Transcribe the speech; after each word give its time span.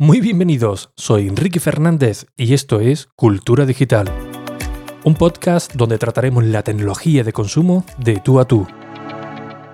Muy 0.00 0.20
bienvenidos, 0.20 0.92
soy 0.94 1.26
Enrique 1.26 1.58
Fernández 1.58 2.26
y 2.36 2.54
esto 2.54 2.78
es 2.78 3.08
Cultura 3.16 3.66
Digital, 3.66 4.08
un 5.02 5.16
podcast 5.16 5.74
donde 5.74 5.98
trataremos 5.98 6.44
la 6.44 6.62
tecnología 6.62 7.24
de 7.24 7.32
consumo 7.32 7.84
de 7.98 8.20
tú 8.20 8.38
a 8.38 8.44
tú. 8.44 8.64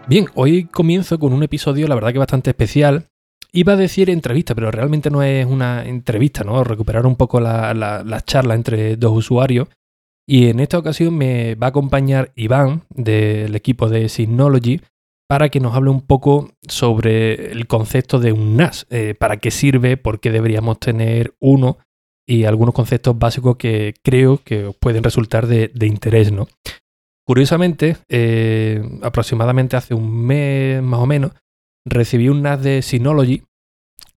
Bien, 0.08 0.24
hoy 0.34 0.64
comienzo 0.64 1.18
con 1.18 1.34
un 1.34 1.42
episodio, 1.42 1.86
la 1.88 1.94
verdad 1.94 2.14
que 2.14 2.20
bastante 2.20 2.48
especial. 2.48 3.08
Iba 3.52 3.74
a 3.74 3.76
decir 3.76 4.08
entrevista, 4.08 4.54
pero 4.54 4.70
realmente 4.70 5.10
no 5.10 5.22
es 5.22 5.44
una 5.44 5.84
entrevista, 5.84 6.42
¿no? 6.42 6.64
Recuperar 6.64 7.04
un 7.04 7.16
poco 7.16 7.38
la, 7.38 7.74
la 7.74 8.20
charla 8.22 8.54
entre 8.54 8.96
dos 8.96 9.14
usuarios. 9.14 9.68
Y 10.26 10.48
en 10.48 10.58
esta 10.58 10.78
ocasión 10.78 11.14
me 11.14 11.54
va 11.54 11.66
a 11.66 11.70
acompañar 11.70 12.32
Iván 12.34 12.84
del 12.88 13.54
equipo 13.54 13.90
de 13.90 14.08
Synology 14.08 14.80
para 15.34 15.48
que 15.48 15.58
nos 15.58 15.74
hable 15.74 15.90
un 15.90 16.02
poco 16.02 16.52
sobre 16.62 17.50
el 17.50 17.66
concepto 17.66 18.20
de 18.20 18.30
un 18.30 18.56
NAS, 18.56 18.86
eh, 18.88 19.16
para 19.18 19.38
qué 19.38 19.50
sirve, 19.50 19.96
por 19.96 20.20
qué 20.20 20.30
deberíamos 20.30 20.78
tener 20.78 21.34
uno 21.40 21.78
y 22.24 22.44
algunos 22.44 22.72
conceptos 22.72 23.18
básicos 23.18 23.56
que 23.56 23.94
creo 24.04 24.38
que 24.44 24.72
pueden 24.78 25.02
resultar 25.02 25.48
de, 25.48 25.72
interés. 25.88 26.32
Curiosamente, 27.26 27.96
eh, 28.08 28.80
aproximadamente 29.02 29.76
hace 29.76 29.92
un 29.92 30.24
mes 30.24 30.80
más 30.80 31.00
o 31.00 31.06
menos, 31.06 31.32
recibí 31.84 32.28
un 32.28 32.42
NAS 32.42 32.62
de 32.62 32.80
Synology, 32.80 33.42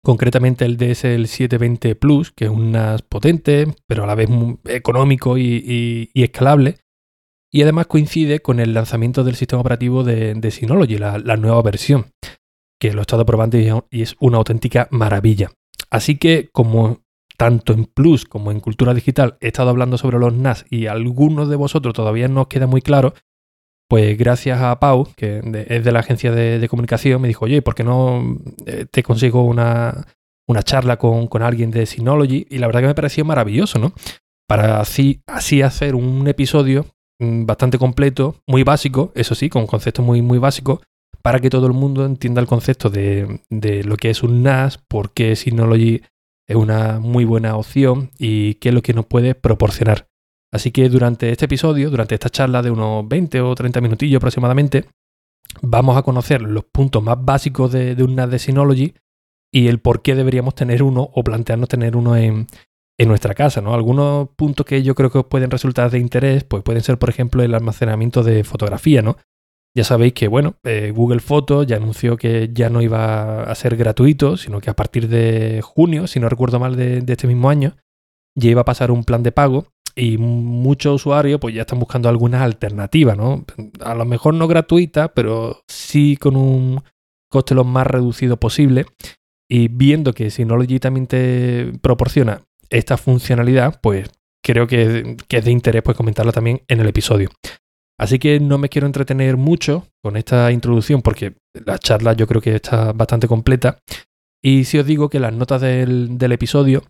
concretamente 0.04 0.66
el 0.66 0.78
DSL 0.78 1.26
720 1.26 1.96
Plus, 1.96 2.32
que 2.32 2.46
es 2.46 2.52
un 2.52 2.74
NAS 2.74 3.02
potente, 3.02 3.66
pero 3.88 4.04
a 4.04 4.06
la 4.06 4.14
vez 4.14 4.30
económico 4.66 5.36
y 5.36 6.12
escalable 6.14 6.78
y 7.58 7.64
además 7.64 7.88
coincide 7.88 8.40
con 8.40 8.60
el 8.60 8.76
lanzamiento 8.76 9.24
del 9.24 9.34
sistema 9.34 9.62
operativo 9.62 10.04
de, 10.04 10.52
Synology, 10.52 11.00
la, 11.00 11.38
nueva 11.38 11.64
versión, 11.64 12.12
que 12.80 12.94
lo 12.94 13.00
he 13.00 13.02
estado 13.02 13.26
probando 13.26 13.58
y 13.58 14.04
es 14.04 14.16
una 14.20 14.38
auténtica 14.38 14.88
maravilla. 14.92 15.50
Así 15.90 16.20
que 16.20 16.50
como 16.52 17.00
tanto 17.36 17.74
en 17.74 17.86
Plus 17.86 18.26
como 18.26 18.52
en 18.52 18.60
Cultura 18.60 18.94
Digital 18.94 19.38
he 19.42 19.48
estado 19.48 19.72
hablando 19.72 19.98
sobre 19.98 20.20
los 20.20 20.36
NAS 20.36 20.68
y 20.70 20.86
algunos 20.86 21.50
de 21.50 21.56
vosotros 21.56 21.96
todavía 21.96 22.28
no 22.28 22.42
os 22.42 22.48
queda 22.48 22.68
muy 22.68 22.84
claro, 22.84 23.16
pues 23.90 24.16
gracias 24.20 24.62
a 24.62 24.80
Pau, 24.80 25.08
que 25.16 25.42
es 25.68 25.84
de 25.84 25.92
la 25.92 26.02
agencia 26.02 26.32
de, 26.32 26.70
comunicación, 26.70 27.20
me 27.20 27.28
dijo, 27.28 27.46
oye, 27.46 27.64
¿por 27.64 27.74
qué 27.74 27.84
no 27.84 28.38
eh, 28.68 28.86
te 28.86 29.02
consigo 29.02 29.42
una, 29.44 30.06
charla 30.64 30.98
con, 30.98 31.26
con, 31.26 31.42
alguien 31.42 31.72
de 31.72 31.88
Synology? 31.88 32.46
Y 32.52 32.60
la 32.60 32.68
verdad 32.68 32.82
que 32.82 32.88
me 32.88 32.94
pareció 32.94 33.26
maravilloso, 33.26 33.80
¿no? 33.80 33.94
Para 34.48 34.80
así, 34.80 35.24
así 35.26 35.64
hacer 35.64 35.96
un 35.96 36.28
episodio 36.28 36.86
bastante 37.20 37.78
completo, 37.78 38.36
muy 38.48 38.64
básico, 38.64 39.12
eso 39.16 39.36
sí, 39.36 39.50
con 39.50 39.68
conceptos 39.68 40.06
muy, 40.06 40.22
muy 40.22 40.38
básicos, 40.38 40.82
para 41.22 41.40
que 41.40 41.50
todo 41.50 41.68
el 41.68 41.74
mundo 41.74 42.06
entienda 42.06 42.42
el 42.42 42.48
concepto 42.48 42.90
de, 42.90 43.42
lo 43.84 43.98
que 43.98 44.10
es 44.10 44.24
un 44.24 44.44
NAS, 44.44 44.78
por 44.78 45.12
qué 45.12 45.36
Synology 45.36 46.02
es 46.48 46.56
una 46.56 47.00
muy 47.00 47.26
buena 47.26 47.58
opción 47.58 48.12
y 48.18 48.56
qué 48.56 48.70
es 48.70 48.76
lo 48.76 48.82
que 48.82 48.94
nos 48.94 49.06
puede 49.06 49.36
proporcionar. 49.36 50.08
Así 50.54 50.72
que 50.72 50.88
durante 50.88 51.30
este 51.32 51.46
episodio, 51.46 51.90
durante 51.90 52.16
esta 52.16 52.30
charla 52.30 52.62
de 52.62 52.72
unos 52.72 53.08
20 53.08 53.42
o 53.42 53.54
30 53.54 53.82
minutillos 53.82 54.18
aproximadamente, 54.18 54.86
vamos 55.62 55.98
a 55.98 56.04
conocer 56.04 56.42
los 56.42 56.64
puntos 56.64 57.04
más 57.04 57.18
básicos 57.20 57.72
de, 57.72 57.96
de 57.96 58.04
un 58.04 58.16
NAS 58.16 58.32
de 58.32 58.40
Synology 58.40 58.94
y 59.52 59.68
el 59.68 59.80
por 59.80 60.02
qué 60.02 60.16
deberíamos 60.16 60.56
tener 60.56 60.84
uno 60.84 61.10
o 61.14 61.24
plantearnos 61.24 61.68
tener 61.68 61.98
uno 61.98 62.16
en, 62.16 62.48
en 62.98 63.08
nuestra 63.08 63.36
casa, 63.36 63.62
¿no? 63.62 63.74
Algunos 63.74 64.30
puntos 64.36 64.66
que 64.66 64.82
yo 64.82 64.96
creo 64.96 65.12
que 65.12 65.20
os 65.20 65.26
pueden 65.26 65.52
resultar 65.52 65.92
de 65.92 66.00
interés, 66.00 66.44
pues 66.44 66.64
pueden 66.64 66.82
ser, 66.82 66.98
por 66.98 67.10
ejemplo, 67.10 67.44
el 67.44 67.54
almacenamiento 67.54 68.24
de 68.24 68.44
fotografía, 68.44 69.02
¿no? 69.02 69.18
Ya 69.76 69.84
sabéis 69.84 70.14
que, 70.14 70.28
bueno, 70.28 70.56
eh, 70.64 70.92
Google 70.96 71.20
Fotos 71.20 71.68
ya 71.68 71.76
anunció 71.76 72.18
que 72.18 72.50
ya 72.52 72.70
no 72.70 72.82
iba 72.82 73.44
a 73.44 73.54
ser 73.54 73.76
gratuito, 73.76 74.36
sino 74.36 74.60
que 74.60 74.72
a 74.72 74.76
partir 74.76 75.08
de 75.08 75.62
junio, 75.62 76.08
si 76.08 76.20
no 76.20 76.30
recuerdo 76.30 76.60
mal, 76.60 76.76
de, 76.76 77.04
este 77.08 77.28
mismo 77.28 77.52
año, 77.52 77.76
ya 78.36 78.50
iba 78.50 78.62
a 78.62 78.66
pasar 78.66 78.90
un 78.90 79.04
plan 79.04 79.22
de 79.22 79.32
pago 79.32 79.68
y 79.96 80.18
muchos 80.18 80.96
usuarios 80.96 81.40
pues 81.40 81.54
ya 81.54 81.62
están 81.62 81.80
buscando 81.80 82.10
algunas 82.10 82.42
alternativas, 82.42 83.16
¿no? 83.18 83.46
A 83.82 83.94
lo 83.94 84.06
mejor 84.06 84.34
no 84.34 84.48
gratuita, 84.48 85.14
pero 85.14 85.62
sí 85.68 86.18
con 86.18 86.36
un 86.36 86.82
coste 87.30 87.54
lo 87.54 87.64
más 87.64 87.86
reducido 87.86 88.38
posible. 88.38 88.88
Y 89.50 89.68
viendo 89.68 90.14
que 90.14 90.32
Synology 90.32 90.80
también 90.80 91.08
te 91.08 91.72
proporciona 91.82 92.42
esta 92.70 92.98
funcionalidad, 92.98 93.80
pues 93.82 94.10
creo 94.44 94.68
que, 94.68 95.18
es 95.30 95.46
de 95.46 95.52
interés 95.52 95.84
pues, 95.84 95.98
comentarla 95.98 96.32
también 96.32 96.62
en 96.68 96.80
el 96.80 96.88
episodio. 96.88 97.30
Así 98.00 98.20
que 98.20 98.40
no 98.40 98.58
me 98.58 98.70
quiero 98.70 98.86
entretener 98.86 99.38
mucho 99.38 99.88
con 100.04 100.18
esta 100.18 100.52
introducción 100.52 101.02
porque 101.02 101.36
la 101.66 101.80
charla 101.80 102.14
yo 102.14 102.28
creo 102.28 102.42
que 102.42 102.56
está 102.56 102.94
bastante 102.94 103.28
completa. 103.28 103.80
Y 104.44 104.66
si 104.66 104.78
os 104.78 104.86
digo 104.86 105.10
que 105.10 105.20
las 105.20 105.34
notas 105.34 105.62
del, 105.62 106.18
episodio 106.32 106.84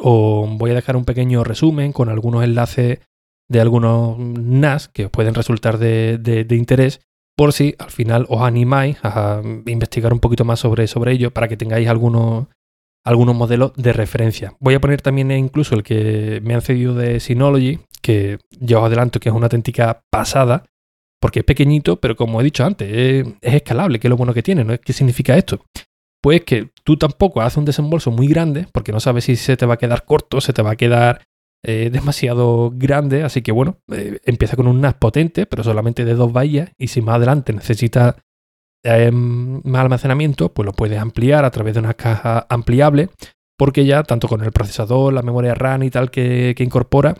os 0.00 0.58
voy 0.58 0.70
a 0.70 0.74
dejar 0.74 0.96
un 0.96 1.04
pequeño 1.04 1.44
resumen 1.44 1.92
con 1.92 2.08
algunos 2.08 2.42
enlaces 2.42 3.00
de 3.48 3.60
algunos 3.60 4.18
NAS 4.18 4.88
que 4.88 5.06
os 5.06 5.10
pueden 5.10 5.34
resultar 5.34 5.78
de, 5.78 6.46
interés 6.50 7.00
por 7.36 7.52
si 7.52 7.74
al 7.78 7.90
final 7.90 8.26
os 8.28 8.42
animáis 8.42 8.98
a 9.02 9.42
investigar 9.66 10.12
un 10.12 10.20
poquito 10.20 10.44
más 10.44 10.60
sobre, 10.60 10.86
sobre 10.86 11.12
ello 11.12 11.32
para 11.32 11.48
que 11.48 11.56
tengáis 11.56 11.88
algunos, 11.88 12.46
algunos 13.04 13.34
modelos 13.34 13.72
de 13.76 13.92
referencia. 13.92 14.54
Voy 14.60 14.74
a 14.74 14.80
poner 14.80 15.02
también 15.02 15.30
incluso 15.30 15.74
el 15.74 15.82
que 15.82 16.40
me 16.44 16.54
han 16.54 16.62
cedido 16.62 16.94
de 16.94 17.20
Synology, 17.20 17.78
que 18.02 18.38
ya 18.58 18.78
os 18.78 18.84
adelanto 18.84 19.20
que 19.20 19.28
es 19.28 19.34
una 19.34 19.46
auténtica 19.46 20.02
pasada, 20.10 20.64
porque 21.20 21.40
es 21.40 21.44
pequeñito, 21.44 21.96
pero 22.00 22.16
como 22.16 22.40
he 22.40 22.44
dicho 22.44 22.64
antes, 22.64 22.88
es, 22.90 23.26
escalable, 23.42 23.98
que 23.98 24.08
es 24.08 24.10
lo 24.10 24.16
bueno 24.16 24.34
que 24.34 24.42
tiene, 24.42 24.64
¿no? 24.64 24.76
¿Qué 24.78 24.92
significa 24.92 25.36
esto? 25.36 25.64
Pues 26.22 26.42
que 26.42 26.70
tú 26.84 26.96
tampoco 26.96 27.40
haces 27.40 27.58
un 27.58 27.64
desembolso 27.64 28.10
muy 28.10 28.26
grande, 28.26 28.66
porque 28.72 28.92
no 28.92 29.00
sabes 29.00 29.24
si 29.24 29.36
se 29.36 29.56
te 29.56 29.66
va 29.66 29.74
a 29.74 29.78
quedar 29.78 30.04
corto, 30.04 30.40
se 30.40 30.52
te 30.52 30.62
va 30.62 30.72
a 30.72 30.76
quedar 30.76 31.22
eh, 31.62 31.90
demasiado 31.92 32.72
grande, 32.74 33.22
así 33.22 33.42
que 33.42 33.52
bueno, 33.52 33.78
eh, 33.92 34.18
empieza 34.24 34.56
con 34.56 34.66
un 34.66 34.80
NAS 34.80 34.94
potente, 34.94 35.44
pero 35.46 35.62
solamente 35.62 36.04
de 36.04 36.14
dos 36.14 36.32
bahías, 36.32 36.70
y 36.78 36.88
si 36.88 37.02
más 37.02 37.16
adelante 37.16 37.52
necesitas 37.52 38.16
más 38.84 39.82
almacenamiento, 39.82 40.52
pues 40.52 40.66
lo 40.66 40.72
puedes 40.72 40.98
ampliar 40.98 41.44
a 41.44 41.50
través 41.50 41.74
de 41.74 41.80
una 41.80 41.94
caja 41.94 42.46
ampliable, 42.48 43.10
porque 43.58 43.84
ya 43.84 44.02
tanto 44.02 44.28
con 44.28 44.42
el 44.42 44.52
procesador, 44.52 45.12
la 45.12 45.22
memoria 45.22 45.54
RAM 45.54 45.82
y 45.82 45.90
tal 45.90 46.10
que, 46.10 46.54
incorpora, 46.58 47.14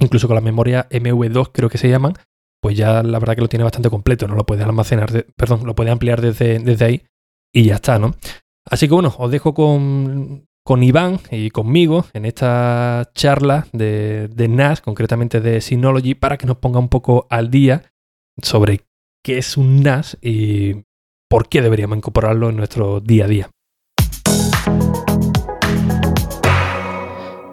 incluso 0.00 0.28
con 0.28 0.34
la 0.34 0.40
memoria 0.40 0.88
MV2 0.90 1.50
creo 1.52 1.68
que 1.68 1.78
se 1.78 1.88
llaman, 1.88 2.14
pues 2.60 2.76
ya 2.76 3.02
la 3.02 3.18
verdad 3.18 3.34
que 3.34 3.40
lo 3.40 3.48
tiene 3.48 3.64
bastante 3.64 3.90
completo, 3.90 4.28
no 4.28 4.34
lo 4.34 4.44
puedes 4.44 4.64
almacenar, 4.64 5.26
perdón, 5.36 5.64
lo 5.64 5.74
puedes 5.74 5.92
ampliar 5.92 6.20
desde, 6.20 6.58
desde 6.58 6.84
ahí 6.84 7.02
y 7.52 7.64
ya 7.64 7.76
está, 7.76 7.98
¿no? 7.98 8.14
Así 8.64 8.86
que 8.86 8.94
bueno, 8.94 9.14
os 9.18 9.30
dejo 9.30 9.54
con, 9.54 10.46
con 10.64 10.82
Iván 10.82 11.18
y 11.30 11.50
conmigo 11.50 12.06
en 12.12 12.24
esta 12.26 13.10
charla 13.14 13.66
de, 13.72 14.28
de, 14.28 14.48
NAS, 14.48 14.80
concretamente 14.80 15.40
de 15.40 15.60
Synology, 15.60 16.14
para 16.14 16.38
que 16.38 16.46
nos 16.46 16.58
ponga 16.58 16.78
un 16.78 16.88
poco 16.88 17.26
al 17.30 17.50
día 17.50 17.92
sobre 18.40 18.82
qué 19.22 19.38
es 19.38 19.56
un 19.56 19.82
NAS 19.82 20.18
y 20.20 20.82
por 21.28 21.48
qué 21.48 21.62
deberíamos 21.62 21.96
incorporarlo 21.96 22.50
en 22.50 22.56
nuestro 22.56 23.00
día 23.00 23.24
a 23.24 23.28
día. 23.28 23.50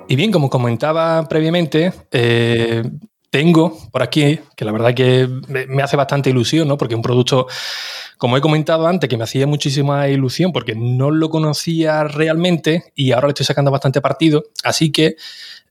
Y 0.08 0.16
bien, 0.16 0.32
como 0.32 0.50
comentaba 0.50 1.28
previamente, 1.30 1.94
eh, 2.12 2.82
tengo 3.30 3.78
por 3.92 4.02
aquí, 4.02 4.40
que 4.56 4.66
la 4.66 4.72
verdad 4.72 4.94
que 4.94 5.28
me 5.68 5.84
hace 5.84 5.96
bastante 5.96 6.30
ilusión, 6.30 6.68
¿no? 6.68 6.78
Porque 6.78 6.96
un 6.96 7.02
producto, 7.02 7.48
como 8.18 8.38
he 8.38 8.42
comentado 8.42 8.88
antes, 8.88 9.10
que 9.10 9.18
me 9.18 9.24
hacía 9.24 9.46
muchísima 9.46 10.08
ilusión 10.08 10.52
porque 10.52 10.76
no 10.76 11.12
lo 11.12 11.30
conocía 11.30 12.04
realmente 12.04 12.92
y 12.96 13.12
ahora 13.12 13.28
le 13.28 13.32
estoy 13.32 13.46
sacando 13.46 13.72
bastante 13.72 14.02
partido. 14.02 14.46
Así 14.64 14.92
que 14.92 15.16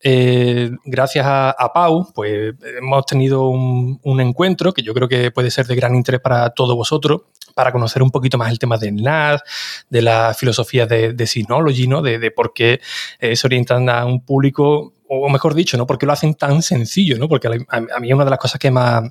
eh, 0.01 0.71
gracias 0.85 1.27
a, 1.27 1.71
Pau, 1.75 2.13
pues 2.15 2.55
hemos 2.79 3.07
tenido 3.07 3.49
un, 3.49 4.21
encuentro 4.21 4.73
que 4.73 4.83
yo 4.83 4.95
creo 4.95 5.09
que 5.09 5.31
puede 5.31 5.51
ser 5.51 5.67
de 5.67 5.75
gran 5.75 5.95
interés 5.95 6.21
para 6.21 6.51
todos 6.51 6.77
vosotros, 6.77 7.23
para 7.55 7.73
conocer 7.73 8.03
un 8.03 8.11
poquito 8.11 8.39
más 8.39 8.53
el 8.53 8.59
tema 8.59 8.79
de 8.79 8.93
NAS, 8.93 9.43
de 9.91 10.03
la 10.03 10.35
filosofía 10.35 10.87
de, 10.87 11.13
de 11.13 11.27
Synology, 11.27 11.89
¿no? 11.89 12.03
De, 12.03 12.31
por 12.31 12.53
qué 12.53 12.81
eh, 13.19 13.35
se 13.35 13.47
orientan 13.47 13.89
a 13.89 14.05
un 14.05 14.25
público, 14.25 14.95
o 15.09 15.29
mejor 15.29 15.55
dicho, 15.55 15.77
¿no? 15.77 15.87
Porque 15.87 16.07
lo 16.07 16.13
hacen 16.13 16.35
tan 16.35 16.63
sencillo, 16.63 17.19
¿no? 17.19 17.29
Porque 17.29 17.49
a, 17.49 17.81
mí 18.01 18.09
es 18.09 18.15
una 18.15 18.25
de 18.25 18.31
las 18.31 18.39
cosas 18.39 18.61
que 18.61 18.71
más 18.71 19.05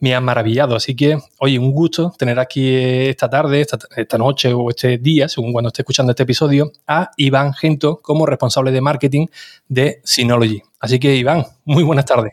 me 0.00 0.14
ha 0.14 0.20
maravillado. 0.20 0.76
Así 0.76 0.96
que, 0.96 1.18
oye, 1.38 1.58
un 1.58 1.72
gusto 1.72 2.12
tener 2.18 2.38
aquí 2.38 2.74
esta 2.74 3.28
tarde, 3.28 3.60
esta, 3.60 4.18
noche 4.18 4.52
o 4.52 4.70
este 4.70 4.98
día, 4.98 5.28
según 5.28 5.52
cuando 5.52 5.68
esté 5.68 5.82
escuchando 5.82 6.12
este 6.12 6.22
episodio, 6.22 6.72
a 6.86 7.10
Iván 7.16 7.52
Gento 7.52 8.00
como 8.02 8.26
responsable 8.26 8.72
de 8.72 8.80
marketing 8.80 9.26
de 9.68 10.00
Synology. 10.02 10.62
Así 10.80 10.98
que, 10.98 11.14
Iván, 11.14 11.44
muy 11.64 11.82
buenas 11.82 12.06
tardes. 12.06 12.32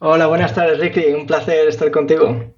Hola, 0.00 0.26
buenas 0.26 0.54
tardes, 0.54 0.78
Ricky. 0.78 1.12
Un 1.14 1.26
placer 1.26 1.68
estar 1.68 1.90
contigo. 1.90 2.52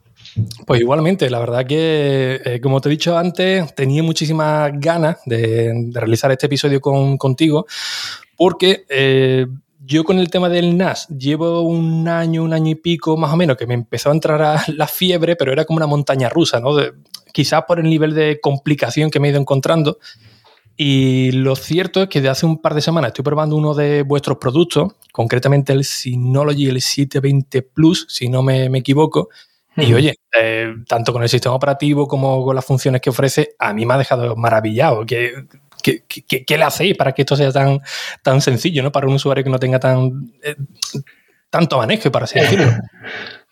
Pues 0.67 0.81
igualmente, 0.81 1.31
la 1.31 1.39
verdad 1.39 1.67
que, 1.67 2.41
eh, 2.44 2.61
como 2.61 2.81
te 2.81 2.89
he 2.89 2.91
dicho 2.91 3.17
antes, 3.17 3.75
tenía 3.75 4.03
muchísimas 4.03 4.73
ganas 4.75 5.19
de, 5.27 5.91
realizar 5.93 6.31
este 6.32 6.47
episodio 6.47 6.81
contigo 6.81 7.67
porque 8.37 8.85
eh, 8.89 9.47
yo 9.87 10.05
con 10.05 10.19
el 10.19 10.29
tema 10.31 10.49
del 10.49 10.77
NAS 10.77 11.06
llevo 11.09 11.62
un 11.62 12.09
año, 12.09 12.43
un 12.43 12.53
año 12.53 12.73
y 12.73 12.75
pico 12.75 13.17
más 13.17 13.33
o 13.33 13.37
menos 13.37 13.56
que 13.56 13.67
me 13.67 13.75
empezó 13.75 14.11
a 14.11 14.12
entrar 14.12 14.61
la 14.69 14.87
fiebre, 14.87 15.37
pero 15.37 15.53
era 15.53 15.65
como 15.65 15.77
una 15.77 15.87
montaña 15.87 16.29
rusa, 16.29 16.61
¿no? 16.61 16.77
quizás 17.33 17.65
por 17.69 17.79
el 17.79 17.88
nivel 17.88 18.15
de 18.15 18.41
complicación 18.41 19.11
que 19.11 19.21
me 19.21 19.29
he 19.29 19.31
ido 19.31 19.41
encontrando. 19.41 19.99
Y 20.77 21.33
lo 21.33 21.55
cierto 21.55 22.03
es 22.03 22.09
que 22.09 22.21
de 22.21 22.29
hace 22.29 22.47
un 22.47 22.61
par 22.61 22.75
de 22.75 22.81
semanas 22.81 23.09
estoy 23.09 23.25
probando 23.25 23.56
uno 23.56 23.75
de 23.75 24.03
vuestros 24.03 24.38
productos, 24.38 24.94
concretamente 25.12 25.73
el 25.73 25.85
Synology, 25.85 26.69
el 26.69 26.81
720 26.81 27.62
Plus, 27.62 28.06
si 28.09 28.29
no 28.29 28.43
me, 28.43 28.67
equivoco. 28.67 29.29
Y 29.77 29.93
oye, 29.93 30.17
eh, 30.39 30.75
tanto 30.89 31.12
con 31.12 31.23
el 31.23 31.29
sistema 31.29 31.55
operativo 31.55 32.09
como 32.09 32.44
con 32.44 32.56
las 32.56 32.65
funciones 32.65 33.03
que 33.03 33.11
ofrece, 33.11 33.50
a 33.59 33.75
mí 33.75 33.85
me 33.85 33.94
ha 33.94 33.99
dejado 33.99 34.35
maravillado. 34.37 35.05
¿Qué, 35.87 36.56
le 36.56 36.65
hacéis 36.65 36.97
para 36.97 37.12
que 37.12 37.23
esto 37.23 37.37
sea 37.37 37.53
tan, 37.53 37.81
tan 38.23 38.41
sencillo, 38.41 38.83
¿no? 38.83 38.91
Para 38.91 39.06
un 39.06 39.15
usuario 39.15 39.44
que 39.44 39.50
no 39.50 39.59
tenga 39.59 39.79
tan 39.79 40.33
eh, 40.43 40.56
tanto 41.50 41.79
manejo, 41.79 42.11
para 42.11 42.25
así 42.25 42.38
decirlo. 42.38 42.67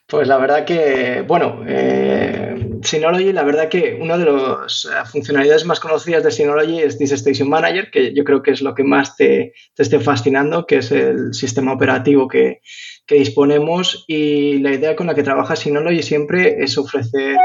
Pues 0.07 0.29
la 0.29 0.37
verdad 0.37 0.67
que, 0.67 1.25
bueno, 1.27 1.65
eh, 1.67 2.79
Synology, 2.83 3.33
la 3.33 3.43
verdad 3.43 3.71
que 3.71 3.99
una 3.99 4.19
de 4.19 4.27
las 4.27 4.85
eh, 4.85 4.89
funcionalidades 5.11 5.65
más 5.65 5.81
conocidas 5.81 6.23
de 6.23 6.31
Synology 6.31 6.79
es 6.79 6.99
This 6.99 7.13
Station 7.13 7.49
Manager, 7.49 7.91
que 7.91 8.13
yo 8.13 8.23
creo 8.23 8.43
que 8.43 8.51
es 8.51 8.61
lo 8.61 8.75
que 8.75 8.85
más 8.85 9.17
te, 9.17 9.55
esté 9.79 9.99
fascinando, 10.01 10.67
que 10.67 10.77
es 10.77 10.93
el 10.93 11.33
sistema 11.33 11.73
operativo 11.73 12.29
que, 12.29 12.61
disponemos 13.09 14.05
y 14.07 14.59
la 14.59 14.73
idea 14.73 14.95
con 14.95 15.07
la 15.07 15.15
que 15.15 15.23
trabaja 15.23 15.57
Synology 15.57 16.03
siempre 16.03 16.63
es 16.63 16.77
ofrecer 16.79 17.37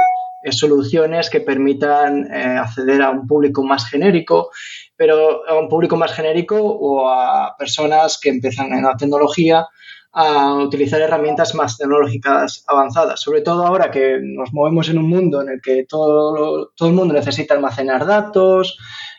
soluciones 0.51 1.29
que 1.29 1.41
permitan 1.41 2.31
acceder 2.31 3.01
a 3.01 3.09
un 3.09 3.27
público 3.27 3.63
más 3.63 3.89
genérico, 3.89 4.51
pero 4.95 5.47
a 5.47 5.57
un 5.57 5.69
público 5.69 5.95
más 5.95 6.13
genérico 6.13 6.57
o 6.61 7.09
a 7.09 7.55
personas 7.57 8.19
que 8.21 8.29
empiezan 8.29 8.73
en 8.73 8.83
la 8.83 8.95
tecnología 8.97 9.67
a 10.11 10.55
utilizar 10.55 11.01
herramientas 11.01 11.53
más 11.53 11.77
tecnológicas 11.77 12.63
avanzadas, 12.67 13.21
sobre 13.21 13.41
todo 13.41 13.65
ahora 13.65 13.91
que 13.91 14.19
nos 14.21 14.53
movemos 14.53 14.89
en 14.89 14.97
un 14.97 15.07
mundo 15.07 15.41
en 15.41 15.49
el 15.49 15.61
que 15.61 15.85
todo, 15.87 16.71
todo 16.75 16.89
el 16.89 16.95
mundo 16.95 17.13
necesita 17.13 17.53
almacenar 17.53 18.05
datos, 18.05 18.77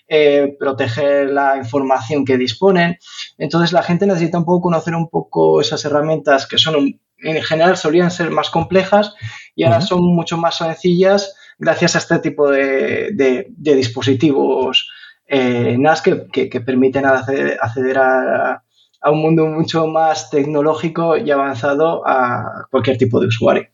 eh, 0.08 0.56
proteger 0.58 1.30
la 1.30 1.56
información 1.56 2.24
que 2.24 2.36
disponen. 2.36 2.98
Entonces 3.38 3.72
la 3.72 3.84
gente 3.84 4.06
necesita 4.06 4.38
un 4.38 4.44
poco 4.44 4.62
conocer 4.62 4.94
un 4.96 5.08
poco 5.08 5.60
esas 5.60 5.84
herramientas 5.84 6.48
que 6.48 6.58
son 6.58 7.00
en 7.22 7.42
general 7.42 7.76
solían 7.76 8.10
ser 8.10 8.30
más 8.30 8.50
complejas 8.50 9.14
y 9.54 9.64
ahora 9.64 9.80
son 9.80 10.02
mucho 10.14 10.36
más 10.36 10.58
sencillas 10.58 11.34
gracias 11.58 11.94
a 11.94 11.98
este 11.98 12.18
tipo 12.18 12.50
de, 12.50 13.46
dispositivos 13.56 14.88
eh, 15.26 15.76
NAS 15.78 16.02
que, 16.02 16.26
que, 16.28 16.60
permiten 16.60 17.04
acceder 17.06 17.98
a, 17.98 18.62
a 19.00 19.10
un 19.10 19.22
mundo 19.22 19.46
mucho 19.46 19.86
más 19.86 20.30
tecnológico 20.30 21.16
y 21.16 21.30
avanzado 21.30 22.02
a 22.06 22.66
cualquier 22.70 22.98
tipo 22.98 23.20
de 23.20 23.28
usuario. 23.28 23.68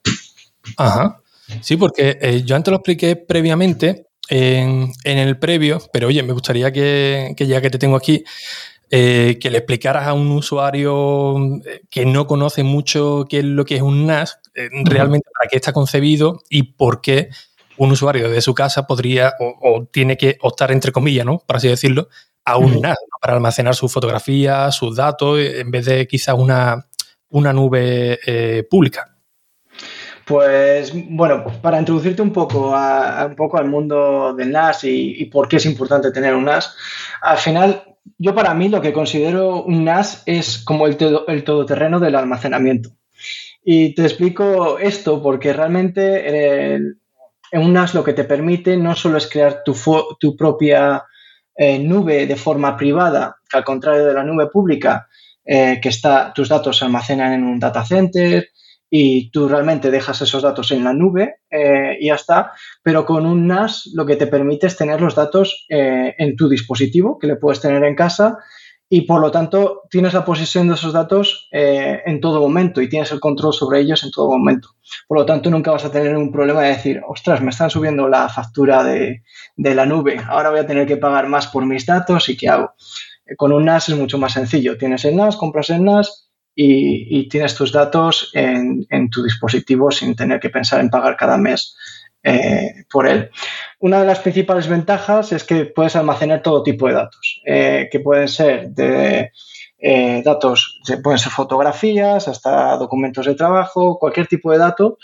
Ajá. 0.76 1.20
Sí, 1.61 1.76
porque 1.76 2.19
eh, 2.20 2.43
yo 2.44 2.56
antes 2.56 2.70
lo 2.70 2.78
expliqué 2.78 3.17
previamente 3.17 4.06
en, 4.28 4.93
el 5.05 5.38
previo, 5.38 5.81
pero 5.93 6.08
oye, 6.08 6.23
me 6.23 6.32
gustaría 6.32 6.73
que, 6.73 7.34
ya 7.38 7.61
que 7.61 7.70
te 7.70 7.78
tengo 7.78 7.96
aquí, 7.96 8.25
eh, 8.90 9.38
que 9.40 9.50
le 9.50 9.58
explicaras 9.58 10.06
a 10.06 10.12
un 10.12 10.31
usuario 10.32 11.37
que 11.90 12.05
no 12.05 12.26
conoce 12.26 12.64
mucho 12.64 13.26
qué 13.28 13.38
es 13.38 13.44
lo 13.44 13.64
que 13.64 13.76
es 13.76 13.82
un 13.82 14.06
NAS, 14.06 14.38
realmente 14.84 15.28
para 15.38 15.48
qué 15.50 15.56
está 15.56 15.72
concebido 15.72 16.42
y 16.48 16.62
por 16.74 17.00
qué 17.00 17.30
un 17.78 17.90
usuario 17.90 18.30
de 18.30 18.40
su 18.40 18.54
casa 18.54 18.86
podría 18.86 19.34
o, 19.38 19.86
tiene 19.90 20.16
que 20.16 20.38
optar, 20.40 20.72
entre 20.72 20.92
comillas, 20.92 21.26
¿no? 21.26 21.38
Por 21.38 21.56
así 21.56 21.68
decirlo, 21.68 22.08
a 22.44 22.56
un 22.56 22.80
NAS 22.80 22.96
para 23.20 23.34
almacenar 23.34 23.74
sus 23.74 23.92
fotografías, 23.92 24.74
sus 24.74 24.96
datos, 24.96 25.38
en 25.38 25.70
vez 25.70 25.84
de 25.84 26.06
quizá 26.06 26.34
una, 26.34 26.86
una 27.30 27.52
nube 27.52 28.18
eh, 28.24 28.64
pública. 28.68 29.16
Pues 30.24 30.92
bueno, 31.08 31.44
para 31.62 31.78
introducirte 31.78 32.22
un 32.22 32.32
poco, 32.32 32.74
a, 32.74 33.26
un 33.26 33.36
poco 33.36 33.58
al 33.58 33.68
mundo 33.68 34.34
del 34.34 34.50
NAS 34.50 34.84
y, 34.84 35.24
por 35.26 35.48
qué 35.48 35.56
es 35.56 35.66
importante 35.66 36.10
tener 36.10 36.34
un 36.34 36.44
NAS, 36.44 36.74
al 37.20 37.38
final 37.38 37.84
yo 38.18 38.34
para 38.34 38.54
mí 38.54 38.68
lo 38.68 38.80
que 38.80 38.92
considero 38.92 39.62
un 39.62 39.84
NAS 39.84 40.22
es 40.26 40.58
como 40.58 40.86
el, 40.86 40.96
el 41.28 41.44
todoterreno 41.44 42.00
del 42.00 42.16
almacenamiento. 42.16 42.90
Y 43.68 43.96
te 43.96 44.02
explico 44.02 44.78
esto 44.78 45.20
porque 45.20 45.52
realmente 45.52 46.76
en 46.76 47.60
un 47.60 47.72
NAS 47.72 47.94
lo 47.94 48.04
que 48.04 48.12
te 48.12 48.22
permite 48.22 48.76
no 48.76 48.94
solo 48.94 49.18
es 49.18 49.28
crear 49.28 49.62
tu, 49.64 49.74
tu 50.20 50.36
propia 50.36 51.02
eh, 51.56 51.80
nube 51.80 52.28
de 52.28 52.36
forma 52.36 52.76
privada, 52.76 53.38
que 53.50 53.56
al 53.56 53.64
contrario 53.64 54.06
de 54.06 54.14
la 54.14 54.22
nube 54.22 54.46
pública, 54.52 55.08
eh, 55.44 55.80
que 55.82 55.88
está, 55.88 56.32
tus 56.32 56.48
datos 56.48 56.78
se 56.78 56.84
almacenan 56.84 57.32
en 57.32 57.42
un 57.42 57.58
data 57.58 57.84
center 57.84 58.50
y 58.88 59.32
tú 59.32 59.48
realmente 59.48 59.90
dejas 59.90 60.22
esos 60.22 60.44
datos 60.44 60.70
en 60.70 60.84
la 60.84 60.92
nube 60.92 61.40
eh, 61.50 61.96
y 61.98 62.06
ya 62.06 62.14
está, 62.14 62.52
pero 62.84 63.04
con 63.04 63.26
un 63.26 63.48
NAS 63.48 63.90
lo 63.94 64.06
que 64.06 64.14
te 64.14 64.28
permite 64.28 64.68
es 64.68 64.76
tener 64.76 65.00
los 65.00 65.16
datos 65.16 65.66
en 65.68 66.36
tu 66.36 66.48
dispositivo, 66.48 67.18
que 67.18 67.26
le 67.26 67.34
puedes 67.34 67.60
tener 67.60 67.82
en 67.82 67.96
casa 67.96 68.38
y 68.88 69.02
por 69.02 69.20
lo 69.20 69.30
tanto 69.30 69.82
tienes 69.90 70.14
la 70.14 70.24
posesión 70.24 70.68
de 70.68 70.74
esos 70.74 70.92
datos 70.92 71.48
eh, 71.50 72.02
en 72.06 72.20
todo 72.20 72.40
momento 72.40 72.80
y 72.80 72.88
tienes 72.88 73.10
el 73.10 73.18
control 73.18 73.52
sobre 73.52 73.80
ellos 73.80 74.04
en 74.04 74.12
todo 74.12 74.28
momento. 74.28 74.70
Por 75.08 75.18
lo 75.18 75.26
tanto, 75.26 75.50
nunca 75.50 75.72
vas 75.72 75.84
a 75.84 75.90
tener 75.90 76.16
un 76.16 76.30
problema 76.30 76.62
de 76.62 76.68
decir, 76.68 77.02
ostras, 77.06 77.40
me 77.40 77.50
están 77.50 77.70
subiendo 77.70 78.08
la 78.08 78.28
factura 78.28 78.84
de, 78.84 79.22
la 79.56 79.86
nube, 79.86 80.20
ahora 80.28 80.50
voy 80.50 80.60
a 80.60 80.66
tener 80.66 80.86
que 80.86 80.96
pagar 80.96 81.28
más 81.28 81.48
por 81.48 81.66
mis 81.66 81.84
datos 81.84 82.28
y 82.28 82.36
¿qué 82.36 82.48
hago? 82.48 82.74
Eh, 83.26 83.34
con 83.36 83.52
un 83.52 83.64
NAS 83.64 83.88
es 83.88 83.96
mucho 83.96 84.18
más 84.18 84.32
sencillo. 84.32 84.78
Tienes 84.78 85.04
el 85.04 85.16
NAS, 85.16 85.36
compras 85.36 85.70
el 85.70 85.84
NAS 85.84 86.30
y, 86.54 87.18
y 87.18 87.28
tienes 87.28 87.56
tus 87.56 87.72
datos 87.72 88.30
en, 88.34 88.86
en 88.90 89.10
tu 89.10 89.24
dispositivo 89.24 89.90
sin 89.90 90.14
tener 90.14 90.38
que 90.38 90.50
pensar 90.50 90.80
en 90.80 90.90
pagar 90.90 91.16
cada 91.16 91.36
mes 91.36 91.76
eh, 92.28 92.84
por 92.90 93.06
él. 93.06 93.31
Una 93.78 94.00
de 94.00 94.06
las 94.06 94.19
principales 94.19 94.67
ventajas 94.67 95.31
es 95.31 95.44
que 95.44 95.64
puedes 95.64 95.94
almacenar 95.94 96.43
todo 96.43 96.64
tipo 96.64 96.88
de 96.88 96.94
datos, 96.94 97.40
eh, 97.46 97.88
que 97.88 98.00
pueden 98.00 98.26
ser 98.26 98.70
de 98.70 99.31
eh, 99.78 100.23
datos, 100.25 100.81
pueden 101.05 101.20
ser 101.20 101.31
fotografías, 101.31 102.26
hasta 102.26 102.76
documentos 102.78 103.26
de 103.26 103.37
trabajo, 103.37 104.00
cualquier 104.00 104.26
tipo 104.26 104.50
de 104.50 104.58
dato, 104.58 104.99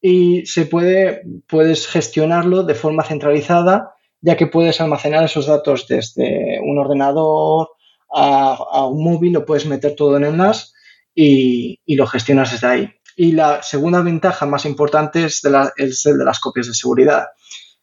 y 0.00 0.46
se 0.46 0.64
puede, 0.64 1.20
puedes 1.46 1.86
gestionarlo 1.86 2.62
de 2.62 2.74
forma 2.74 3.04
centralizada, 3.04 3.92
ya 4.22 4.38
que 4.38 4.46
puedes 4.46 4.80
almacenar 4.80 5.24
esos 5.24 5.44
datos 5.44 5.86
desde 5.86 6.58
un 6.62 6.78
ordenador 6.78 7.68
a, 8.10 8.86
un 8.86 9.04
móvil, 9.04 9.34
lo 9.34 9.44
puedes 9.44 9.66
meter 9.66 9.94
todo 9.94 10.16
en 10.16 10.24
el 10.24 10.38
NAS 10.38 10.72
y 11.14 11.76
lo 11.86 12.06
gestionas 12.06 12.50
desde 12.50 12.66
ahí. 12.66 12.94
Y 13.16 13.32
la 13.32 13.62
segunda 13.62 14.00
ventaja 14.00 14.46
más 14.46 14.64
importante 14.64 15.24
es, 15.24 15.42
de 15.42 15.50
el 15.76 15.90
de 15.90 16.24
las 16.24 16.40
copias 16.40 16.66
de 16.66 16.74
seguridad, 16.74 17.26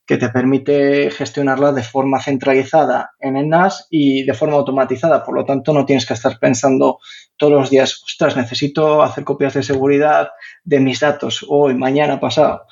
que 0.10 0.18
te 0.18 0.30
permite 0.30 1.12
gestionarla 1.12 1.72
de 1.72 1.84
forma 1.84 2.20
centralizada 2.20 3.12
en 3.20 3.38
el 3.38 3.48
NAS 3.48 3.86
y 3.92 4.24
de 4.24 4.34
forma 4.34 4.56
automatizada. 4.56 5.24
Por 5.24 5.36
lo 5.36 5.46
tanto, 5.46 5.72
no 5.72 5.86
tienes 5.86 6.08
que 6.08 6.16
estar 6.16 6.40
pensando 6.40 6.98
todos 7.38 7.54
los 7.54 7.69
días, 7.69 8.02
ostras, 8.04 8.36
necesito 8.36 9.04
hacer 9.04 9.24
copias 9.24 9.54
de 9.54 9.62
seguridad 9.62 10.30
de 10.64 10.80
mis 10.80 11.00
datos 11.00 11.45
hoy, 11.48 11.76
mañana, 11.76 12.19
pasado. 12.19 12.64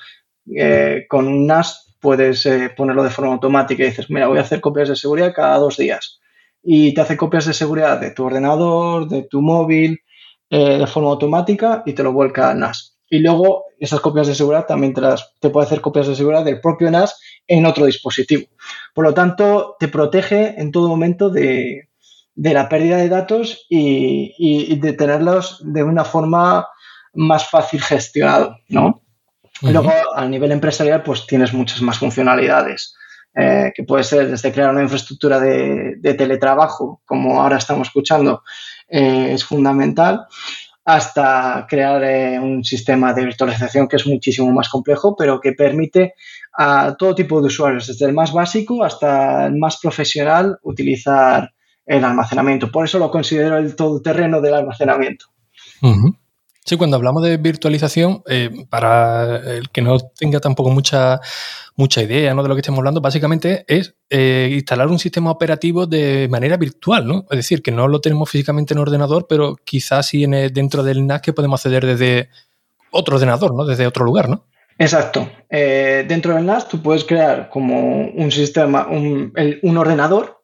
Eh, 0.52 1.06
con 1.08 1.28
un 1.28 1.46
NAS 1.46 1.94
puedes 2.00 2.44
eh, 2.46 2.70
ponerlo 2.76 3.04
de 3.04 3.10
forma 3.10 3.32
automática 3.32 3.84
y 3.84 3.90
dices, 3.90 4.10
mira, 4.10 4.26
voy 4.26 4.38
a 4.38 4.42
hacer 4.42 4.60
copias 4.60 4.88
de 4.88 4.96
seguridad 4.96 5.32
cada 5.32 5.58
dos 5.58 5.76
días. 5.76 6.18
Y 6.60 6.92
te 6.92 7.02
hace 7.02 7.16
copias 7.16 7.46
de 7.46 7.54
seguridad 7.54 8.00
de 8.00 8.10
tu 8.10 8.24
ordenador, 8.24 9.06
de 9.06 9.22
tu 9.22 9.42
móvil, 9.42 10.00
eh, 10.50 10.78
de 10.78 10.86
forma 10.86 11.10
automática 11.10 11.82
y 11.84 11.92
te 11.92 12.02
lo 12.02 12.12
vuelca 12.12 12.50
a 12.50 12.54
NAS. 12.54 12.96
Y 13.10 13.20
luego 13.20 13.64
esas 13.78 14.00
copias 14.00 14.26
de 14.26 14.34
seguridad 14.34 14.66
también 14.66 14.92
te, 14.92 15.02
te 15.40 15.50
puede 15.50 15.66
hacer 15.66 15.80
copias 15.80 16.06
de 16.08 16.16
seguridad 16.16 16.44
del 16.44 16.60
propio 16.60 16.90
NAS 16.90 17.18
en 17.46 17.66
otro 17.66 17.86
dispositivo. 17.86 18.46
Por 18.94 19.04
lo 19.04 19.14
tanto, 19.14 19.76
te 19.78 19.88
protege 19.88 20.60
en 20.60 20.70
todo 20.70 20.88
momento 20.88 21.30
de, 21.30 21.88
la 22.34 22.68
pérdida 22.68 22.98
de 22.98 23.08
datos 23.08 23.66
y, 23.68 24.78
de 24.78 24.92
tenerlos 24.92 25.60
de 25.64 25.82
una 25.82 26.04
forma 26.04 26.66
más 27.14 27.48
fácil 27.48 27.82
gestionado, 27.82 28.56
¿no? 28.68 29.02
Luego, 29.62 29.90
a 30.14 30.26
nivel 30.26 30.52
empresarial, 30.52 31.02
pues 31.02 31.26
tienes 31.26 31.52
muchas 31.52 31.82
más 31.82 31.98
funcionalidades. 31.98 32.94
Eh, 33.40 33.72
que 33.74 33.84
puede 33.84 34.02
ser 34.02 34.28
desde 34.28 34.50
crear 34.50 34.70
una 34.70 34.82
infraestructura 34.82 35.38
de, 35.38 36.14
teletrabajo, 36.16 37.02
como 37.04 37.40
ahora 37.40 37.58
estamos 37.58 37.86
escuchando, 37.88 38.42
eh, 38.88 39.32
es 39.32 39.44
fundamental, 39.44 40.26
hasta 40.84 41.66
crear 41.68 42.02
eh, 42.02 42.38
un 42.40 42.64
sistema 42.64 43.12
de 43.12 43.26
virtualización 43.26 43.86
que 43.86 43.96
es 43.96 44.06
muchísimo 44.06 44.50
más 44.52 44.70
complejo, 44.70 45.14
pero 45.16 45.38
que 45.40 45.52
permite 45.52 46.14
a 46.56 46.94
todo 46.98 47.14
tipo 47.14 47.40
de 47.40 47.48
usuarios, 47.48 47.86
desde 47.86 48.06
el 48.06 48.14
más 48.14 48.32
básico 48.32 48.82
hasta 48.82 49.46
el 49.46 49.56
más 49.56 49.78
profesional, 49.78 50.58
utilizar 50.62 51.52
el 51.84 52.04
almacenamiento. 52.04 52.70
Por 52.70 52.86
eso 52.86 52.98
lo 52.98 53.10
considero 53.10 53.58
el 53.58 53.76
todoterreno 53.76 54.40
del 54.40 54.54
almacenamiento. 54.54 55.26
Sí, 56.68 56.76
cuando 56.76 56.98
hablamos 56.98 57.22
de 57.22 57.38
virtualización, 57.38 58.22
eh, 58.26 58.66
para 58.68 59.36
el 59.56 59.70
que 59.70 59.80
no 59.80 59.98
tenga 59.98 60.38
tampoco 60.38 60.68
mucha, 60.68 61.18
mucha 61.76 62.02
idea 62.02 62.34
¿no? 62.34 62.42
de 62.42 62.50
lo 62.50 62.54
que 62.54 62.60
estamos 62.60 62.76
hablando, 62.76 63.00
básicamente 63.00 63.64
es 63.66 63.94
eh, 64.10 64.50
instalar 64.52 64.88
un 64.88 64.98
sistema 64.98 65.30
operativo 65.30 65.86
de 65.86 66.28
manera 66.30 66.58
virtual, 66.58 67.06
¿no? 67.06 67.24
Es 67.30 67.38
decir, 67.38 67.62
que 67.62 67.70
no 67.70 67.88
lo 67.88 68.02
tenemos 68.02 68.28
físicamente 68.28 68.74
en 68.74 68.80
ordenador, 68.80 69.26
pero 69.26 69.56
quizás 69.64 70.08
sí 70.08 70.24
en 70.24 70.52
dentro 70.52 70.82
del 70.82 71.06
NAS 71.06 71.22
que 71.22 71.32
podemos 71.32 71.58
acceder 71.58 71.86
desde 71.86 72.28
otro 72.90 73.14
ordenador, 73.14 73.54
¿no? 73.54 73.64
Desde 73.64 73.86
otro 73.86 74.04
lugar, 74.04 74.28
¿no? 74.28 74.44
Exacto. 74.76 75.26
Eh, 75.48 76.04
dentro 76.06 76.34
del 76.34 76.44
NAS 76.44 76.68
tú 76.68 76.82
puedes 76.82 77.04
crear 77.04 77.48
como 77.48 78.08
un 78.08 78.30
sistema, 78.30 78.86
un, 78.88 79.32
un 79.62 79.78
ordenador 79.78 80.37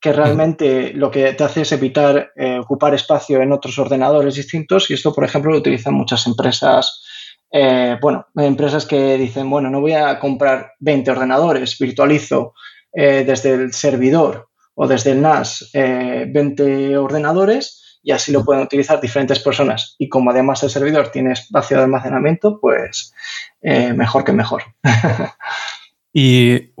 que 0.00 0.12
realmente 0.12 0.92
lo 0.94 1.10
que 1.10 1.32
te 1.32 1.44
hace 1.44 1.62
es 1.62 1.72
evitar 1.72 2.32
eh, 2.36 2.58
ocupar 2.58 2.94
espacio 2.94 3.40
en 3.42 3.52
otros 3.52 3.78
ordenadores 3.78 4.36
distintos 4.36 4.90
y 4.90 4.94
esto, 4.94 5.12
por 5.12 5.24
ejemplo, 5.24 5.50
lo 5.50 5.58
utilizan 5.58 5.94
muchas 5.94 6.26
empresas. 6.26 7.04
Eh, 7.50 7.96
bueno, 8.00 8.26
empresas 8.36 8.86
que 8.86 9.16
dicen, 9.18 9.50
bueno, 9.50 9.70
no 9.70 9.80
voy 9.80 9.94
a 9.94 10.18
comprar 10.20 10.72
20 10.78 11.10
ordenadores, 11.10 11.78
virtualizo 11.78 12.54
eh, 12.92 13.24
desde 13.26 13.54
el 13.54 13.72
servidor 13.72 14.48
o 14.74 14.86
desde 14.86 15.10
el 15.10 15.22
NAS 15.22 15.70
20 15.72 16.96
ordenadores 16.96 17.98
y 18.00 18.12
así 18.12 18.30
lo 18.30 18.44
pueden 18.44 18.62
utilizar 18.62 19.00
diferentes 19.00 19.40
personas. 19.40 19.96
Y 19.98 20.08
como 20.08 20.30
además 20.30 20.62
el 20.62 20.70
servidor 20.70 21.08
tiene 21.08 21.32
espacio 21.32 21.78
de 21.78 21.82
almacenamiento, 21.82 22.60
pues 22.60 23.12
mejor 23.60 24.22
que 24.22 24.32
mejor. 24.32 24.62
Y 26.20 26.72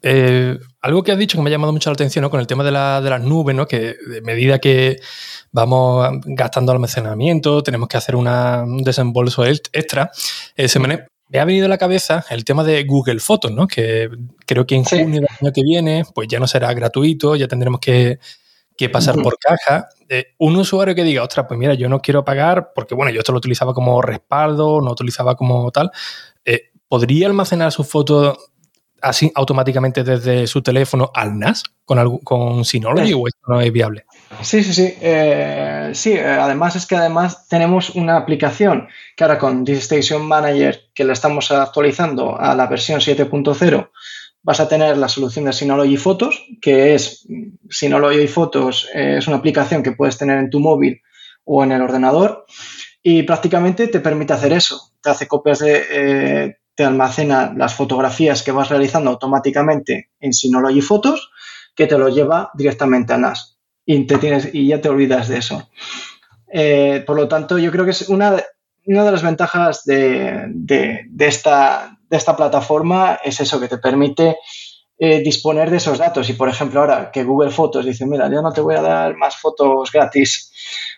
eh, 0.00 0.58
algo 0.80 1.02
que 1.02 1.12
has 1.12 1.18
dicho 1.18 1.36
que 1.36 1.42
me 1.42 1.50
ha 1.50 1.52
llamado 1.52 1.74
mucho 1.74 1.90
la 1.90 1.92
atención 1.92 2.26
con 2.30 2.40
el 2.40 2.46
tema 2.46 2.64
de, 2.64 2.70
la, 2.70 3.02
de 3.02 3.10
las 3.10 3.20
nubes, 3.20 3.54
¿no? 3.54 3.66
que 3.66 3.96
de 4.08 4.22
medida 4.22 4.60
que 4.60 4.98
vamos 5.50 6.08
gastando 6.24 6.72
almacenamiento, 6.72 7.62
tenemos 7.62 7.86
que 7.86 7.98
hacer 7.98 8.16
un 8.16 8.82
desembolso 8.82 9.44
extra, 9.44 10.10
eh, 10.56 10.68
se 10.68 10.78
me, 10.78 11.04
ha 11.38 11.44
venido 11.44 11.66
a 11.66 11.68
la 11.68 11.76
cabeza 11.76 12.24
el 12.30 12.46
tema 12.46 12.64
de 12.64 12.82
Google 12.84 13.20
Fotos, 13.20 13.52
¿no? 13.52 13.66
que 13.66 14.08
creo 14.46 14.66
que 14.66 14.76
en 14.76 14.84
junio 14.84 15.20
del 15.20 15.28
año 15.38 15.52
que 15.52 15.62
viene 15.62 16.04
pues 16.14 16.28
ya 16.28 16.38
no 16.40 16.46
será 16.46 16.72
gratuito, 16.72 17.36
ya 17.36 17.48
tendremos 17.48 17.78
que, 17.78 18.20
pasar 18.90 19.16
por 19.16 19.38
caja. 19.38 19.90
Eh, 20.08 20.32
un 20.38 20.56
usuario 20.56 20.94
que 20.94 21.04
diga, 21.04 21.22
ostras, 21.22 21.44
pues 21.46 21.60
mira, 21.60 21.74
yo 21.74 21.90
no 21.90 22.00
quiero 22.00 22.24
pagar 22.24 22.72
porque, 22.74 22.94
bueno, 22.94 23.12
yo 23.12 23.20
esto 23.20 23.32
lo 23.32 23.38
utilizaba 23.38 23.74
como 23.74 24.00
respaldo, 24.00 24.80
no 24.80 24.90
utilizaba 24.90 25.36
como 25.36 25.70
tal. 25.70 25.92
¿Podría 26.88 27.26
almacenar 27.26 27.72
su 27.72 27.84
foto 27.84 28.36
así 29.02 29.30
automáticamente 29.34 30.04
desde 30.04 30.46
su 30.46 30.62
teléfono 30.62 31.10
al 31.14 31.38
NAS 31.38 31.62
con, 31.84 32.18
con 32.18 32.64
Synology 32.64 33.12
o 33.12 33.26
esto 33.26 33.40
no 33.48 33.60
es 33.60 33.72
viable? 33.72 34.04
Sí, 34.40 34.62
sí, 34.62 34.72
sí. 34.72 34.94
Eh, 35.00 35.90
sí, 35.94 36.12
eh, 36.12 36.24
además 36.24 36.76
es 36.76 36.86
que 36.86 36.96
además 36.96 37.48
tenemos 37.48 37.90
una 37.90 38.16
aplicación 38.16 38.88
que 39.16 39.24
ahora 39.24 39.38
con 39.38 39.64
DigiStation 39.64 40.26
Manager 40.26 40.80
que 40.94 41.04
la 41.04 41.12
estamos 41.12 41.50
actualizando 41.50 42.38
a 42.38 42.54
la 42.54 42.66
versión 42.66 43.00
7.0 43.00 43.90
vas 44.42 44.60
a 44.60 44.68
tener 44.68 44.96
la 44.96 45.08
solución 45.08 45.44
de 45.44 45.52
Synology 45.52 45.96
Photos, 45.96 46.44
que 46.60 46.94
es 46.94 47.26
Synology 47.70 48.26
Photos, 48.26 48.88
eh, 48.92 49.16
es 49.18 49.28
una 49.28 49.36
aplicación 49.36 49.82
que 49.82 49.92
puedes 49.92 50.18
tener 50.18 50.38
en 50.38 50.50
tu 50.50 50.60
móvil 50.60 51.00
o 51.44 51.62
en 51.62 51.72
el 51.72 51.80
ordenador 51.80 52.44
y 53.02 53.22
prácticamente 53.22 53.88
te 53.88 54.00
permite 54.00 54.32
hacer 54.32 54.52
eso. 54.52 54.92
Te 55.00 55.10
hace 55.10 55.26
copias 55.26 55.60
de, 55.60 56.56
te 56.74 56.84
almacena 56.84 57.52
las 57.56 57.74
fotografías 57.74 58.42
que 58.42 58.52
vas 58.52 58.68
realizando 58.68 59.10
automáticamente 59.10 60.10
en 60.20 60.32
Synology 60.32 60.80
Photos, 60.80 61.30
que 61.74 61.86
te 61.86 61.98
lo 61.98 62.08
lleva 62.08 62.50
directamente 62.54 63.12
a 63.12 63.18
NAS 63.18 63.58
y, 63.84 64.06
te 64.06 64.18
tienes, 64.18 64.54
y 64.54 64.68
ya 64.68 64.80
te 64.80 64.88
olvidas 64.88 65.28
de 65.28 65.38
eso. 65.38 65.68
Eh, 66.52 67.02
por 67.06 67.16
lo 67.16 67.28
tanto, 67.28 67.58
yo 67.58 67.70
creo 67.70 67.84
que 67.84 67.92
es 67.92 68.08
una 68.08 68.32
de, 68.32 68.44
las 68.84 69.22
ventajas 69.22 69.84
de, 69.84 71.06
esta, 71.18 71.98
plataforma 72.36 73.18
es 73.22 73.40
eso, 73.40 73.58
que 73.60 73.68
te 73.68 73.78
permite 73.78 74.36
eh, 74.98 75.20
disponer 75.20 75.70
de 75.70 75.78
esos 75.78 75.98
datos. 75.98 76.28
Y, 76.28 76.34
por 76.34 76.48
ejemplo, 76.48 76.80
ahora 76.80 77.10
que 77.10 77.24
Google 77.24 77.50
Fotos 77.50 77.84
dice, 77.84 78.06
mira, 78.06 78.30
yo 78.30 78.42
no 78.42 78.52
te 78.52 78.60
voy 78.60 78.76
a 78.76 78.82
dar 78.82 79.16
más 79.16 79.36
fotos 79.36 79.90
gratis, 79.90 80.52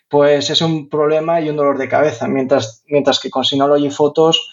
pues 0.08 0.50
es 0.50 0.60
un 0.60 0.88
problema 0.88 1.40
y 1.40 1.50
un 1.50 1.56
dolor 1.56 1.78
de 1.78 1.88
cabeza. 1.88 2.26
Mientras, 2.28 2.82
mientras 2.86 3.20
que 3.20 3.30
con 3.30 3.44
Synology 3.44 3.90
Photos 3.90 4.50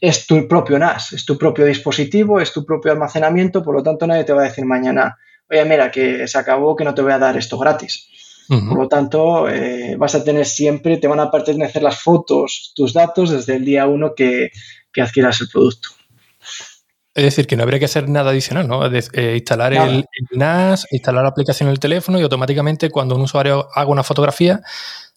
es 0.00 0.26
tu 0.26 0.46
propio 0.46 0.78
NAS, 0.78 1.12
es 1.12 1.24
tu 1.24 1.38
propio 1.38 1.64
dispositivo, 1.64 2.40
es 2.40 2.52
tu 2.52 2.64
propio 2.64 2.92
almacenamiento, 2.92 3.62
por 3.62 3.74
lo 3.74 3.82
tanto 3.82 4.06
nadie 4.06 4.24
te 4.24 4.32
va 4.32 4.42
a 4.42 4.44
decir 4.44 4.64
mañana, 4.64 5.16
oye, 5.50 5.64
mira, 5.64 5.90
que 5.90 6.28
se 6.28 6.38
acabó, 6.38 6.76
que 6.76 6.84
no 6.84 6.94
te 6.94 7.02
voy 7.02 7.12
a 7.12 7.18
dar 7.18 7.36
esto 7.36 7.58
gratis. 7.58 8.08
Por 8.48 8.78
lo 8.78 8.86
tanto, 8.86 9.48
eh, 9.48 9.96
vas 9.98 10.14
a 10.14 10.22
tener 10.22 10.46
siempre, 10.46 10.98
te 10.98 11.08
van 11.08 11.18
a 11.18 11.32
pertenecer 11.32 11.82
las 11.82 11.98
fotos, 11.98 12.72
tus 12.76 12.92
datos 12.92 13.30
desde 13.30 13.56
el 13.56 13.64
día 13.64 13.86
uno 13.86 14.14
que, 14.14 14.50
adquieras 14.98 15.40
el 15.40 15.48
producto. 15.48 15.88
Es 17.12 17.24
decir, 17.24 17.46
que 17.46 17.56
no 17.56 17.64
habría 17.64 17.80
que 17.80 17.86
hacer 17.86 18.08
nada 18.08 18.30
adicional, 18.30 18.68
¿no? 18.68 18.86
Eh, 18.86 19.34
instalar 19.34 19.74
el, 19.74 20.04
NAS, 20.30 20.86
instalar 20.92 21.24
la 21.24 21.30
aplicación 21.30 21.68
en 21.68 21.72
el 21.72 21.80
teléfono 21.80 22.20
y 22.20 22.22
automáticamente 22.22 22.88
cuando 22.88 23.16
un 23.16 23.22
usuario 23.22 23.68
haga 23.74 23.90
una 23.90 24.04
fotografía, 24.04 24.60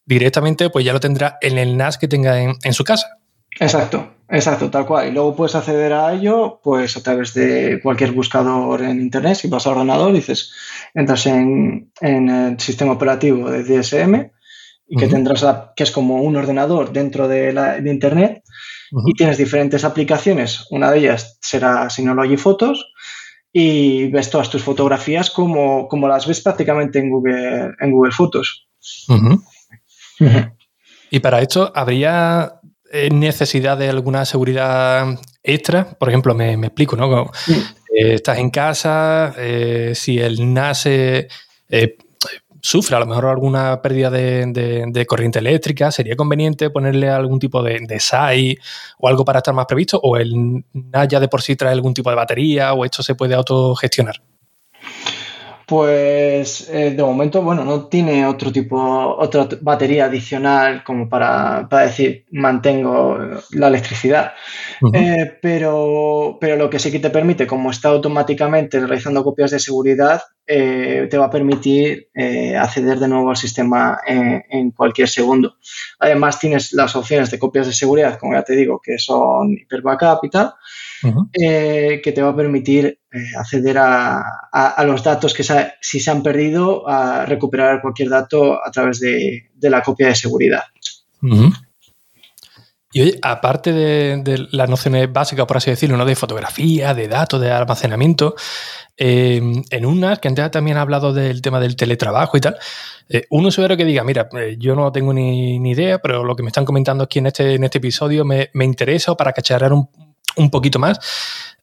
directamente 0.06 0.70
pues 0.70 0.84
ya 0.84 0.92
lo 0.92 1.00
tendrá 1.00 1.38
en 1.40 1.60
el 1.60 1.78
NAS 1.78 1.98
que 1.98 2.08
tenga 2.08 2.42
en 2.42 2.74
su 2.74 2.84
casa. 2.84 3.19
Exacto, 3.60 4.16
exacto, 4.30 4.70
tal 4.70 4.86
cual. 4.86 5.10
Y 5.10 5.12
luego 5.12 5.36
puedes 5.36 5.56
acceder 5.56 5.92
a 5.92 6.14
ello 6.14 6.62
pues 6.64 6.96
a 6.96 7.04
través 7.04 7.34
de 7.34 7.80
cualquier 7.84 8.14
buscador 8.14 8.82
en 8.82 9.02
internet. 9.02 9.36
Si 9.36 9.48
vas 9.50 9.68
a 9.68 9.72
ordenador, 9.72 10.14
dices, 10.14 10.54
entras 10.94 11.26
en, 11.26 11.92
el 12.02 12.60
sistema 12.60 12.94
operativo 12.94 13.50
de 13.52 13.64
DSM 13.64 14.32
y 14.88 14.96
que 14.98 15.08
tendrás 15.08 15.46
que 15.76 15.84
es 15.84 15.92
como 15.92 16.22
un 16.24 16.36
ordenador 16.36 16.92
dentro 16.92 17.28
de, 17.28 17.54
la, 17.54 17.80
de 17.80 17.92
internet 17.92 18.44
y 19.06 19.14
tienes 19.14 19.38
diferentes 19.38 19.84
aplicaciones. 19.84 20.66
Una 20.72 20.90
de 20.90 21.00
ellas 21.00 21.38
será 21.42 21.90
Synology 21.90 22.38
Photos 22.38 22.92
y 23.52 24.08
ves 24.08 24.30
todas 24.30 24.50
tus 24.50 24.64
fotografías 24.64 25.30
como, 25.30 25.88
como 25.88 26.08
las 26.08 26.26
ves 26.26 26.42
prácticamente 26.42 27.00
en 27.00 27.10
Google, 27.10 27.74
en 27.80 27.92
Google 27.92 28.12
Fotos. 28.12 28.68
Y 31.12 31.20
para 31.20 31.42
esto, 31.42 31.72
¿habría 31.74 32.59
necesidad 33.12 33.78
de 33.78 33.90
alguna 33.90 34.26
seguridad 34.26 35.20
extra? 35.44 35.90
Por 35.98 36.10
ejemplo, 36.10 36.34
me, 36.36 36.54
explico, 36.54 36.96
¿no? 36.96 37.32
Eh, 37.96 38.14
estás 38.16 38.38
en 38.38 38.50
casa, 38.50 39.34
eh, 39.38 39.94
si 39.96 40.20
el 40.20 40.54
NAS 40.54 40.86
eh, 40.86 41.28
sufre 42.62 42.96
a 42.96 43.00
lo 43.00 43.06
mejor 43.06 43.26
alguna 43.26 43.82
pérdida 43.82 44.10
de, 44.10 45.06
corriente 45.08 45.40
eléctrica, 45.40 45.92
¿sería 45.92 46.16
conveniente 46.16 46.70
ponerle 46.70 47.10
algún 47.10 47.40
tipo 47.40 47.64
de, 47.64 47.80
de 47.82 48.00
SAI 48.00 48.58
o 49.00 49.08
algo 49.08 49.26
para 49.26 49.40
estar 49.40 49.54
más 49.54 49.66
previsto? 49.66 50.00
¿O 50.02 50.18
el 50.18 50.64
NAS 50.74 51.08
ya 51.08 51.20
de 51.20 51.28
por 51.28 51.42
sí 51.42 51.56
trae 51.56 51.74
algún 51.74 51.94
tipo 51.94 52.10
de 52.10 52.16
batería 52.16 52.74
o 52.74 52.86
esto 52.86 53.02
se 53.04 53.16
puede 53.16 53.36
autogestionar? 53.36 54.22
Pues 55.70 56.68
eh, 56.72 56.96
de 56.98 57.04
momento, 57.04 57.44
bueno, 57.44 57.64
no 57.64 57.86
tiene 57.86 58.26
otro 58.26 58.52
tipo, 58.52 58.76
otra 59.16 59.48
batería 59.62 60.06
adicional 60.06 60.84
como 60.84 61.08
para, 61.08 61.68
decir 61.70 62.26
mantengo 62.32 63.20
la 63.52 63.68
electricidad. 63.68 64.34
Eh, 64.92 65.38
pero, 65.40 66.40
pero 66.42 66.56
lo 66.56 66.72
que 66.72 66.80
sí 66.80 66.92
que 66.92 66.98
te 66.98 67.12
permite, 67.12 67.46
como 67.46 67.70
está 67.70 67.90
automáticamente 67.90 68.80
realizando 68.80 69.24
copias 69.24 69.52
de 69.52 69.60
seguridad, 69.60 70.24
eh, 70.48 71.08
te 71.08 71.20
va 71.20 71.26
a 71.26 71.30
permitir 71.30 72.10
acceder 72.60 72.98
de 72.98 73.08
nuevo 73.08 73.30
al 73.30 73.38
sistema 73.38 74.00
en 74.08 74.72
cualquier 74.72 75.08
segundo. 75.08 75.58
Además, 76.00 76.40
tienes 76.40 76.74
las 76.74 76.96
opciones 76.96 77.30
de 77.30 77.38
copias 77.38 77.68
de 77.68 77.74
seguridad, 77.74 78.18
como 78.18 78.34
ya 78.34 78.42
te 78.42 78.56
digo, 78.56 78.82
que 78.84 78.98
son 78.98 79.52
Hyper 79.52 79.84
Backup 79.84 80.24
y 80.24 80.30
tal. 80.32 80.52
Eh, 81.34 82.02
que 82.04 82.12
te 82.12 82.22
va 82.22 82.30
a 82.30 82.36
permitir 82.36 82.86
eh, 82.86 83.18
acceder 83.38 83.78
a, 83.78 84.84
los 84.86 85.04
datos 85.04 85.34
que 85.34 85.44
si 85.44 86.00
se 86.00 86.12
han 86.12 86.22
perdido, 86.22 86.88
a 86.88 87.26
recuperar 87.26 87.82
cualquier 87.82 88.10
dato 88.10 88.60
a 88.66 88.70
través 88.72 89.00
de, 89.00 89.50
la 89.62 89.82
copia 89.82 90.08
de 90.08 90.16
seguridad. 90.16 90.64
Y 92.92 93.02
oye, 93.02 93.20
aparte 93.22 93.72
de, 93.72 94.48
las 94.52 94.70
nociones 94.70 95.12
básicas, 95.12 95.46
por 95.46 95.58
así 95.58 95.70
decirlo, 95.70 95.96
¿no? 95.96 96.06
de 96.06 96.16
fotografía, 96.16 96.94
de 96.94 97.08
datos, 97.08 97.40
de 97.40 97.52
almacenamiento, 97.52 98.36
eh, 98.98 99.42
en 99.70 99.86
unas 99.86 100.20
que 100.20 100.28
antes 100.28 100.52
también 100.52 100.78
ha 100.78 100.82
hablado 100.82 101.14
del 101.14 101.42
tema 101.42 101.60
del 101.60 101.78
teletrabajo 101.78 102.36
y 102.36 102.42
tal, 102.42 102.58
un 103.30 103.46
usuario 103.46 103.78
que 103.78 103.86
diga, 103.86 104.04
mira, 104.04 104.28
yo 104.58 104.76
no 104.76 104.92
tengo 104.92 105.14
ni, 105.14 105.56
idea, 105.72 106.00
pero 106.00 106.24
lo 106.24 106.36
que 106.36 106.44
me 106.44 106.50
están 106.50 106.66
comentando 106.66 107.04
aquí 107.06 107.20
en 107.20 107.28
este, 107.28 107.56
en 107.56 107.64
este 107.64 107.78
episodio 107.78 108.26
me, 108.26 108.50
me 108.54 108.66
interesa 108.66 109.16
para 109.16 109.34
cacharrar 109.34 109.72
un, 109.74 109.88
un 110.40 110.50
poquito 110.50 110.80
más. 110.80 111.00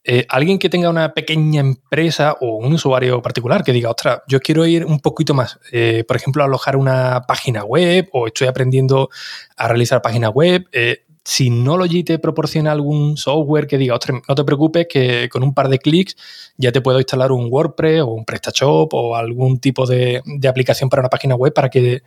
Eh, 0.09 0.25
alguien 0.29 0.61
que 0.61 0.69
tenga 0.69 0.89
una 0.89 1.15
pequeña 1.15 1.61
empresa 1.61 2.37
o 2.41 2.59
un 2.59 2.75
usuario 2.75 3.21
particular 3.21 3.65
que 3.65 3.73
diga, 3.73 3.91
ostras, 3.91 4.21
yo 4.29 4.39
quiero 4.39 4.65
ir 4.65 4.85
un 4.85 5.01
poquito 5.01 5.35
más, 5.35 5.59
eh, 5.73 6.05
por 6.07 6.17
ejemplo, 6.17 6.45
alojar 6.45 6.77
una 6.77 7.23
página 7.27 7.65
web 7.65 8.09
o 8.13 8.29
estoy 8.29 8.47
aprendiendo 8.47 9.11
a 9.57 9.67
realizar 9.67 10.03
página 10.03 10.29
web. 10.29 10.65
Eh, 10.71 11.03
si 11.25 11.47
Synology 11.47 12.05
te 12.05 12.21
proporciona 12.21 12.71
algún 12.71 13.17
software 13.17 13.67
que 13.67 13.79
diga, 13.79 13.97
ostras, 13.97 14.23
no 14.29 14.35
te 14.37 14.45
preocupes 14.45 14.87
que 14.89 15.29
con 15.29 15.43
un 15.43 15.53
par 15.53 15.69
de 15.69 15.81
clics 15.81 16.17
ya 16.57 16.71
te 16.71 16.81
puedo 16.81 17.01
instalar 17.01 17.33
un 17.33 17.49
WordPress 17.51 18.03
o 18.03 18.07
un 18.13 18.25
PrestaShop 18.25 18.95
o 18.95 19.17
algún 19.17 19.59
tipo 19.59 19.87
de, 19.87 20.23
aplicación 20.49 20.89
para 20.89 21.03
una 21.03 21.09
página 21.09 21.35
web 21.35 21.53
para 21.53 21.69
que 21.69 22.03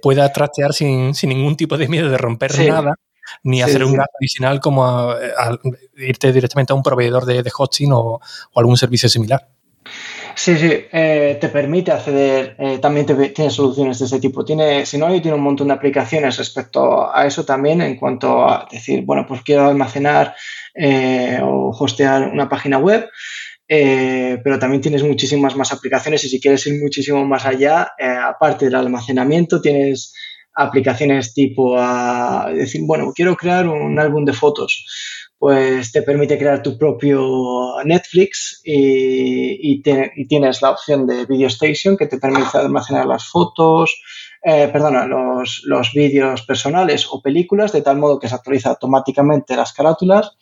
pueda 0.00 0.32
trastear 0.32 0.72
sin, 0.72 1.12
ningún 1.24 1.54
tipo 1.54 1.76
de 1.76 1.86
miedo 1.86 2.08
de 2.08 2.16
romper 2.16 2.58
nada 2.66 2.94
ni 3.42 3.62
hacer 3.62 3.84
un 3.84 3.92
gasto 3.92 4.12
adicional 4.20 4.60
como 4.60 5.14
irte 5.96 6.32
directamente 6.32 6.72
a 6.72 6.76
un 6.76 6.82
proveedor 6.82 7.24
de, 7.24 7.50
hosting 7.56 7.90
o, 7.92 8.20
algún 8.54 8.76
servicio 8.76 9.08
similar. 9.08 9.48
Sí, 10.34 10.56
sí, 10.58 10.70
eh, 10.92 11.38
te 11.40 11.48
permite 11.48 11.92
acceder, 11.92 12.56
eh, 12.58 12.78
también 12.78 13.06
tiene 13.06 13.50
soluciones 13.50 13.98
de 13.98 14.04
ese 14.04 14.20
tipo. 14.20 14.44
Tiene, 14.44 14.84
si 14.84 14.98
no, 14.98 15.08
tiene 15.22 15.34
un 15.34 15.42
montón 15.42 15.68
de 15.68 15.74
aplicaciones 15.74 16.36
respecto 16.36 17.10
a 17.10 17.26
eso 17.26 17.44
también 17.44 17.80
en 17.80 17.96
cuanto 17.96 18.44
a 18.46 18.68
decir, 18.70 19.02
bueno, 19.04 19.24
pues 19.26 19.40
quiero 19.42 19.66
almacenar 19.66 20.34
eh, 20.74 21.40
o 21.42 21.70
hostear 21.70 22.28
una 22.28 22.48
página 22.48 22.78
web 22.78 23.08
eh, 23.68 24.38
pero 24.44 24.58
también 24.58 24.80
tienes 24.80 25.02
muchísimas 25.02 25.56
más 25.56 25.72
aplicaciones 25.72 26.22
y 26.24 26.28
si 26.28 26.40
quieres 26.40 26.66
ir 26.66 26.80
muchísimo 26.80 27.24
más 27.24 27.46
allá, 27.46 27.92
eh, 27.98 28.06
aparte 28.06 28.66
del 28.66 28.76
almacenamiento, 28.76 29.60
tienes 29.60 30.14
aplicaciones 30.56 31.34
tipo 31.34 31.76
a 31.78 32.50
decir, 32.52 32.82
bueno, 32.84 33.12
quiero 33.14 33.36
crear 33.36 33.68
un 33.68 33.98
álbum 33.98 34.24
de 34.24 34.32
fotos, 34.32 34.84
pues 35.38 35.92
te 35.92 36.02
permite 36.02 36.38
crear 36.38 36.62
tu 36.62 36.78
propio 36.78 37.74
Netflix 37.84 38.62
y, 38.64 39.82
tienes 40.28 40.62
la 40.62 40.70
opción 40.70 41.06
de 41.06 41.26
Video 41.26 41.48
Station 41.48 41.96
que 41.96 42.06
te 42.06 42.18
permite 42.18 42.56
almacenar 42.56 43.06
las 43.06 43.28
fotos, 43.28 44.00
eh, 44.42 44.68
perdona, 44.72 45.06
los, 45.06 45.62
los 45.64 45.92
vídeos 45.92 46.42
personales 46.42 47.06
o 47.10 47.20
películas 47.20 47.72
de 47.72 47.82
tal 47.82 47.98
modo 47.98 48.18
que 48.18 48.28
se 48.28 48.34
actualiza 48.34 48.70
automáticamente 48.70 49.56
las 49.56 49.72
carátulas 49.72 50.32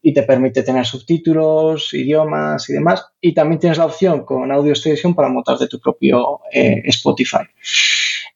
y 0.00 0.12
te 0.12 0.22
permite 0.22 0.62
tener 0.62 0.86
subtítulos, 0.86 1.92
idiomas 1.92 2.70
y 2.70 2.74
demás. 2.74 3.06
Y 3.20 3.34
también 3.34 3.58
tienes 3.58 3.78
la 3.78 3.86
opción 3.86 4.24
con 4.24 4.52
Audio 4.52 4.72
Station 4.74 5.16
para 5.16 5.28
montar 5.28 5.58
de 5.58 5.66
tu 5.66 5.80
propio 5.80 6.40
eh, 6.52 6.82
Spotify. 6.84 7.42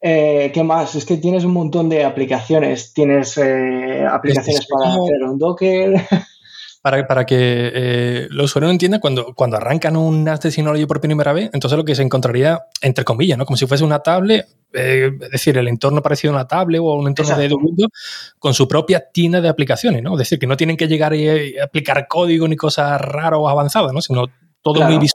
Eh, 0.00 0.50
¿Qué 0.54 0.62
más? 0.62 0.95
Es 0.95 1.04
que 1.04 1.19
tienes 1.19 1.45
un 1.45 1.52
montón 1.52 1.88
de 1.88 2.04
aplicaciones. 2.04 2.92
Tienes 2.92 3.37
eh, 3.37 4.07
aplicaciones 4.11 4.66
para 4.66 4.92
hacer 4.92 5.23
un 5.25 5.38
Docker. 5.38 5.95
Para, 6.83 7.07
para 7.07 7.26
que 7.26 7.37
eh, 7.38 8.26
los 8.30 8.47
usuarios 8.47 8.73
entiendan, 8.73 9.00
cuando, 9.00 9.35
cuando 9.35 9.59
arrancan 9.59 9.99
un 9.99 10.25
NAS 10.25 10.40
de 10.40 10.50
Synology 10.50 10.87
por 10.87 10.99
primera 10.99 11.35
vez, 11.35 11.50
entonces 11.52 11.76
lo 11.76 11.85
que 11.85 11.95
se 11.95 12.00
encontraría, 12.00 12.59
entre 12.80 13.04
comillas, 13.04 13.37
¿no? 13.37 13.45
como 13.45 13.59
si 13.59 13.66
fuese 13.66 13.85
una 13.85 13.99
tablet, 13.99 14.49
eh, 14.73 15.11
es 15.21 15.30
decir, 15.30 15.59
el 15.59 15.69
entorno 15.69 16.00
parecido 16.00 16.33
a 16.33 16.37
una 16.37 16.49
tablet 16.49 16.80
o 16.80 16.95
un 16.95 17.09
entorno 17.09 17.37
de 17.37 17.52
Windows 17.52 17.90
con 18.38 18.54
su 18.54 18.66
propia 18.66 19.11
tienda 19.12 19.42
de 19.42 19.50
aplicaciones, 19.50 20.02
¿no? 20.02 20.12
Es 20.12 20.21
decir, 20.21 20.38
que 20.38 20.47
no 20.47 20.57
tienen 20.57 20.78
que 20.78 20.88
llegar 20.88 21.14
y, 21.14 21.59
aplicar 21.59 22.07
código 22.09 22.49
ni 22.49 22.57
cosas 22.57 22.99
raras 22.99 23.38
o 23.38 23.49
avanzadas, 23.49 23.92
¿no? 23.92 24.00
sino 24.00 24.25
todo 24.62 24.83
muy 24.83 24.99
visual. 24.99 25.10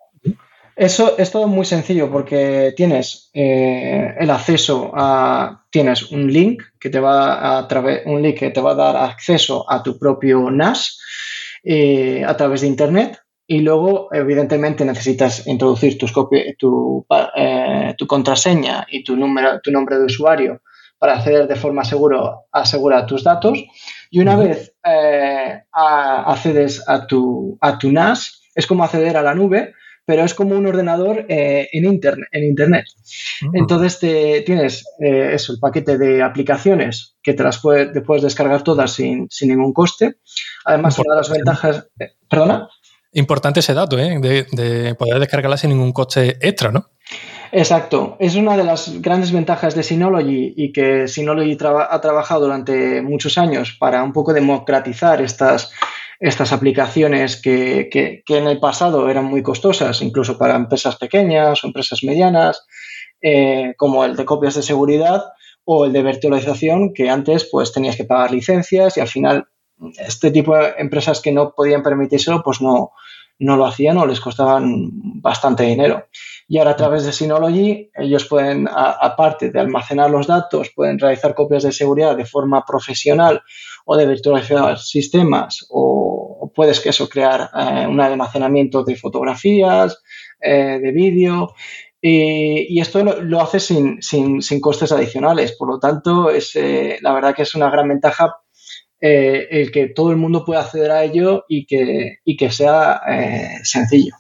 Eso 0.75 1.17
es 1.17 1.31
todo 1.31 1.47
muy 1.47 1.65
sencillo 1.65 2.11
porque 2.11 2.73
tienes 2.75 3.29
eh, 3.33 4.13
el 4.19 4.29
acceso 4.29 4.91
a. 4.93 5.63
Tienes 5.69 6.11
un 6.11 6.31
link 6.31 6.63
que 6.79 6.89
te 6.89 6.99
va 6.99 7.57
a 7.57 7.67
través, 7.67 8.01
un 8.05 8.21
link 8.21 8.37
que 8.39 8.49
te 8.49 8.61
va 8.61 8.71
a 8.71 8.75
dar 8.75 8.97
acceso 8.97 9.69
a 9.69 9.81
tu 9.83 9.97
propio 9.97 10.49
NAS 10.51 10.99
eh, 11.63 12.23
a 12.25 12.35
través 12.35 12.61
de 12.61 12.67
Internet 12.67 13.19
y 13.47 13.59
luego, 13.59 14.09
evidentemente, 14.11 14.83
necesitas 14.85 15.45
introducir 15.45 15.97
tus 15.97 16.11
tu, 16.57 17.05
eh, 17.35 17.93
tu 17.97 18.07
contraseña 18.07 18.87
y 18.89 19.03
tu, 19.03 19.15
número, 19.15 19.59
tu 19.61 19.71
nombre 19.71 19.97
de 19.97 20.05
usuario 20.05 20.61
para 20.97 21.17
acceder 21.17 21.47
de 21.47 21.55
forma 21.55 21.83
seguro, 21.83 22.45
asegura 22.51 23.05
tus 23.05 23.23
datos. 23.23 23.63
Y 24.09 24.19
una 24.19 24.35
vez 24.35 24.73
eh, 24.83 25.61
accedes 25.71 26.83
a 26.87 27.05
tu, 27.05 27.57
a 27.61 27.77
tu 27.77 27.91
NAS, 27.91 28.41
es 28.55 28.65
como 28.65 28.83
acceder 28.83 29.15
a 29.15 29.21
la 29.21 29.35
nube, 29.35 29.73
pero 30.05 30.23
es 30.23 30.33
como 30.33 30.55
un 30.55 30.67
ordenador 30.67 31.25
en, 31.27 31.85
internet, 31.85 32.29
en 32.31 32.43
Internet. 32.43 32.85
Entonces 33.53 33.99
te, 33.99 34.41
tienes 34.41 34.85
eso, 34.99 35.53
el 35.53 35.59
paquete 35.59 35.97
de 35.97 36.21
aplicaciones 36.21 37.15
que 37.23 37.33
te 37.33 37.43
las 37.43 37.59
puedes, 37.59 37.89
puedes 38.05 38.23
descargar 38.23 38.63
todas 38.63 38.91
sin, 38.93 39.27
sin 39.29 39.49
ningún 39.49 39.73
coste. 39.73 40.17
Además, 40.63 40.97
una 40.99 41.15
de 41.15 41.17
las 41.17 41.29
ventajas. 41.29 41.87
Eh, 41.99 42.11
¿Perdona? 42.29 42.69
Importante 43.13 43.61
ese 43.61 43.73
dato, 43.73 43.97
¿eh? 43.97 44.19
de, 44.19 44.95
poder 44.95 45.19
descargarla 45.19 45.57
sin 45.57 45.69
ningún 45.71 45.93
coste 45.93 46.37
extra, 46.41 46.71
¿no? 46.71 46.89
Exacto. 47.51 48.17
Es 48.19 48.35
una 48.35 48.57
de 48.57 48.65
las 48.65 49.01
grandes 49.01 49.31
ventajas 49.31 49.73
de 49.73 49.83
Synology 49.83 50.53
y 50.57 50.73
que 50.73 51.07
Synology 51.07 51.57
ha 51.63 52.01
trabajado 52.01 52.41
durante 52.41 53.01
muchos 53.01 53.37
años 53.37 53.77
para 53.79 54.03
un 54.03 54.11
poco 54.11 54.33
democratizar 54.33 55.21
estas, 55.21 55.71
estas 56.19 56.53
aplicaciones 56.53 57.41
que, 57.41 57.89
en 58.27 58.47
el 58.47 58.59
pasado 58.59 59.09
eran 59.09 59.25
muy 59.25 59.43
costosas, 59.43 60.01
incluso 60.01 60.37
para 60.37 60.55
empresas 60.55 60.95
pequeñas 60.97 61.63
o 61.63 61.67
empresas 61.67 62.03
medianas, 62.03 62.65
eh, 63.21 63.73
como 63.77 64.05
el 64.05 64.15
de 64.15 64.25
copias 64.25 64.55
de 64.55 64.61
seguridad 64.61 65.23
o 65.63 65.85
el 65.85 65.93
de 65.93 66.03
virtualización, 66.03 66.93
que 66.93 67.09
antes 67.09 67.47
pues 67.51 67.73
tenías 67.73 67.95
que 67.95 68.05
pagar 68.05 68.31
licencias 68.31 68.97
y 68.97 69.01
al 69.01 69.07
final 69.07 69.47
este 69.97 70.31
tipo 70.31 70.55
de 70.55 70.73
empresas 70.77 71.21
que 71.21 71.31
no 71.31 71.53
podían 71.53 71.83
permitírselo, 71.83 72.41
pues 72.43 72.61
no, 72.61 72.91
no 73.39 73.57
lo 73.57 73.65
hacían 73.65 73.97
o 73.97 74.05
les 74.05 74.21
costaban 74.21 74.89
bastante 75.21 75.63
dinero. 75.63 76.07
Y 76.47 76.57
ahora 76.57 76.71
a 76.71 76.75
través 76.75 77.03
de 77.03 77.11
Synology, 77.11 77.89
ellos 77.95 78.25
pueden, 78.25 78.69
aparte 78.71 79.51
de 79.51 79.59
almacenar 79.59 80.09
los 80.09 80.27
datos, 80.27 80.71
pueden 80.75 80.99
realizar 80.99 81.33
copias 81.33 81.63
de 81.63 81.71
seguridad 81.71 82.15
de 82.15 82.25
forma 82.25 82.63
profesional 82.65 83.41
o 83.85 83.95
de 83.95 84.07
virtualizar 84.07 84.77
sistemas 84.79 85.65
o, 85.69 86.51
puedes 86.53 86.85
eso 86.85 87.09
crear 87.09 87.49
eh, 87.53 87.85
un 87.87 87.99
almacenamiento 87.99 88.83
de 88.83 88.95
fotografías, 88.95 90.01
eh, 90.39 90.79
de 90.81 90.91
vídeo. 90.91 91.53
Y, 92.01 92.79
esto 92.79 93.03
lo, 93.03 93.41
hace 93.41 93.59
sin, 93.59 94.01
sin, 94.01 94.61
costes 94.61 94.91
adicionales. 94.91 95.53
Por 95.53 95.69
lo 95.69 95.79
tanto, 95.79 96.29
es, 96.29 96.55
eh, 96.55 96.99
la 97.01 97.13
verdad 97.13 97.33
que 97.35 97.41
es 97.41 97.55
una 97.55 97.69
gran 97.69 97.87
ventaja 97.87 98.35
el 98.99 99.71
que 99.71 99.87
todo 99.87 100.09
el 100.11 100.17
mundo 100.17 100.45
pueda 100.45 100.61
acceder 100.61 100.89
a 100.89 101.03
ello 101.03 101.45
y 101.47 101.67
que, 101.67 102.19
que 102.37 102.51
sea 102.51 103.01
sencillo. 103.63 104.15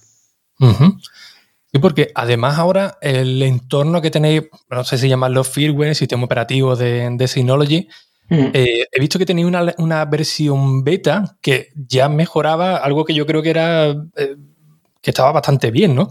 Y 1.71 1.79
porque 1.79 2.11
además 2.13 2.59
ahora 2.59 2.97
el 3.01 3.41
entorno 3.41 4.01
que 4.01 4.11
tenéis, 4.11 4.43
no 4.69 4.83
sé 4.83 4.97
si 4.97 5.09
llamarlo 5.09 5.43
firmware, 5.43 5.95
sistema 5.95 6.25
operativo 6.25 6.75
de, 6.75 7.09
de 7.09 7.27
Synology, 7.27 7.87
eh, 8.29 8.87
he 8.91 8.99
visto 8.99 9.19
que 9.19 9.25
tenéis 9.25 9.47
una, 9.77 10.05
versión 10.05 10.83
beta 10.83 11.37
que 11.41 11.69
ya 11.75 12.09
mejoraba 12.09 12.77
algo 12.77 13.05
que 13.05 13.13
yo 13.13 13.25
creo 13.25 13.41
que 13.41 13.49
era 13.51 13.95
que 15.05 15.11
estaba 15.11 15.31
bastante 15.31 15.69
bien, 15.69 15.93
¿no? 15.93 16.09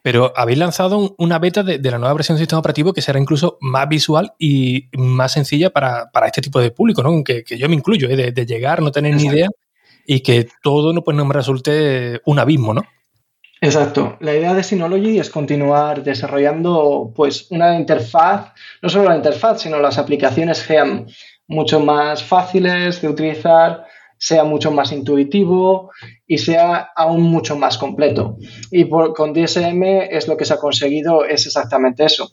Pero 0.00 0.32
habéis 0.36 0.58
lanzado 0.58 1.16
una 1.18 1.40
beta 1.40 1.64
de, 1.64 1.78
la 1.90 1.98
nueva 1.98 2.14
versión 2.14 2.36
del 2.36 2.42
sistema 2.42 2.60
operativo 2.60 2.92
que 2.92 3.02
será 3.02 3.18
incluso 3.18 3.58
más 3.60 3.88
visual 3.88 4.32
y 4.38 4.88
más 4.96 5.32
sencilla 5.32 5.70
para, 5.70 6.08
este 6.24 6.40
tipo 6.42 6.60
de 6.60 6.70
público, 6.70 7.02
¿no? 7.02 7.24
Que, 7.24 7.42
que 7.42 7.58
yo 7.58 7.68
me 7.68 7.74
incluyo, 7.74 8.08
¿eh? 8.08 8.32
de, 8.32 8.46
llegar, 8.46 8.80
no 8.80 8.92
tener 8.92 9.16
ni 9.16 9.24
idea 9.24 9.48
y 10.06 10.20
que 10.20 10.48
todo 10.62 10.92
no, 10.92 11.02
pues, 11.02 11.16
no 11.16 11.24
me 11.24 11.34
resulte 11.34 12.22
un 12.24 12.38
abismo, 12.38 12.72
¿no? 12.72 12.82
Exacto. 13.60 14.16
La 14.20 14.34
idea 14.34 14.54
de 14.54 14.62
Synology 14.62 15.18
es 15.18 15.30
continuar 15.30 16.04
desarrollando 16.04 17.12
pues 17.14 17.50
una 17.50 17.74
interfaz, 17.74 18.52
no 18.80 18.88
solo 18.88 19.08
la 19.08 19.16
interfaz, 19.16 19.62
sino 19.62 19.80
las 19.80 19.98
aplicaciones 19.98 20.58
sean 20.58 21.08
mucho 21.48 21.80
más 21.80 22.22
fáciles 22.22 23.02
de 23.02 23.08
utilizar, 23.08 23.84
sea 24.18 24.44
mucho 24.44 24.70
más 24.70 24.92
intuitivo 24.92 25.90
y 26.26 26.38
sea 26.38 26.90
aún 26.94 27.22
mucho 27.22 27.56
más 27.56 27.78
completo. 27.78 28.36
Y 28.70 28.88
con 28.88 29.32
DSM 29.32 29.82
es 30.10 30.28
lo 30.28 30.36
que 30.36 30.44
se 30.44 30.54
ha 30.54 30.58
conseguido, 30.58 31.24
es 31.24 31.46
exactamente 31.46 32.04
eso. 32.04 32.30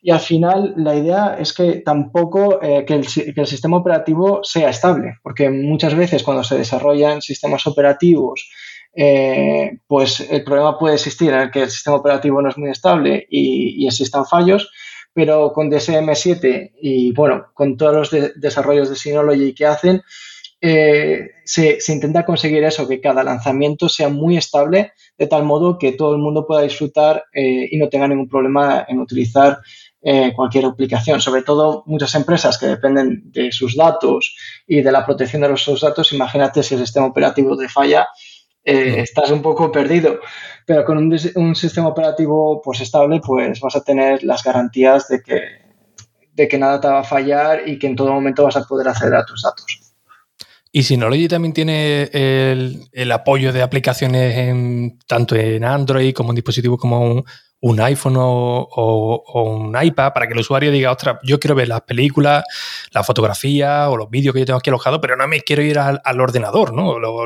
Y 0.00 0.10
al 0.10 0.20
final 0.20 0.74
la 0.76 0.94
idea 0.94 1.36
es 1.38 1.52
que 1.52 1.80
tampoco 1.84 2.62
eh, 2.62 2.84
que, 2.86 2.94
el, 2.94 3.06
sistema 3.46 3.76
operativo 3.76 4.40
sea 4.42 4.70
estable, 4.70 5.18
porque 5.22 5.50
muchas 5.50 5.94
veces 5.94 6.22
cuando 6.22 6.44
se 6.44 6.56
desarrollan 6.56 7.20
sistemas 7.20 7.66
operativos, 7.66 8.48
eh, 8.94 9.78
pues 9.86 10.20
el 10.20 10.44
problema 10.44 10.78
puede 10.78 10.94
existir 10.94 11.32
en 11.32 11.40
el 11.40 11.50
que 11.50 11.62
el 11.62 11.70
sistema 11.70 11.96
operativo 11.96 12.40
no 12.40 12.48
es 12.48 12.56
muy 12.56 12.70
estable 12.70 13.26
y, 13.28 13.86
existan 13.86 14.24
fallos, 14.24 14.70
pero 15.12 15.52
con 15.52 15.70
DSM7 15.70 16.72
y 16.80 17.12
bueno, 17.12 17.46
con 17.54 17.76
todos 17.76 18.12
los 18.12 18.32
desarrollos 18.36 18.88
de 18.88 18.96
Synology 18.96 19.54
que 19.54 19.66
hacen, 19.66 20.02
eh, 20.60 21.30
se, 21.44 21.78
intenta 21.88 22.24
conseguir 22.24 22.64
eso, 22.64 22.88
que 22.88 23.00
cada 23.00 23.22
lanzamiento 23.22 23.88
sea 23.88 24.08
muy 24.08 24.36
estable, 24.36 24.92
de 25.16 25.26
tal 25.28 25.44
modo 25.44 25.78
que 25.78 25.92
todo 25.92 26.12
el 26.14 26.18
mundo 26.18 26.46
pueda 26.46 26.62
disfrutar 26.62 27.24
eh, 27.32 27.68
y 27.70 27.78
no 27.78 27.88
tenga 27.88 28.08
ningún 28.08 28.28
problema 28.28 28.84
en 28.88 28.98
utilizar 28.98 29.58
eh, 30.02 30.32
cualquier 30.34 30.64
aplicación. 30.64 31.20
Sobre 31.20 31.42
todo 31.42 31.84
muchas 31.86 32.14
empresas 32.16 32.58
que 32.58 32.66
dependen 32.66 33.30
de 33.32 33.52
sus 33.52 33.76
datos 33.76 34.36
y 34.66 34.82
de 34.82 34.92
la 34.92 35.06
protección 35.06 35.42
de 35.42 35.48
los, 35.48 35.80
datos, 35.80 36.12
imagínate 36.12 36.62
si 36.62 36.74
el 36.74 36.80
sistema 36.80 37.06
operativo 37.06 37.56
te 37.56 37.68
falla, 37.68 38.08
estás 38.68 39.30
un 39.30 39.42
poco 39.42 39.72
perdido. 39.72 40.20
Pero 40.66 40.84
con 40.84 40.98
un, 40.98 41.18
un, 41.36 41.54
sistema 41.54 41.88
operativo 41.88 42.60
pues, 42.62 42.80
estable, 42.80 43.20
pues 43.24 43.60
vas 43.60 43.76
a 43.76 43.82
tener 43.82 44.22
las 44.22 44.44
garantías 44.44 45.08
de 45.08 45.22
que, 45.22 45.40
de 46.34 46.48
que 46.48 46.58
nada 46.58 46.80
te 46.80 46.88
va 46.88 47.00
a 47.00 47.04
fallar 47.04 47.66
y 47.66 47.78
que 47.78 47.86
en 47.86 47.96
todo 47.96 48.12
momento 48.12 48.44
vas 48.44 48.56
a 48.56 48.64
poder 48.64 48.88
acceder 48.88 49.14
a 49.14 49.24
tus 49.24 49.42
datos. 49.42 49.88
Y 50.70 50.82
Synology 50.82 51.28
también 51.28 51.54
tiene 51.54 52.10
el, 52.12 53.12
apoyo 53.12 53.52
de 53.52 53.62
aplicaciones 53.62 54.36
en, 54.36 54.98
tanto 55.06 55.34
en 55.34 55.64
Android 55.64 56.12
como 56.12 56.30
en 56.30 56.36
dispositivos 56.36 56.78
como 56.78 57.24
un, 57.60 57.80
iPhone 57.80 58.16
o, 58.18 59.24
un 59.34 59.74
iPad 59.82 60.12
para 60.12 60.26
que 60.26 60.34
el 60.34 60.40
usuario 60.40 60.70
diga, 60.70 60.92
ostras, 60.92 61.16
yo 61.22 61.40
quiero 61.40 61.54
ver 61.54 61.68
las 61.68 61.80
películas, 61.80 62.44
la 62.92 63.02
fotografía 63.02 63.88
o 63.88 63.96
los 63.96 64.10
vídeos 64.10 64.34
que 64.34 64.40
yo 64.40 64.46
tengo 64.46 64.58
aquí 64.58 64.68
alojados, 64.68 65.00
pero 65.00 65.16
no 65.16 65.26
me 65.26 65.40
quiero 65.40 65.62
ir 65.62 65.78
al, 65.78 66.20
ordenador, 66.20 66.74
¿no? 66.74 66.98
Lo, 66.98 67.24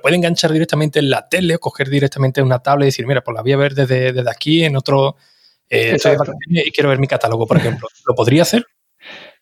puede, 0.00 0.16
enganchar 0.16 0.52
directamente 0.52 0.98
en 0.98 1.10
la 1.10 1.28
tele 1.28 1.56
o 1.56 1.58
coger 1.58 1.88
directamente 1.88 2.42
una 2.42 2.60
tablet 2.60 2.86
y 2.86 2.88
decir, 2.88 3.06
mira, 3.06 3.22
pues 3.22 3.34
la 3.34 3.42
voy 3.42 3.52
a 3.52 3.56
ver 3.56 3.74
desde, 3.74 4.24
aquí 4.30 4.64
en 4.64 4.76
otro... 4.76 5.16
Eh, 5.70 5.96
y 6.48 6.70
quiero 6.70 6.90
ver 6.90 6.98
mi 6.98 7.06
catálogo, 7.06 7.46
por 7.46 7.56
ejemplo. 7.56 7.88
¿Lo 8.06 8.14
podría 8.14 8.42
hacer? 8.42 8.66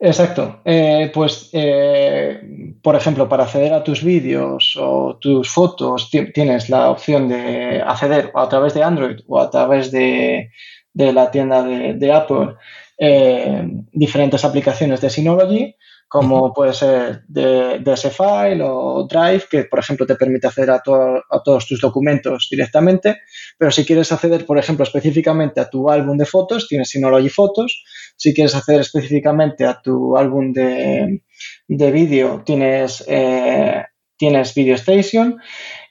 Exacto. 0.04 0.60
Eh, 0.64 1.10
pues, 1.14 1.50
eh, 1.52 2.40
por 2.82 2.96
ejemplo, 2.96 3.28
para 3.28 3.44
acceder 3.44 3.72
a 3.72 3.84
tus 3.84 4.02
vídeos 4.02 4.76
o 4.80 5.16
tus 5.20 5.48
fotos, 5.48 6.10
tienes 6.10 6.68
la 6.68 6.90
opción 6.90 7.28
de 7.28 7.80
acceder 7.80 8.32
a 8.34 8.48
través 8.48 8.74
de 8.74 8.82
Android 8.82 9.20
o 9.28 9.38
a 9.38 9.48
través 9.48 9.92
de, 9.92 10.50
la 10.94 11.30
tienda 11.30 11.62
de, 11.62 12.12
Apple, 12.12 12.54
eh, 12.98 13.62
diferentes 13.92 14.44
aplicaciones 14.44 15.00
de 15.00 15.10
Synology 15.10 15.76
como 16.12 16.52
puede 16.52 16.74
ser 16.74 17.22
de, 17.26 17.78
DS-File 17.78 18.62
o 18.62 19.06
Drive, 19.08 19.44
que 19.50 19.64
por 19.64 19.78
ejemplo 19.78 20.04
te 20.04 20.14
permite 20.14 20.46
acceder 20.46 20.68
a, 20.68 20.74
a, 20.76 21.42
todos 21.42 21.66
tus 21.66 21.80
documentos 21.80 22.48
directamente, 22.50 23.20
pero 23.56 23.70
si 23.70 23.86
quieres 23.86 24.12
acceder, 24.12 24.44
por 24.44 24.58
ejemplo, 24.58 24.84
específicamente 24.84 25.58
a 25.58 25.70
tu 25.70 25.88
álbum 25.88 26.18
de 26.18 26.26
fotos, 26.26 26.68
tienes 26.68 26.90
Synology 26.90 27.30
Photos, 27.30 27.82
si 28.14 28.34
quieres 28.34 28.54
acceder 28.54 28.82
específicamente 28.82 29.64
a 29.64 29.80
tu 29.80 30.14
álbum 30.14 30.52
de, 30.52 31.22
vídeo, 31.66 32.42
tienes, 32.44 33.02
eh, 33.08 33.82
tienes 34.18 34.54
Video 34.54 34.74
Station, 34.74 35.40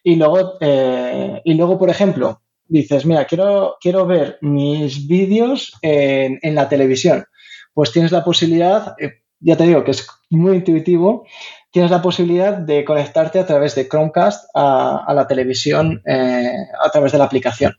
y 0.03 0.17
luego, 0.17 0.53
eh, 0.61 1.41
y 1.43 1.55
luego, 1.55 1.79
por 1.79 1.89
ejemplo, 1.89 2.43
dices, 2.67 3.07
mira, 3.07 3.25
quiero, 3.25 3.77
quiero 3.81 4.05
ver 4.05 4.37
mis 4.41 5.07
vídeos 5.07 5.73
en, 5.81 6.37
en 6.43 6.53
la 6.53 6.69
televisión, 6.69 7.25
pues 7.73 7.91
tienes 7.91 8.11
la 8.11 8.23
posibilidad, 8.23 8.93
eh, 8.99 9.20
ya 9.41 9.57
te 9.57 9.65
digo 9.65 9.83
que 9.83 9.91
es 9.91 10.07
muy 10.29 10.57
intuitivo, 10.57 11.25
tienes 11.71 11.91
la 11.91 12.01
posibilidad 12.01 12.53
de 12.53 12.85
conectarte 12.85 13.39
a 13.39 13.45
través 13.45 13.75
de 13.75 13.87
Chromecast 13.87 14.49
a, 14.53 15.11
la 15.13 15.27
televisión 15.27 16.01
eh, 16.05 16.51
a 16.83 16.89
través 16.89 17.11
de 17.11 17.17
la 17.17 17.25
aplicación. 17.25 17.75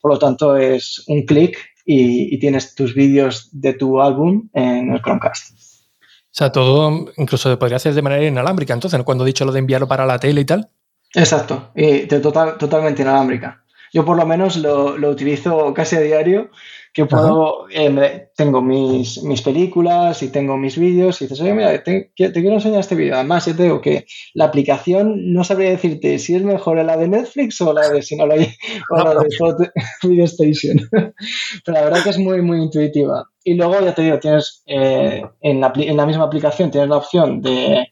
Por 0.00 0.12
lo 0.12 0.18
tanto, 0.18 0.56
es 0.56 1.02
un 1.08 1.24
clic 1.24 1.58
y, 1.84 2.38
tienes 2.38 2.74
tus 2.74 2.94
vídeos 2.94 3.48
de 3.52 3.72
tu 3.72 4.00
álbum 4.00 4.48
en 4.52 4.92
el 4.92 5.00
Chromecast. 5.00 5.54
O 5.54 6.38
sea, 6.38 6.52
todo 6.52 7.06
incluso 7.16 7.48
se 7.48 7.56
podría 7.56 7.76
hacer 7.76 7.94
de 7.94 8.02
manera 8.02 8.24
inalámbrica, 8.24 8.74
entonces, 8.74 9.02
cuando 9.04 9.24
he 9.24 9.28
dicho 9.28 9.44
lo 9.44 9.52
de 9.52 9.60
enviarlo 9.60 9.88
para 9.88 10.04
la 10.04 10.18
tele 10.18 10.42
y 10.42 10.44
tal. 10.44 10.68
Exacto, 11.14 11.70
y 11.74 12.06
total, 12.06 12.58
totalmente 12.58 13.02
inalámbrica. 13.02 13.64
Yo 13.92 14.04
por 14.04 14.16
lo 14.16 14.26
menos 14.26 14.56
lo, 14.56 14.98
lo 14.98 15.08
utilizo 15.08 15.72
casi 15.72 15.96
a 15.96 16.00
diario 16.00 16.50
que 16.96 17.04
puedo, 17.04 17.68
eh, 17.68 18.30
tengo 18.34 18.62
mis, 18.62 19.22
mis, 19.22 19.42
películas 19.42 20.22
y 20.22 20.30
tengo 20.30 20.56
mis 20.56 20.78
vídeos 20.78 21.20
y 21.20 21.26
dices, 21.26 21.42
oye, 21.42 21.52
mira, 21.52 21.84
te, 21.84 22.10
quiero 22.14 22.54
enseñar 22.54 22.80
este 22.80 22.94
vídeo. 22.94 23.16
Además, 23.16 23.44
yo 23.44 23.54
te 23.54 23.64
digo 23.64 23.82
que 23.82 24.06
la 24.32 24.46
aplicación 24.46 25.34
no 25.34 25.44
sabría 25.44 25.68
decirte 25.68 26.18
si 26.18 26.34
es 26.34 26.42
mejor 26.42 26.82
la 26.82 26.96
de 26.96 27.06
Netflix 27.06 27.60
o 27.60 27.74
la 27.74 27.90
de 27.90 28.00
Synology 28.00 28.48
o 28.90 28.96
la 28.96 29.10
de 29.10 29.70
Video 30.04 30.24
Station. 30.36 30.78
Pero 30.90 31.78
la 31.78 31.82
verdad 31.82 32.02
que 32.02 32.08
es 32.08 32.18
muy, 32.18 32.40
muy 32.40 32.62
intuitiva. 32.62 33.28
Y 33.44 33.52
luego, 33.52 33.78
ya 33.84 33.94
te 33.94 34.00
digo, 34.00 34.18
tienes 34.18 34.62
eh, 34.64 35.22
en, 35.42 35.60
la, 35.60 35.74
en, 35.76 35.98
la, 35.98 36.06
misma 36.06 36.24
aplicación 36.24 36.70
tienes 36.70 36.88
la 36.88 36.96
opción 36.96 37.42
de, 37.42 37.88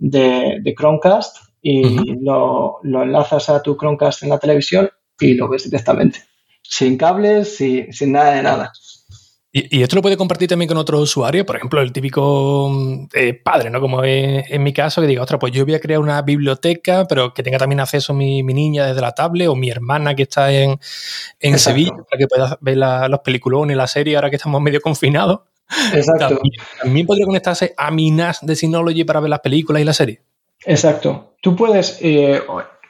de, 0.00 0.74
Chromecast 0.76 1.36
y 1.62 2.16
lo, 2.24 2.80
lo 2.82 3.04
enlazas 3.04 3.50
a 3.50 3.62
tu 3.62 3.76
Chromecast 3.76 4.24
en 4.24 4.30
la 4.30 4.40
televisión 4.40 4.90
y 5.20 5.34
lo 5.34 5.48
ves 5.48 5.62
directamente 5.62 6.18
sin 6.68 6.96
cables, 6.98 7.56
sin, 7.56 7.92
sin 7.92 8.12
nada 8.12 8.32
de 8.32 8.42
nada. 8.42 8.72
¿Y, 9.50 9.82
esto 9.82 9.96
lo 9.96 10.02
puede 10.02 10.18
compartir 10.18 10.46
también 10.46 10.68
con 10.68 10.76
otros 10.76 11.00
usuarios? 11.00 11.46
Por 11.46 11.56
ejemplo, 11.56 11.80
el 11.80 11.90
típico 11.90 12.70
eh, 13.14 13.32
padre, 13.32 13.70
¿no? 13.70 13.80
Como 13.80 14.04
en 14.04 14.62
mi 14.62 14.74
caso, 14.74 15.00
que 15.00 15.06
diga, 15.06 15.22
otra, 15.22 15.38
pues 15.38 15.52
yo 15.52 15.64
voy 15.64 15.74
a 15.74 15.80
crear 15.80 16.00
una 16.00 16.20
biblioteca, 16.20 17.06
pero 17.08 17.32
que 17.32 17.42
tenga 17.42 17.56
también 17.56 17.80
acceso 17.80 18.12
mi, 18.12 18.42
mi 18.42 18.52
niña 18.52 18.86
desde 18.86 19.00
la 19.00 19.12
tablet 19.12 19.48
o 19.48 19.56
mi 19.56 19.70
hermana 19.70 20.14
que 20.14 20.24
está 20.24 20.52
en, 20.52 20.78
en 21.40 21.58
Sevilla, 21.58 21.92
para 22.08 22.18
que 22.18 22.26
pueda 22.26 22.58
ver 22.60 22.76
los 22.76 23.20
peliculones 23.20 23.74
y 23.74 23.78
la 23.78 23.86
serie 23.86 24.16
ahora 24.16 24.28
que 24.28 24.36
estamos 24.36 24.60
medio 24.60 24.82
confinados. 24.82 25.40
Exacto. 25.94 26.40
¿También, 26.82 27.06
podría 27.06 27.24
conectarse 27.24 27.74
a 27.76 27.90
mi 27.90 28.10
NAS 28.10 28.40
de 28.42 28.54
Synology 28.54 29.04
para 29.04 29.20
ver 29.20 29.30
las 29.30 29.40
películas 29.40 29.80
y 29.80 29.84
la 29.84 29.94
serie. 29.94 30.20
Exacto. 30.66 31.34
Tú 31.40 31.56
puedes, 31.56 31.98
eh, 32.02 32.42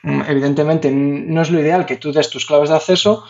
evidentemente, 0.02 0.90
no 0.90 1.42
es 1.42 1.50
lo 1.50 1.60
ideal 1.60 1.86
que 1.86 1.96
tú 1.96 2.12
des 2.12 2.30
tus 2.30 2.46
claves 2.46 2.70
de 2.70 2.76
acceso, 2.76 3.24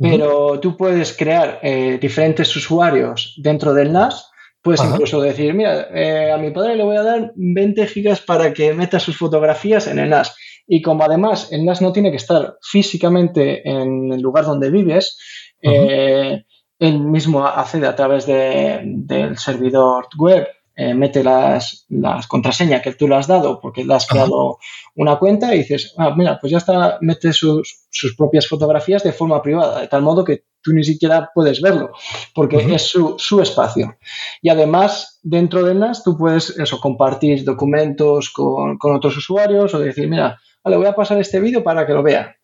pero 0.00 0.58
tú 0.60 0.76
puedes 0.76 1.16
crear 1.16 1.58
eh, 1.62 1.98
diferentes 2.00 2.54
usuarios 2.56 3.34
dentro 3.36 3.74
del 3.74 3.92
NAS. 3.92 4.30
Puedes 4.62 4.82
incluso 4.84 5.20
decir, 5.20 5.54
mira, 5.54 5.88
eh, 5.94 6.32
a 6.32 6.38
mi 6.38 6.50
padre 6.50 6.76
le 6.76 6.84
voy 6.84 6.96
a 6.96 7.02
dar 7.02 7.32
20 7.34 7.86
gigas 7.86 8.20
para 8.20 8.52
que 8.52 8.74
meta 8.74 8.98
sus 8.98 9.16
fotografías 9.16 9.86
en 9.86 9.98
el 9.98 10.10
NAS. 10.10 10.34
Y 10.66 10.82
como 10.82 11.04
además 11.04 11.52
el 11.52 11.64
NAS 11.64 11.82
no 11.82 11.92
tiene 11.92 12.10
que 12.10 12.16
estar 12.16 12.56
físicamente 12.62 13.68
en 13.68 14.12
el 14.12 14.20
lugar 14.20 14.44
donde 14.44 14.70
vives, 14.70 15.18
eh, 15.62 16.44
él 16.78 17.00
mismo 17.00 17.46
accede 17.46 17.86
a 17.86 17.96
través 17.96 18.26
del 18.26 19.36
servidor 19.36 20.08
web 20.18 20.46
eh, 20.82 20.94
mete 20.94 21.22
las, 21.22 21.84
las, 21.90 22.26
contraseñas 22.26 22.80
que 22.80 22.94
tú 22.94 23.06
le 23.06 23.14
has 23.14 23.26
dado 23.26 23.60
porque 23.60 23.84
le 23.84 23.92
has 23.92 24.06
creado 24.06 24.56
una 24.94 25.18
cuenta 25.18 25.54
y 25.54 25.58
dices, 25.58 25.92
ah, 25.98 26.14
mira, 26.16 26.38
pues 26.40 26.52
ya 26.52 26.56
está, 26.56 26.96
mete 27.02 27.34
sus, 27.34 27.84
sus, 27.90 28.16
propias 28.16 28.48
fotografías 28.48 29.02
de 29.02 29.12
forma 29.12 29.42
privada, 29.42 29.82
de 29.82 29.88
tal 29.88 30.00
modo 30.00 30.24
que 30.24 30.44
tú 30.62 30.72
ni 30.72 30.82
siquiera 30.82 31.28
puedes 31.34 31.60
verlo, 31.60 31.90
porque 32.34 32.56
es 32.74 32.80
su, 32.80 33.14
su, 33.18 33.42
espacio. 33.42 33.98
Y 34.40 34.48
además, 34.48 35.20
dentro 35.22 35.64
de 35.64 35.74
NAS, 35.74 36.02
tú 36.02 36.16
puedes 36.16 36.58
eso, 36.58 36.80
compartir 36.80 37.44
documentos 37.44 38.30
con, 38.30 38.78
con 38.78 38.96
otros 38.96 39.18
usuarios 39.18 39.74
o 39.74 39.78
decir, 39.80 40.08
mira, 40.08 40.40
le 40.64 40.76
voy 40.78 40.86
a 40.86 40.94
pasar 40.94 41.20
este 41.20 41.40
vídeo 41.40 41.62
para 41.62 41.86
que 41.86 41.92
lo 41.92 42.02
vea. 42.02 42.36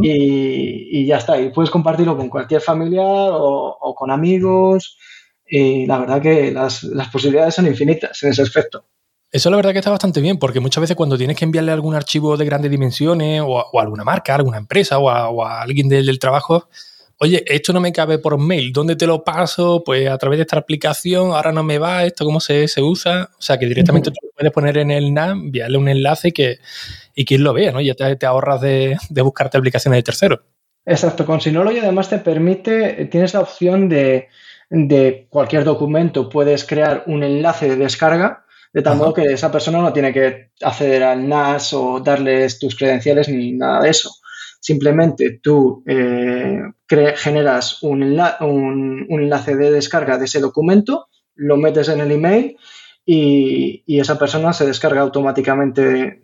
y, 0.00 1.00
y, 1.00 1.06
ya 1.06 1.18
está, 1.18 1.40
y 1.40 1.50
puedes 1.50 1.70
compartirlo 1.70 2.16
con 2.16 2.28
cualquier 2.28 2.60
familiar 2.60 3.30
o, 3.34 3.78
o 3.80 3.94
con 3.94 4.10
amigos 4.10 4.96
y 5.54 5.84
la 5.84 5.98
verdad 5.98 6.22
que 6.22 6.50
las, 6.50 6.82
posibilidades 7.12 7.54
son 7.54 7.66
infinitas 7.66 8.22
en 8.22 8.30
ese 8.30 8.40
aspecto. 8.40 8.86
Eso 9.30 9.50
la 9.50 9.56
verdad 9.56 9.72
que 9.72 9.80
está 9.80 9.90
bastante 9.90 10.22
bien, 10.22 10.38
porque 10.38 10.60
muchas 10.60 10.80
veces 10.80 10.96
cuando 10.96 11.18
tienes 11.18 11.36
que 11.36 11.44
enviarle 11.44 11.72
algún 11.72 11.94
archivo 11.94 12.38
de 12.38 12.46
grandes 12.46 12.70
dimensiones 12.70 13.42
o 13.44 13.78
a, 13.78 13.82
alguna 13.82 14.02
marca, 14.02 14.32
a 14.32 14.36
alguna 14.36 14.56
empresa 14.56 14.98
o 14.98 15.10
a, 15.10 15.60
alguien 15.60 15.90
del, 15.90 16.18
trabajo, 16.18 16.70
oye, 17.18 17.44
esto 17.46 17.74
no 17.74 17.80
me 17.80 17.92
cabe 17.92 18.16
por 18.16 18.38
mail, 18.38 18.72
¿dónde 18.72 18.96
te 18.96 19.06
lo 19.06 19.24
paso? 19.24 19.82
Pues 19.84 20.08
a 20.08 20.16
través 20.16 20.38
de 20.38 20.44
esta 20.44 20.58
aplicación, 20.58 21.32
ahora 21.32 21.52
no 21.52 21.62
me 21.62 21.76
va, 21.76 22.06
esto 22.06 22.24
cómo 22.24 22.40
se, 22.40 22.66
usa. 22.78 23.28
O 23.38 23.42
sea, 23.42 23.58
que 23.58 23.66
directamente 23.66 24.10
tú 24.10 24.16
lo 24.22 24.30
puedes 24.34 24.52
poner 24.52 24.78
en 24.78 24.90
el 24.90 25.12
NAM, 25.12 25.38
enviarle 25.38 25.76
un 25.76 25.88
enlace 25.88 26.32
que, 26.32 26.60
y 27.14 27.26
quien 27.26 27.44
lo 27.44 27.52
vea, 27.52 27.72
¿no? 27.72 27.82
Ya 27.82 27.94
te, 27.94 28.24
ahorras 28.24 28.62
de, 28.62 28.96
de, 29.10 29.20
buscarte 29.20 29.58
aplicaciones 29.58 29.98
de 29.98 30.02
terceros. 30.02 30.40
Exacto, 30.86 31.26
con 31.26 31.42
Synology 31.42 31.78
además 31.78 32.08
te 32.08 32.18
permite, 32.18 33.04
tienes 33.10 33.34
la 33.34 33.40
opción 33.40 33.90
de 33.90 34.28
de 34.74 35.26
cualquier 35.28 35.64
documento 35.64 36.30
puedes 36.30 36.64
crear 36.64 37.04
un 37.06 37.22
enlace 37.22 37.68
de 37.68 37.76
descarga, 37.76 38.46
de 38.72 38.80
tal 38.80 38.96
modo 38.96 39.12
que 39.12 39.24
esa 39.24 39.52
persona 39.52 39.82
no 39.82 39.92
tiene 39.92 40.14
que 40.14 40.52
acceder 40.62 41.02
al 41.02 41.28
NAS 41.28 41.74
o 41.74 42.00
darles 42.00 42.58
tus 42.58 42.74
credenciales 42.74 43.28
ni 43.28 43.52
nada 43.52 43.82
de 43.82 43.90
eso. 43.90 44.10
Simplemente 44.60 45.40
tú 45.42 45.84
eh, 45.86 46.62
generas 47.16 47.82
un, 47.82 48.02
enlace 49.10 49.56
de 49.56 49.72
descarga 49.72 50.16
de 50.16 50.24
ese 50.24 50.40
documento, 50.40 51.08
lo 51.34 51.58
metes 51.58 51.90
en 51.90 52.00
el 52.00 52.10
email 52.10 52.56
y, 53.04 53.84
y 53.86 54.00
esa 54.00 54.18
persona 54.18 54.54
se 54.54 54.64
descarga 54.64 55.02
automáticamente. 55.02 56.22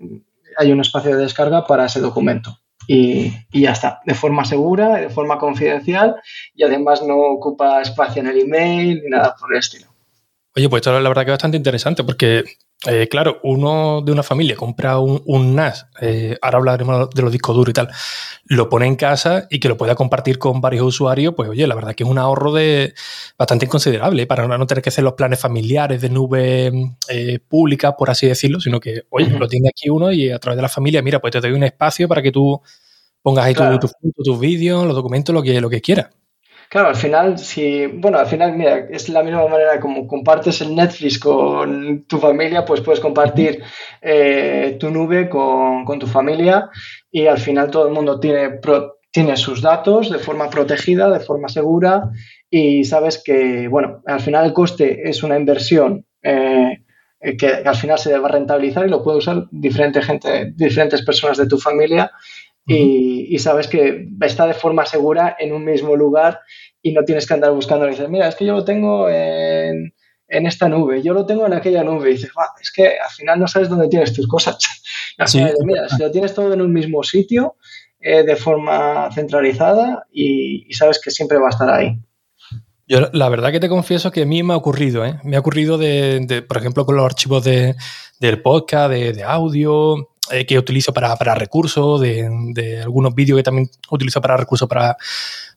Hay 0.56 0.72
un 0.72 0.80
espacio 0.80 1.14
de 1.14 1.22
descarga 1.22 1.66
para 1.66 1.84
ese 1.84 2.00
documento 2.00 2.58
y, 2.86 3.32
ya 3.52 3.72
está, 3.72 4.00
de 4.06 4.14
forma 4.14 4.44
segura, 4.44 4.96
de 4.96 5.10
forma 5.10 5.38
confidencial 5.38 6.16
y 6.54 6.62
además 6.64 7.02
no 7.02 7.16
ocupa 7.16 7.82
espacio 7.82 8.22
en 8.22 8.28
el 8.28 8.40
email 8.40 9.02
ni 9.02 9.10
nada 9.10 9.34
por 9.38 9.52
el 9.52 9.58
estilo. 9.58 9.86
Oye, 10.56 10.68
pues 10.68 10.80
esto 10.80 10.98
la 10.98 11.08
verdad 11.08 11.24
que 11.24 11.30
es 11.30 11.34
bastante 11.34 11.56
interesante 11.56 12.02
porque, 12.04 12.44
eh, 12.86 13.08
claro, 13.08 13.40
uno 13.42 14.02
de 14.02 14.12
una 14.12 14.22
familia 14.22 14.54
compra 14.54 15.00
un, 15.00 15.56
NAS, 15.56 15.88
eh, 16.00 16.38
ahora 16.40 16.58
hablaremos 16.58 17.10
de 17.10 17.22
los 17.22 17.32
discos 17.32 17.56
duros 17.56 17.70
y 17.70 17.72
tal, 17.72 17.88
lo 18.44 18.68
pone 18.68 18.86
en 18.86 18.94
casa 18.94 19.48
y 19.50 19.58
que 19.58 19.68
lo 19.68 19.76
pueda 19.76 19.96
compartir 19.96 20.38
con 20.38 20.60
varios 20.60 20.86
usuarios, 20.86 21.34
pues 21.34 21.48
oye, 21.50 21.66
la 21.66 21.74
verdad 21.74 21.96
que 21.96 22.04
es 22.04 22.08
un 22.08 22.18
ahorro 22.18 22.52
de 22.52 22.94
bastante 23.36 23.66
considerable 23.66 24.28
para 24.28 24.46
no 24.46 24.66
tener 24.66 24.80
que 24.80 24.90
hacer 24.90 25.02
los 25.02 25.14
planes 25.14 25.40
familiares 25.40 26.00
de 26.00 26.08
nube 26.08 26.70
eh, 27.08 27.40
pública, 27.48 27.96
por 27.96 28.10
así 28.10 28.28
decirlo, 28.28 28.60
sino 28.60 28.78
que, 28.78 29.02
oye, 29.10 29.28
lo 29.30 29.48
tiene 29.48 29.70
aquí 29.70 29.90
uno 29.90 30.12
y 30.12 30.30
a 30.30 30.38
través 30.38 30.56
de 30.56 30.62
la 30.62 30.68
familia, 30.68 31.02
mira, 31.02 31.20
pues 31.20 31.32
te 31.32 31.40
doy 31.40 31.50
un 31.52 31.64
espacio 31.64 32.06
para 32.06 32.22
que 32.22 32.30
tú 32.30 32.60
pongas 33.22 33.44
ahí 33.44 33.54
tus 33.54 34.38
vídeos, 34.38 34.86
los 34.86 34.94
documentos, 34.94 35.34
lo 35.34 35.42
que, 35.42 35.60
lo 35.60 35.68
que 35.68 35.80
quieras. 35.80 36.17
Claro, 36.70 36.88
al 36.88 36.96
final, 36.96 37.38
si, 37.38 37.86
bueno, 37.86 38.18
al 38.18 38.26
final, 38.26 38.54
mira, 38.54 38.86
es 38.90 39.08
la 39.08 39.22
misma 39.22 39.46
manera 39.48 39.80
como 39.80 40.06
compartes 40.06 40.60
el 40.60 40.74
Netflix 40.74 41.18
con 41.18 42.04
tu 42.06 42.18
familia, 42.18 42.66
pues 42.66 42.82
puedes 42.82 43.00
compartir 43.00 43.62
eh, 44.02 44.76
tu 44.78 44.90
nube 44.90 45.30
con, 45.30 45.98
tu 45.98 46.06
familia 46.06 46.68
y 47.10 47.26
al 47.26 47.38
final 47.38 47.70
todo 47.70 47.88
el 47.88 47.94
mundo 47.94 48.20
tiene, 48.20 48.60
tiene 49.10 49.36
sus 49.38 49.62
datos 49.62 50.10
de 50.10 50.18
forma 50.18 50.50
protegida, 50.50 51.10
de 51.10 51.20
forma 51.20 51.48
segura 51.48 52.10
y 52.50 52.84
sabes 52.84 53.22
que, 53.24 53.66
bueno, 53.68 54.02
al 54.04 54.20
final 54.20 54.44
el 54.44 54.52
coste 54.52 55.08
es 55.08 55.22
una 55.22 55.38
inversión 55.38 56.04
eh, 56.22 56.82
que 57.38 57.48
al 57.64 57.76
final 57.76 57.98
se 57.98 58.16
va 58.18 58.28
a 58.28 58.32
rentabilizar 58.32 58.86
y 58.86 58.90
lo 58.90 59.02
puede 59.02 59.18
usar 59.18 59.46
diferente 59.50 60.02
gente, 60.02 60.52
diferentes 60.54 61.02
personas 61.02 61.38
de 61.38 61.48
tu 61.48 61.58
familia 61.58 62.12
y, 62.68 63.38
sabes 63.38 63.66
que 63.68 64.08
está 64.20 64.46
de 64.46 64.54
forma 64.54 64.84
segura 64.84 65.36
en 65.38 65.52
un 65.52 65.64
mismo 65.64 65.96
lugar 65.96 66.40
y 66.82 66.92
no 66.92 67.04
tienes 67.04 67.26
que 67.26 67.34
andar 67.34 67.52
buscando 67.52 67.86
y 67.86 67.90
dices, 67.90 68.08
mira, 68.08 68.28
es 68.28 68.36
que 68.36 68.44
yo 68.44 68.52
lo 68.52 68.64
tengo 68.64 69.08
en, 69.08 69.94
en 70.28 70.46
esta 70.46 70.68
nube, 70.68 71.02
yo 71.02 71.14
lo 71.14 71.24
tengo 71.24 71.46
en 71.46 71.54
aquella 71.54 71.82
nube. 71.82 72.10
Y 72.10 72.12
dices, 72.14 72.30
es 72.60 72.70
que 72.70 72.98
al 72.98 73.10
final 73.10 73.40
no 73.40 73.48
sabes 73.48 73.68
dónde 73.68 73.88
tienes 73.88 74.12
tus 74.12 74.28
cosas. 74.28 74.58
mira, 75.64 75.88
si 75.88 76.02
lo 76.02 76.10
tienes 76.10 76.34
todo 76.34 76.52
en 76.52 76.60
un 76.60 76.72
mismo 76.72 77.02
sitio, 77.02 77.56
eh, 78.00 78.22
de 78.22 78.36
forma 78.36 79.10
centralizada 79.12 80.06
y, 80.12 80.72
sabes 80.72 81.00
que 81.02 81.10
siempre 81.10 81.36
va 81.38 81.48
a 81.48 81.50
estar 81.50 81.68
ahí. 81.68 81.98
Yo 82.86 83.08
la 83.12 83.28
verdad 83.28 83.50
que 83.50 83.58
te 83.58 83.68
confieso 83.68 84.12
que 84.12 84.22
a 84.22 84.24
mí 84.24 84.44
me 84.44 84.54
ha 84.54 84.56
ocurrido, 84.56 85.04
¿eh? 85.04 85.18
Me 85.24 85.36
ha 85.36 85.40
ocurrido 85.40 85.78
de, 85.78 86.44
por 86.46 86.58
ejemplo, 86.58 86.86
con 86.86 86.96
los 86.96 87.04
archivos 87.04 87.42
de, 87.42 87.74
del 88.20 88.40
podcast, 88.40 88.92
de, 88.92 89.24
audio, 89.24 90.10
eh, 90.30 90.46
que 90.46 90.58
utilizo 90.58 90.92
para, 90.92 91.34
recursos, 91.34 92.00
de, 92.00 92.80
algunos 92.82 93.14
vídeos 93.14 93.38
que 93.38 93.42
también 93.42 93.70
utilizo 93.90 94.20
para 94.20 94.36
recursos 94.36 94.68
para, 94.68 94.96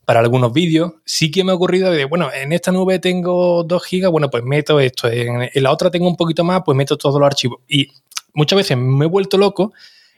para 0.06 0.20
algunos 0.20 0.54
vídeos. 0.54 0.94
Sí 1.06 1.32
que 1.32 1.44
me 1.44 1.52
ha 1.52 1.56
ocurrido 1.56 1.92
de, 1.92 2.06
bueno, 2.06 2.30
en 2.34 2.52
esta 2.52 2.72
nube 2.72 3.00
tengo 3.00 3.64
2 3.64 3.84
gigas, 3.86 4.12
bueno, 4.12 4.30
pues 4.30 4.44
meto 4.44 4.80
esto. 4.80 5.08
En, 5.08 5.50
la 5.54 5.72
otra 5.72 5.92
tengo 5.92 6.08
un 6.08 6.16
poquito 6.16 6.44
más, 6.44 6.62
pues 6.66 6.76
meto 6.76 6.98
todos 6.98 7.20
los 7.20 7.26
archivos. 7.26 7.60
Y 7.68 7.88
muchas 8.34 8.58
veces 8.58 8.78
me 8.78 9.06
he 9.06 9.08
vuelto 9.08 9.38
loco 9.38 9.74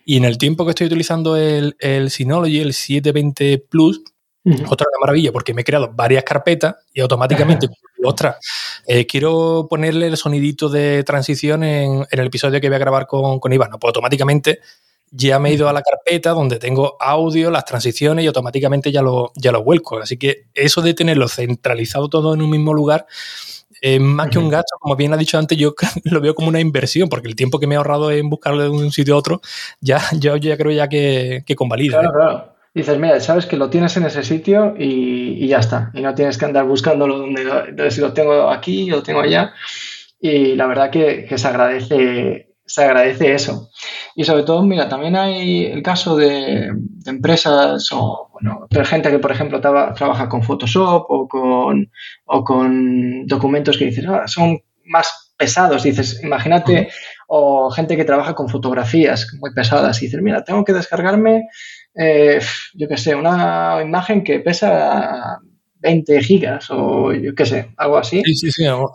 y 0.05 0.17
en 0.17 0.25
el 0.25 0.37
tiempo 0.37 0.65
que 0.65 0.71
estoy 0.71 0.87
utilizando 0.87 1.37
el, 1.37 1.75
el 1.79 2.09
Synology, 2.09 2.59
el 2.59 2.73
720 2.73 3.57
Plus, 3.69 4.01
otra 4.69 4.87
maravilla, 4.99 5.31
porque 5.31 5.53
me 5.53 5.61
he 5.61 5.65
creado 5.65 5.91
varias 5.93 6.23
carpetas 6.23 6.75
y 6.93 7.01
automáticamente, 7.01 7.67
ostras, 8.03 8.37
eh, 8.85 9.05
quiero 9.05 9.67
ponerle 9.69 10.07
el 10.07 10.17
sonidito 10.17 10.69
de 10.69 11.03
transición 11.03 11.63
en, 11.63 12.05
el 12.09 12.19
episodio 12.19 12.59
que 12.59 12.67
voy 12.67 12.75
a 12.75 12.79
grabar 12.79 13.07
con, 13.07 13.39
con 13.39 13.53
Iván. 13.53 13.69
pues 13.79 13.89
automáticamente 13.89 14.59
ya 15.15 15.39
me 15.39 15.49
he 15.49 15.53
ido 15.53 15.69
a 15.69 15.73
la 15.73 15.81
carpeta 15.81 16.31
donde 16.31 16.57
tengo 16.57 16.97
audio, 16.99 17.51
las 17.51 17.65
transiciones 17.65 18.25
y 18.25 18.27
automáticamente 18.27 18.91
ya 18.91 19.01
lo, 19.01 19.31
ya 19.35 19.51
lo 19.51 19.63
vuelco. 19.63 19.99
Así 19.99 20.17
que 20.17 20.47
eso 20.53 20.81
de 20.81 20.93
tenerlo 20.93 21.27
centralizado 21.27 22.09
todo 22.09 22.33
en 22.33 22.41
un 22.41 22.49
mismo 22.49 22.73
lugar, 22.73 23.05
es 23.79 23.99
más 23.99 24.29
que 24.29 24.39
un 24.39 24.49
gasto, 24.49 24.75
como 24.79 24.95
bien 24.95 25.13
ha 25.13 25.17
dicho 25.17 25.37
antes, 25.37 25.57
yo 25.57 25.75
lo 26.05 26.19
veo 26.19 26.33
como 26.33 26.47
una 26.47 26.59
inversión, 26.59 27.09
porque 27.09 27.27
el 27.27 27.35
tiempo 27.35 27.59
que 27.59 27.67
me 27.67 27.75
he 27.75 27.77
ahorrado 27.77 28.11
en 28.11 28.29
buscarlo 28.29 28.63
de 28.63 28.69
un 28.69 28.91
sitio 28.91 29.13
a 29.13 29.17
otro, 29.17 29.41
ya, 29.81 30.01
yo 30.17 30.35
ya 30.37 30.57
creo 30.57 30.71
ya 30.71 30.89
que, 30.89 31.43
que 31.45 31.55
convalida. 31.55 31.99
Claro, 31.99 32.09
¿eh? 32.09 32.13
claro 32.13 32.52
dices, 32.73 32.97
mira, 32.97 33.19
sabes 33.19 33.45
que 33.45 33.57
lo 33.57 33.69
tienes 33.69 33.95
en 33.97 34.05
ese 34.05 34.23
sitio 34.23 34.75
y, 34.77 35.47
ya 35.47 35.59
está. 35.59 35.91
Y 35.93 36.01
no 36.01 36.15
tienes 36.15 36.37
que 36.37 36.45
andar 36.45 36.65
buscándolo 36.65 37.19
donde, 37.19 37.91
si 37.91 38.01
lo 38.01 38.13
tengo 38.13 38.49
aquí, 38.49 38.87
lo 38.87 39.03
tengo 39.03 39.21
allá. 39.21 39.53
Y 40.19 40.55
la 40.55 40.67
verdad 40.67 40.89
que, 40.89 41.27
se 41.37 41.47
agradece 41.47 42.49
se 42.65 42.83
agradece 42.83 43.33
eso. 43.33 43.69
Y 44.15 44.23
sobre 44.23 44.43
todo, 44.43 44.63
mira, 44.63 44.87
también 44.87 45.15
hay 45.15 45.65
el 45.65 45.83
caso 45.83 46.15
de, 46.15 46.71
empresas 47.05 47.91
o 47.91 48.29
bueno, 48.31 48.65
de 48.69 48.85
gente 48.85 49.11
que, 49.11 49.19
por 49.19 49.31
ejemplo, 49.31 49.59
trabaja 49.61 50.29
con 50.29 50.43
Photoshop 50.43 51.05
o 51.09 51.27
con, 51.27 51.91
o 52.25 52.43
con 52.43 53.27
documentos 53.27 53.77
que 53.77 53.85
dices, 53.85 54.05
ah, 54.07 54.23
son 54.27 54.59
más 54.85 55.33
pesados. 55.37 55.83
Dices, 55.83 56.23
imagínate, 56.23 56.89
o 57.27 57.69
gente 57.69 57.97
que 57.97 58.05
trabaja 58.05 58.33
con 58.33 58.49
fotografías 58.49 59.27
muy 59.39 59.53
pesadas 59.53 60.01
y 60.01 60.05
dices, 60.05 60.21
mira, 60.21 60.43
tengo 60.43 60.63
que 60.63 60.73
descargarme 60.73 61.49
eh, 61.95 62.39
yo 62.73 62.87
qué 62.87 62.97
sé, 62.97 63.15
una 63.15 63.79
imagen 63.83 64.23
que 64.23 64.39
pesa 64.39 65.39
20 65.75 66.23
gigas 66.23 66.67
o 66.71 67.13
yo 67.13 67.35
qué 67.35 67.45
sé, 67.45 67.71
algo 67.77 67.97
así, 67.97 68.21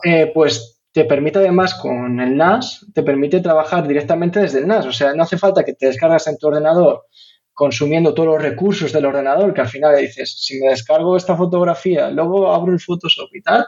eh, 0.03 0.31
pues 0.33 0.81
te 0.91 1.05
permite 1.05 1.39
además 1.39 1.75
con 1.75 2.19
el 2.19 2.35
NAS, 2.35 2.85
te 2.93 3.03
permite 3.03 3.39
trabajar 3.41 3.87
directamente 3.87 4.39
desde 4.39 4.59
el 4.59 4.67
NAS. 4.67 4.87
O 4.87 4.91
sea, 4.91 5.13
no 5.13 5.23
hace 5.23 5.37
falta 5.37 5.63
que 5.63 5.73
te 5.73 5.85
descargas 5.85 6.27
en 6.27 6.37
tu 6.37 6.47
ordenador 6.47 7.05
consumiendo 7.53 8.13
todos 8.13 8.29
los 8.29 8.41
recursos 8.41 8.93
del 8.93 9.05
ordenador, 9.05 9.53
que 9.53 9.59
al 9.61 9.67
final 9.67 9.97
dices, 9.97 10.33
si 10.41 10.59
me 10.59 10.69
descargo 10.69 11.17
esta 11.17 11.35
fotografía, 11.35 12.09
luego 12.09 12.53
abro 12.53 12.71
el 12.71 12.79
Photoshop 12.79 13.29
y 13.33 13.41
tal, 13.41 13.67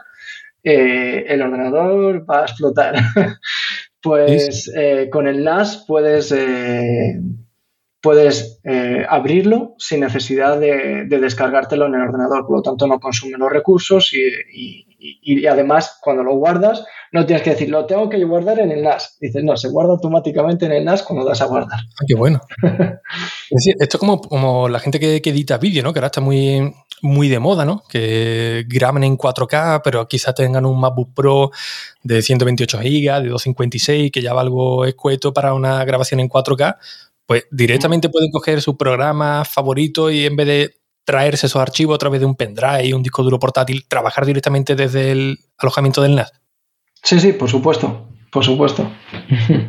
eh, 0.64 1.26
el 1.28 1.42
ordenador 1.42 2.28
va 2.28 2.40
a 2.40 2.44
explotar. 2.44 2.94
pues 4.02 4.72
con 5.10 5.28
el 5.28 5.44
NAS 5.44 5.84
puedes 5.86 6.34
puedes 8.02 8.60
eh, 8.64 9.06
abrirlo 9.08 9.74
sin 9.78 10.00
necesidad 10.00 10.58
de, 10.58 11.06
descargártelo 11.06 11.86
en 11.86 11.94
el 11.94 12.02
ordenador, 12.02 12.44
por 12.44 12.56
lo 12.56 12.62
tanto 12.62 12.86
no 12.88 12.98
consume 12.98 13.38
los 13.38 13.50
recursos 13.50 14.12
y, 14.12 15.46
además 15.46 15.98
cuando 16.00 16.22
lo 16.22 16.36
guardas 16.36 16.84
no 17.12 17.26
tienes 17.26 17.42
que 17.42 17.50
decir, 17.50 17.68
lo 17.68 17.86
tengo 17.86 18.08
que 18.08 18.22
guardar 18.24 18.58
en 18.60 18.72
el 18.72 18.82
NAS. 18.82 19.18
Dices, 19.20 19.44
no, 19.44 19.56
se 19.56 19.68
guarda 19.68 19.92
automáticamente 19.92 20.64
en 20.66 20.72
el 20.72 20.84
NAS 20.84 21.02
cuando 21.02 21.26
das 21.26 21.42
a 21.42 21.46
guardar. 21.46 21.80
Ah, 21.80 22.04
qué 22.06 22.14
bueno. 22.14 22.40
esto 23.50 23.96
es 23.96 23.98
como, 23.98 24.20
como 24.20 24.68
la 24.68 24.78
gente 24.78 24.98
que, 24.98 25.30
edita 25.30 25.58
vídeo, 25.58 25.82
¿no? 25.82 25.92
Que 25.92 25.98
ahora 25.98 26.06
está 26.06 26.22
muy, 26.22 26.74
muy 27.02 27.28
de 27.28 27.38
moda, 27.38 27.66
¿no? 27.66 27.82
Que 27.88 28.64
graben 28.66 29.04
en 29.04 29.18
4K, 29.18 29.82
pero 29.84 30.08
quizás 30.08 30.34
tengan 30.34 30.64
un 30.64 30.80
MacBook 30.80 31.12
Pro 31.14 31.50
de 32.02 32.22
128 32.22 32.78
GB, 32.78 33.22
de 33.22 33.28
256, 33.28 34.10
que 34.10 34.22
ya 34.22 34.32
va 34.32 34.40
algo 34.40 34.86
escueto 34.86 35.34
para 35.34 35.52
una 35.52 35.84
grabación 35.84 36.20
en 36.20 36.30
4K, 36.30 36.78
pues 37.26 37.46
directamente 37.50 38.08
pueden 38.08 38.30
coger 38.30 38.60
su 38.60 38.76
programa 38.76 39.44
favorito 39.44 40.10
y 40.10 40.26
en 40.26 40.36
vez 40.36 40.46
de 40.46 40.74
traerse 41.04 41.46
esos 41.46 41.60
archivos 41.60 41.94
a 41.94 41.98
través 41.98 42.20
de 42.20 42.26
un 42.26 42.36
pendrive 42.36 42.86
y 42.86 42.92
un 42.92 43.02
disco 43.02 43.22
duro 43.22 43.38
portátil, 43.38 43.86
trabajar 43.88 44.24
directamente 44.26 44.76
desde 44.76 45.12
el 45.12 45.38
alojamiento 45.58 46.02
del 46.02 46.14
NAS. 46.14 46.32
Sí, 47.02 47.18
sí, 47.18 47.32
por 47.32 47.50
supuesto, 47.50 48.08
por 48.30 48.44
supuesto. 48.44 48.90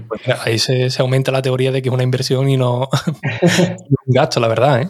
Pues 0.07 0.21
ahí 0.45 0.59
se, 0.59 0.89
se, 0.89 1.01
aumenta 1.01 1.31
la 1.31 1.41
teoría 1.41 1.71
de 1.71 1.81
que 1.81 1.89
es 1.89 1.93
una 1.93 2.03
inversión 2.03 2.49
y 2.49 2.57
no 2.57 2.87
un 3.09 4.13
gasto, 4.13 4.39
la 4.39 4.47
verdad, 4.47 4.81
¿eh? 4.81 4.89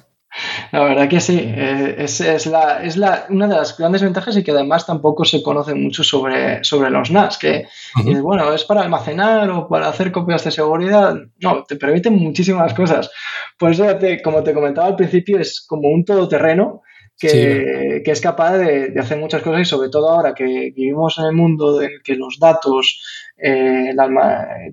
La 0.71 0.83
verdad 0.83 1.07
que 1.07 1.19
sí, 1.19 1.39
eh, 1.39 1.95
es, 1.99 2.19
es, 2.21 2.47
la, 2.47 2.83
es 2.83 2.97
la, 2.97 3.25
una 3.29 3.47
de 3.47 3.55
las 3.55 3.77
grandes 3.77 4.01
ventajas 4.01 4.35
y 4.35 4.43
que 4.43 4.51
además 4.51 4.85
tampoco 4.85 5.25
se 5.25 5.43
conoce 5.43 5.75
mucho 5.75 6.03
sobre, 6.03 6.63
sobre 6.63 6.89
los 6.89 7.11
NAS, 7.11 7.37
que 7.37 7.67
bueno, 8.21 8.51
es 8.53 8.63
para 8.63 8.81
almacenar 8.81 9.49
o 9.51 9.67
para 9.67 9.87
hacer 9.87 10.11
copias 10.11 10.43
de 10.43 10.51
seguridad. 10.51 11.15
No, 11.39 11.63
te 11.63 11.75
permiten 11.75 12.15
muchísimas 12.15 12.73
cosas. 12.73 13.11
Pues 13.57 13.79
como 14.23 14.43
te 14.43 14.53
comentaba 14.53 14.87
al 14.87 14.95
principio, 14.95 15.39
es 15.39 15.63
como 15.67 15.89
un 15.89 16.03
todoterreno 16.03 16.81
que, 17.17 18.01
que 18.03 18.11
es 18.11 18.21
capaz 18.21 18.57
de, 18.57 18.89
de, 18.89 18.99
hacer 18.99 19.17
muchas 19.17 19.41
cosas 19.41 19.61
y 19.61 19.65
sobre 19.65 19.89
todo 19.89 20.09
ahora 20.09 20.33
que 20.33 20.71
vivimos 20.75 21.17
en 21.19 21.25
el 21.25 21.33
mundo 21.33 21.81
en 21.81 21.91
que 22.03 22.15
los 22.15 22.37
datos, 22.39 23.01
eh, 23.37 23.95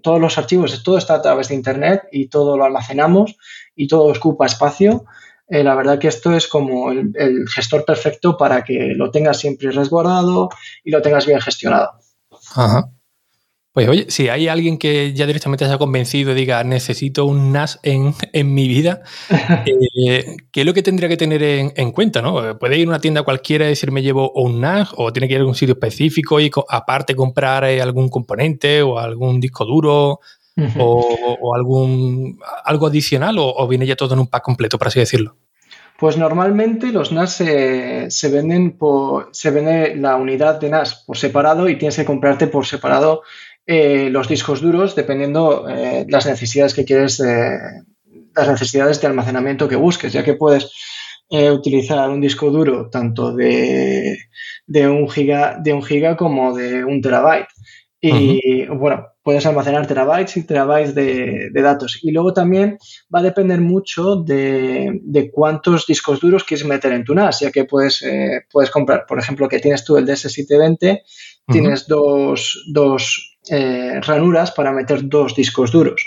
todos 0.03 0.20
los 0.20 0.38
archivos, 0.38 0.83
todo 0.83 0.99
está 0.99 1.14
a 1.14 1.23
través 1.23 1.49
de 1.49 1.55
Internet 1.55 2.03
y 2.11 2.29
todo 2.29 2.57
lo 2.57 2.64
almacenamos 2.64 3.37
y 3.77 3.87
todo 3.87 4.12
ocupa 4.12 4.46
espacio. 4.46 5.05
Eh, 5.51 5.65
la 5.65 5.75
verdad 5.75 5.99
que 5.99 6.07
esto 6.07 6.33
es 6.33 6.47
como 6.47 6.93
el, 6.93 7.45
gestor 7.49 7.85
perfecto 7.85 8.37
para 8.37 8.63
que 8.63 8.93
lo 8.95 9.11
tengas 9.11 9.41
siempre 9.41 9.73
resguardado 9.73 10.49
y 10.85 10.93
lo 10.93 11.03
tengas 11.03 11.27
bien 11.27 11.41
gestionado. 11.41 11.91
Ajá. 12.55 12.89
Pues 13.73 13.89
oye, 13.89 14.07
si 14.09 14.29
hay 14.29 14.49
alguien 14.49 14.79
que 14.79 15.13
ya 15.13 15.27
directamente 15.27 15.65
se 15.65 15.73
ha 15.73 15.79
convencido 15.79 16.33
y 16.33 16.35
diga 16.35 16.63
necesito 16.65 17.25
un 17.25 17.53
NAS 17.53 17.81
en, 17.83 18.15
mi 18.55 18.69
vida, 18.69 19.03
eh, 19.67 20.37
¿qué 20.53 20.61
es 20.61 20.67
lo 20.67 20.75
que 20.75 20.83
tendría 20.85 21.09
que 21.09 21.17
tener 21.17 21.43
en, 21.43 21.93
cuenta? 21.93 22.23
¿no? 22.23 22.59
¿Puede 22.59 22.79
ir 22.79 22.87
a 22.87 22.91
una 22.91 23.01
tienda 23.01 23.23
cualquiera 23.23 23.67
y 23.67 23.71
decir 23.71 23.91
me 23.91 24.03
llevo 24.03 24.31
un 24.33 24.61
NAS 24.61 24.91
o 24.97 25.13
tiene 25.13 25.27
que 25.27 25.35
ir 25.35 25.39
a 25.39 25.41
algún 25.41 25.57
sitio 25.57 25.75
específico 25.75 26.41
y 26.41 26.51
aparte 26.69 27.17
comprar 27.17 27.65
eh, 27.65 27.83
algún 27.83 28.09
componente 28.09 28.83
o 28.83 29.01
algún 29.01 29.41
disco 29.41 29.65
duro 29.65 30.21
o, 30.79 31.55
algún 31.55 32.38
algo 32.64 32.87
adicional 32.87 33.37
o, 33.38 33.66
viene 33.68 33.87
ya 33.87 33.96
todo 33.96 34.14
en 34.14 34.20
un 34.20 34.27
pack 34.27 34.42
completo, 34.42 34.79
por 34.79 34.88
así 34.88 35.01
decirlo? 35.01 35.37
Pues 35.99 36.16
normalmente 36.16 36.92
los 36.92 37.12
NAS 37.12 37.35
se, 37.35 38.29
venden 38.33 38.79
por, 38.79 39.29
se 39.33 39.51
vende 39.51 39.96
la 39.96 40.16
unidad 40.16 40.59
de 40.59 40.70
NAS 40.70 41.05
por 41.07 41.18
separado 41.18 41.68
y 41.68 41.77
tienes 41.77 41.96
que 41.96 42.07
comprarte 42.07 42.46
por 42.46 42.64
separado 42.64 43.23
eh, 43.66 44.09
los 44.11 44.27
discos 44.27 44.62
duros 44.62 44.96
dependiendo 44.96 45.68
eh, 45.68 46.07
las 46.09 46.27
necesidades 46.27 46.73
que 46.75 46.87
quieres, 46.87 47.20
las 47.20 48.49
necesidades 48.49 49.01
de 49.01 49.07
almacenamiento 49.07 49.68
que 49.68 49.77
busques, 49.77 50.12
ya 50.12 50.25
que 50.25 50.35
puedes 50.35 50.73
eh, 51.33 51.49
utilizar 51.49 52.11
un 52.11 52.20
disco 52.20 52.51
duro 52.51 52.90
tanto 52.90 53.33
de, 53.33 54.18
de, 54.66 54.88
un 54.88 55.09
giga, 55.09 55.57
de 55.62 55.73
un 55.73 55.83
giga 55.85 56.16
como 56.16 56.57
de 56.57 56.85
un 56.85 57.01
terabyte. 57.01 57.46
Y 58.01 58.66
bueno, 58.66 59.07
puedes 59.31 59.47
almacenar 59.47 59.87
terabytes 59.87 60.37
y 60.38 60.43
terabytes 60.43 60.93
de, 60.93 61.53
datos. 61.55 62.01
Y 62.03 62.11
luego 62.11 62.33
también 62.33 62.79
va 63.14 63.21
a 63.21 63.23
depender 63.23 63.61
mucho 63.61 64.16
de, 64.16 65.31
cuántos 65.33 65.87
discos 65.87 66.19
duros 66.19 66.43
quieres 66.43 66.66
meter 66.66 66.93
en 66.93 67.05
tu 67.05 67.14
NAS, 67.14 67.38
ya 67.38 67.53
que 67.53 67.64
puedes, 67.64 68.03
eh, 68.03 68.45
puedes 68.51 68.73
comprar, 68.73 69.07
por 69.07 69.21
ejemplo, 69.21 69.49
que 69.49 69.61
tienes 69.61 69.85
tú 69.85 69.97
el 69.97 70.05
DS720, 70.05 71.03
tienes 71.47 71.87
dos, 71.87 72.64
dos 72.73 73.37
eh, 73.49 74.01
ranuras 74.01 74.51
para 74.51 74.73
meter 74.73 75.09
dos 75.09 75.37
discos 75.37 75.71
duros. 75.71 76.05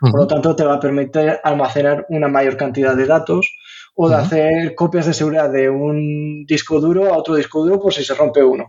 Por 0.00 0.20
lo 0.20 0.28
tanto, 0.28 0.54
te 0.54 0.62
va 0.64 0.74
a 0.74 0.80
permitir 0.80 1.40
almacenar 1.42 2.06
una 2.08 2.28
mayor 2.28 2.56
cantidad 2.56 2.94
de 2.94 3.06
datos 3.06 3.50
o 3.96 4.08
de 4.08 4.14
hacer 4.14 4.74
copias 4.76 5.06
de 5.06 5.14
seguridad 5.14 5.50
de 5.50 5.68
un 5.68 6.44
disco 6.46 6.80
duro 6.80 7.12
a 7.12 7.18
otro 7.18 7.34
disco 7.34 7.64
duro 7.64 7.80
por 7.80 7.92
si 7.92 8.04
se 8.04 8.14
rompe 8.14 8.44
uno. 8.44 8.68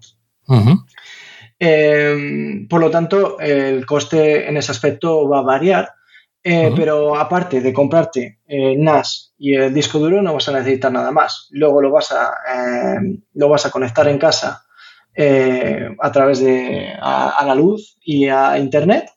Em, 1.63 2.67
por 2.67 2.81
lo 2.81 2.89
tanto, 2.89 3.39
el 3.39 3.85
coste 3.85 4.49
en 4.49 4.57
ese 4.57 4.71
aspecto 4.71 5.29
va 5.29 5.39
a 5.39 5.43
variar, 5.43 5.93
eh, 6.43 6.73
pero 6.75 7.15
aparte 7.15 7.61
de 7.61 7.71
comprarte 7.71 8.39
el 8.47 8.83
NAS 8.83 9.35
y 9.37 9.53
el 9.53 9.71
disco 9.71 9.99
duro, 9.99 10.23
no 10.23 10.33
vas 10.33 10.49
a 10.49 10.53
necesitar 10.53 10.91
nada 10.91 11.11
más. 11.11 11.49
Luego 11.51 11.79
lo 11.83 11.91
vas 11.91 12.11
a, 12.13 12.33
em, 12.97 13.21
lo 13.35 13.47
vas 13.47 13.67
a 13.67 13.69
conectar 13.69 14.07
en 14.07 14.17
casa 14.17 14.63
eh, 15.13 15.95
a 15.99 16.11
través 16.11 16.39
de 16.39 16.95
a, 16.99 17.43
la 17.45 17.53
luz 17.53 17.95
y 18.03 18.25
a 18.25 18.57
internet 18.57 19.11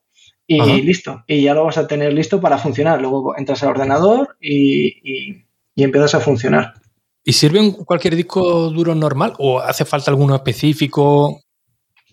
y 0.47 0.83
listo. 0.83 1.25
Y 1.27 1.45
ya 1.45 1.55
lo 1.55 1.65
vas 1.65 1.79
a 1.79 1.87
tener 1.87 2.13
listo 2.13 2.43
para 2.43 2.59
funcionar. 2.59 3.01
Luego 3.01 3.39
entras 3.39 3.63
al 3.63 3.71
ordenador 3.71 4.37
y, 4.39 5.47
empiezas 5.77 6.15
a 6.17 6.21
funcionar. 6.21 6.75
¿Y 7.25 7.33
sirve 7.33 7.73
cualquier 7.87 8.17
disco 8.17 8.69
duro 8.69 8.95
normal 8.95 9.33
o 9.39 9.61
hace 9.61 9.87
falta 9.87 10.11
alguno 10.11 10.35
específico? 10.35 11.41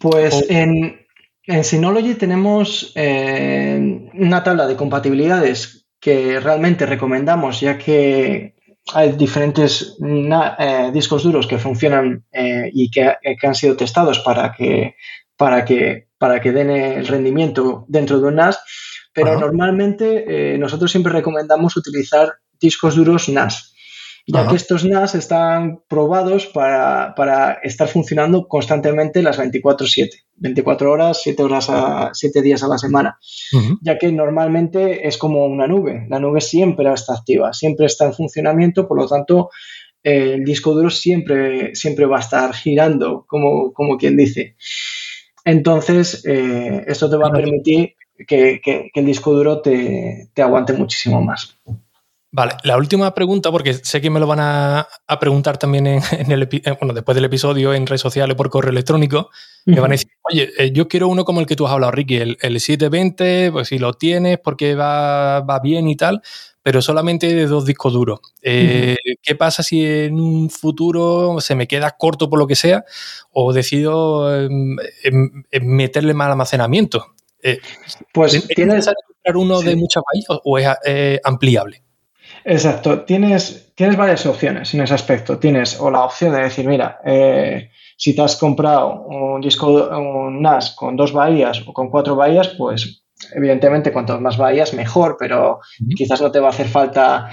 Pues 0.01 0.49
en, 0.49 1.05
en 1.45 1.63
Synology 1.63 2.15
tenemos 2.15 2.91
eh, 2.95 4.09
una 4.13 4.43
tabla 4.43 4.65
de 4.65 4.75
compatibilidades 4.75 5.87
que 5.99 6.39
realmente 6.39 6.87
recomendamos 6.87 7.59
ya 7.59 7.77
que 7.77 8.55
hay 8.93 9.11
diferentes 9.11 9.97
eh, 10.01 10.91
discos 10.91 11.23
duros 11.23 11.45
que 11.45 11.59
funcionan 11.59 12.25
eh, 12.31 12.71
y 12.73 12.89
que, 12.89 13.13
han 13.43 13.55
sido 13.55 13.77
testados 13.77 14.19
para 14.19 14.51
que, 14.51 14.95
para 15.37 15.63
que, 15.63 16.07
para 16.17 16.41
que 16.41 16.51
den 16.51 16.71
el 16.71 17.05
rendimiento 17.05 17.85
dentro 17.87 18.19
de 18.19 18.27
un 18.27 18.35
NAS, 18.35 18.59
pero 19.13 19.39
normalmente 19.39 20.57
nosotros 20.57 20.89
siempre 20.89 21.13
recomendamos 21.13 21.77
utilizar 21.77 22.33
discos 22.59 22.95
duros 22.95 23.29
NAS 23.29 23.70
ya 24.27 24.47
que 24.47 24.55
estos 24.55 24.86
NAS 24.86 25.15
están 25.15 25.81
probados 25.88 26.45
para, 26.47 27.60
estar 27.63 27.88
funcionando 27.88 28.47
constantemente 28.47 29.21
las 29.21 29.38
24/7, 29.38 30.10
24 30.36 30.91
horas, 30.91 31.21
7 31.23 31.43
horas 31.43 31.69
a 31.69 32.12
7 32.13 32.41
días 32.41 32.63
a 32.63 32.67
la 32.67 32.77
semana, 32.77 33.17
ya 33.81 33.97
que 33.97 34.12
normalmente 34.12 35.07
es 35.07 35.17
como 35.17 35.45
una 35.45 35.67
nube, 35.67 36.05
la 36.10 36.19
nube 36.19 36.41
siempre 36.41 36.91
está 36.93 37.13
activa, 37.13 37.53
siempre 37.53 37.86
está 37.86 38.05
en 38.05 38.13
funcionamiento, 38.13 38.88
por 38.88 38.97
lo 38.97 39.07
tanto 39.07 39.49
el 40.03 40.43
disco 40.43 40.73
duro 40.73 40.89
siempre, 40.89 41.75
siempre 41.75 42.05
va 42.05 42.17
a 42.17 42.21
estar 42.21 42.53
girando, 42.53 43.25
como, 43.27 43.71
como 43.73 43.97
quien 43.97 44.17
dice. 44.17 44.55
Entonces, 45.45 46.23
eh, 46.25 46.84
esto 46.88 47.10
te 47.10 47.17
va 47.17 47.27
a 47.27 47.31
permitir 47.31 47.95
que, 48.27 48.62
el 48.93 49.05
disco 49.05 49.34
duro 49.34 49.62
te, 49.62 50.29
te 50.34 50.41
aguante 50.41 50.73
muchísimo 50.73 51.21
más. 51.21 51.57
Vale, 52.33 52.53
la 52.63 52.77
última 52.77 53.13
pregunta, 53.13 53.51
porque 53.51 53.73
sé 53.73 53.99
que 53.99 54.09
me 54.09 54.17
lo 54.17 54.25
van 54.25 54.39
a, 54.39 54.87
preguntar 55.19 55.57
también 55.57 55.85
en, 55.85 56.01
el 56.31 56.47
bueno, 56.79 56.93
después 56.93 57.13
del 57.13 57.25
episodio 57.25 57.73
en 57.73 57.85
redes 57.85 57.99
sociales 57.99 58.37
por 58.37 58.49
correo 58.49 58.71
electrónico, 58.71 59.29
me 59.65 59.81
van 59.81 59.91
a 59.91 59.95
decir, 59.95 60.11
oye, 60.23 60.49
eh, 60.57 60.71
yo 60.71 60.87
quiero 60.87 61.09
uno 61.09 61.25
como 61.25 61.41
el 61.41 61.45
que 61.45 61.57
tú 61.57 61.67
has 61.67 61.73
hablado, 61.73 61.91
Ricky, 61.91 62.15
el, 62.15 62.37
720, 62.39 63.51
pues 63.51 63.67
si 63.67 63.79
lo 63.79 63.93
tienes, 63.93 64.39
porque 64.39 64.75
va, 64.75 65.59
bien 65.61 65.89
y 65.89 65.97
tal, 65.97 66.21
pero 66.63 66.81
solamente 66.81 67.35
de 67.35 67.47
dos 67.47 67.65
discos 67.65 67.91
duros. 67.91 68.21
Eh, 68.41 68.95
¿Qué 69.21 69.35
pasa 69.35 69.61
si 69.61 69.85
en 69.85 70.17
un 70.17 70.49
futuro 70.49 71.41
se 71.41 71.55
me 71.55 71.67
queda 71.67 71.97
corto 71.97 72.29
por 72.29 72.39
lo 72.39 72.47
que 72.47 72.55
sea 72.55 72.85
o 73.33 73.51
decido 73.51 74.33
em, 74.33 74.77
em, 75.03 75.43
em, 75.51 75.65
meterle 75.65 76.13
más 76.13 76.29
almacenamiento? 76.29 77.07
Eh, 77.43 77.59
pues 78.13 78.47
tienes 78.47 78.85
que 78.85 78.93
comprar 79.05 79.35
uno 79.35 79.61
de 79.61 79.75
muchas 79.75 80.01
bahías 80.09 80.41
o 80.45 80.57
es 80.57 80.69
ampliable? 81.25 81.83
Exacto. 82.43 83.01
Tienes, 83.04 83.73
tienes 83.75 83.97
varias 83.97 84.25
opciones 84.25 84.73
en 84.73 84.82
ese 84.82 84.93
aspecto. 84.93 85.38
Tienes 85.38 85.80
o 85.80 85.91
la 85.91 86.04
opción 86.04 86.34
de 86.34 86.43
decir, 86.43 86.67
mira, 86.67 86.99
eh, 87.06 87.69
si 87.97 88.15
te 88.15 88.21
has 88.21 88.36
comprado 88.36 89.04
un 89.04 89.41
disco, 89.41 89.67
un 89.67 90.41
NAS 90.41 90.71
con 90.75 90.95
dos 90.95 91.13
bahías 91.13 91.63
o 91.67 91.73
con 91.73 91.89
cuatro 91.89 92.15
bahías, 92.15 92.49
pues 92.49 93.04
evidentemente 93.36 93.91
cuanto 93.91 94.19
más 94.19 94.38
bahías 94.38 94.73
mejor, 94.73 95.15
pero 95.19 95.60
quizás 95.95 96.19
no 96.21 96.32
te 96.32 96.39
va 96.39 96.47
a 96.47 96.49
hacer 96.49 96.67
falta 96.67 97.30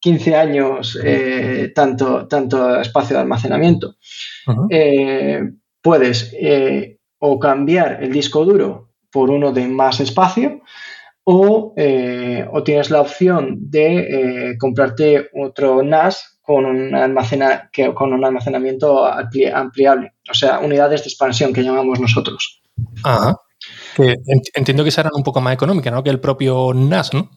15 0.00 0.30
em, 0.30 0.36
años 0.36 0.98
eh, 1.04 1.70
tanto, 1.72 2.26
tanto 2.26 2.80
espacio 2.80 3.14
de 3.14 3.22
almacenamiento. 3.22 3.94
Eh, 4.70 5.40
puedes 5.80 6.34
o 7.20 7.38
cambiar 7.38 8.02
el 8.02 8.12
disco 8.12 8.44
duro 8.44 8.90
por 9.12 9.30
uno 9.30 9.52
de 9.52 9.68
más 9.68 10.00
espacio 10.00 10.62
eh, 11.24 12.46
o, 12.50 12.62
tienes 12.64 12.90
la 12.90 13.00
opción 13.00 13.70
de 13.70 14.50
eh, 14.50 14.58
comprarte 14.58 15.28
otro 15.34 15.82
NAS 15.82 16.40
con 16.42 16.64
un, 16.64 16.94
almacena, 16.94 17.70
que, 17.72 17.94
con 17.94 18.12
un 18.12 18.24
almacenamiento 18.24 19.06
ampliable, 19.06 20.14
o 20.28 20.34
sea, 20.34 20.58
unidades 20.58 21.02
de 21.02 21.08
expansión 21.08 21.52
que 21.52 21.62
llamamos 21.62 22.00
nosotros. 22.00 22.62
Ajá. 23.04 23.36
entiendo 24.54 24.82
que 24.82 24.90
serán 24.90 25.12
un 25.14 25.22
poco 25.22 25.40
más 25.40 25.54
económicas, 25.54 25.92
¿no? 25.92 26.02
Que 26.02 26.10
el 26.10 26.18
propio 26.18 26.74
NAS, 26.74 27.14
¿no? 27.14 27.30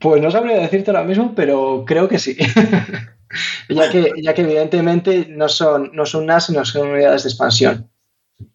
Pues 0.00 0.22
no 0.22 0.30
sabría 0.30 0.56
decirte 0.56 0.90
ahora 0.90 1.04
mismo, 1.04 1.34
pero 1.34 1.84
creo 1.86 2.08
que 2.08 2.18
sí. 2.18 2.36
ya, 3.68 3.90
que, 3.90 4.12
ya 4.22 4.32
que 4.32 4.42
evidentemente 4.42 5.26
no 5.28 5.48
son, 5.50 5.90
no 5.92 6.06
son 6.06 6.26
NAS, 6.26 6.46
sino 6.46 6.64
son 6.64 6.88
unidades 6.88 7.24
de 7.24 7.28
expansión. 7.28 7.90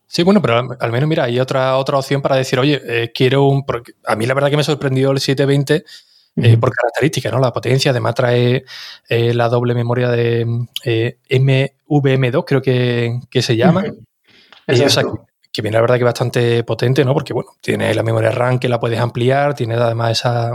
Sí, 0.07 0.23
bueno, 0.23 0.41
pero 0.41 0.75
al, 0.79 0.91
menos 0.91 1.07
mira, 1.07 1.23
hay 1.23 1.39
otra, 1.39 1.77
otra 1.77 1.97
opción 1.97 2.21
para 2.21 2.35
decir, 2.35 2.59
oye, 2.59 2.81
eh, 2.85 3.11
quiero 3.13 3.45
un... 3.45 3.63
a 4.05 4.15
mí 4.15 4.25
la 4.25 4.33
verdad 4.33 4.49
que 4.49 4.57
me 4.57 4.63
sorprendió 4.63 5.11
el 5.11 5.19
720 5.19 5.85
eh, 6.35 6.57
por 6.57 6.71
características, 6.73 7.31
¿no? 7.31 7.39
La 7.39 7.53
potencia, 7.53 7.91
además 7.91 8.15
trae 8.15 8.65
eh, 9.07 9.33
la 9.33 9.47
doble 9.47 9.73
memoria 9.73 10.09
de 10.09 10.45
MVM2, 11.29 12.43
creo 12.45 12.61
que, 12.61 13.41
se 13.41 13.55
llama. 13.55 13.85
Que, 15.51 15.61
viene 15.61 15.75
la 15.77 15.81
verdad 15.81 15.97
que 15.97 16.03
bastante 16.03 16.63
potente, 16.63 17.03
¿no? 17.05 17.13
Porque, 17.13 17.33
bueno, 17.33 17.51
tiene 17.61 17.93
la 17.93 18.03
memoria 18.03 18.31
RAM 18.31 18.59
que 18.59 18.69
la 18.69 18.79
puedes 18.79 18.99
ampliar, 18.99 19.53
tiene 19.53 19.75
además 19.75 20.11
esa 20.11 20.51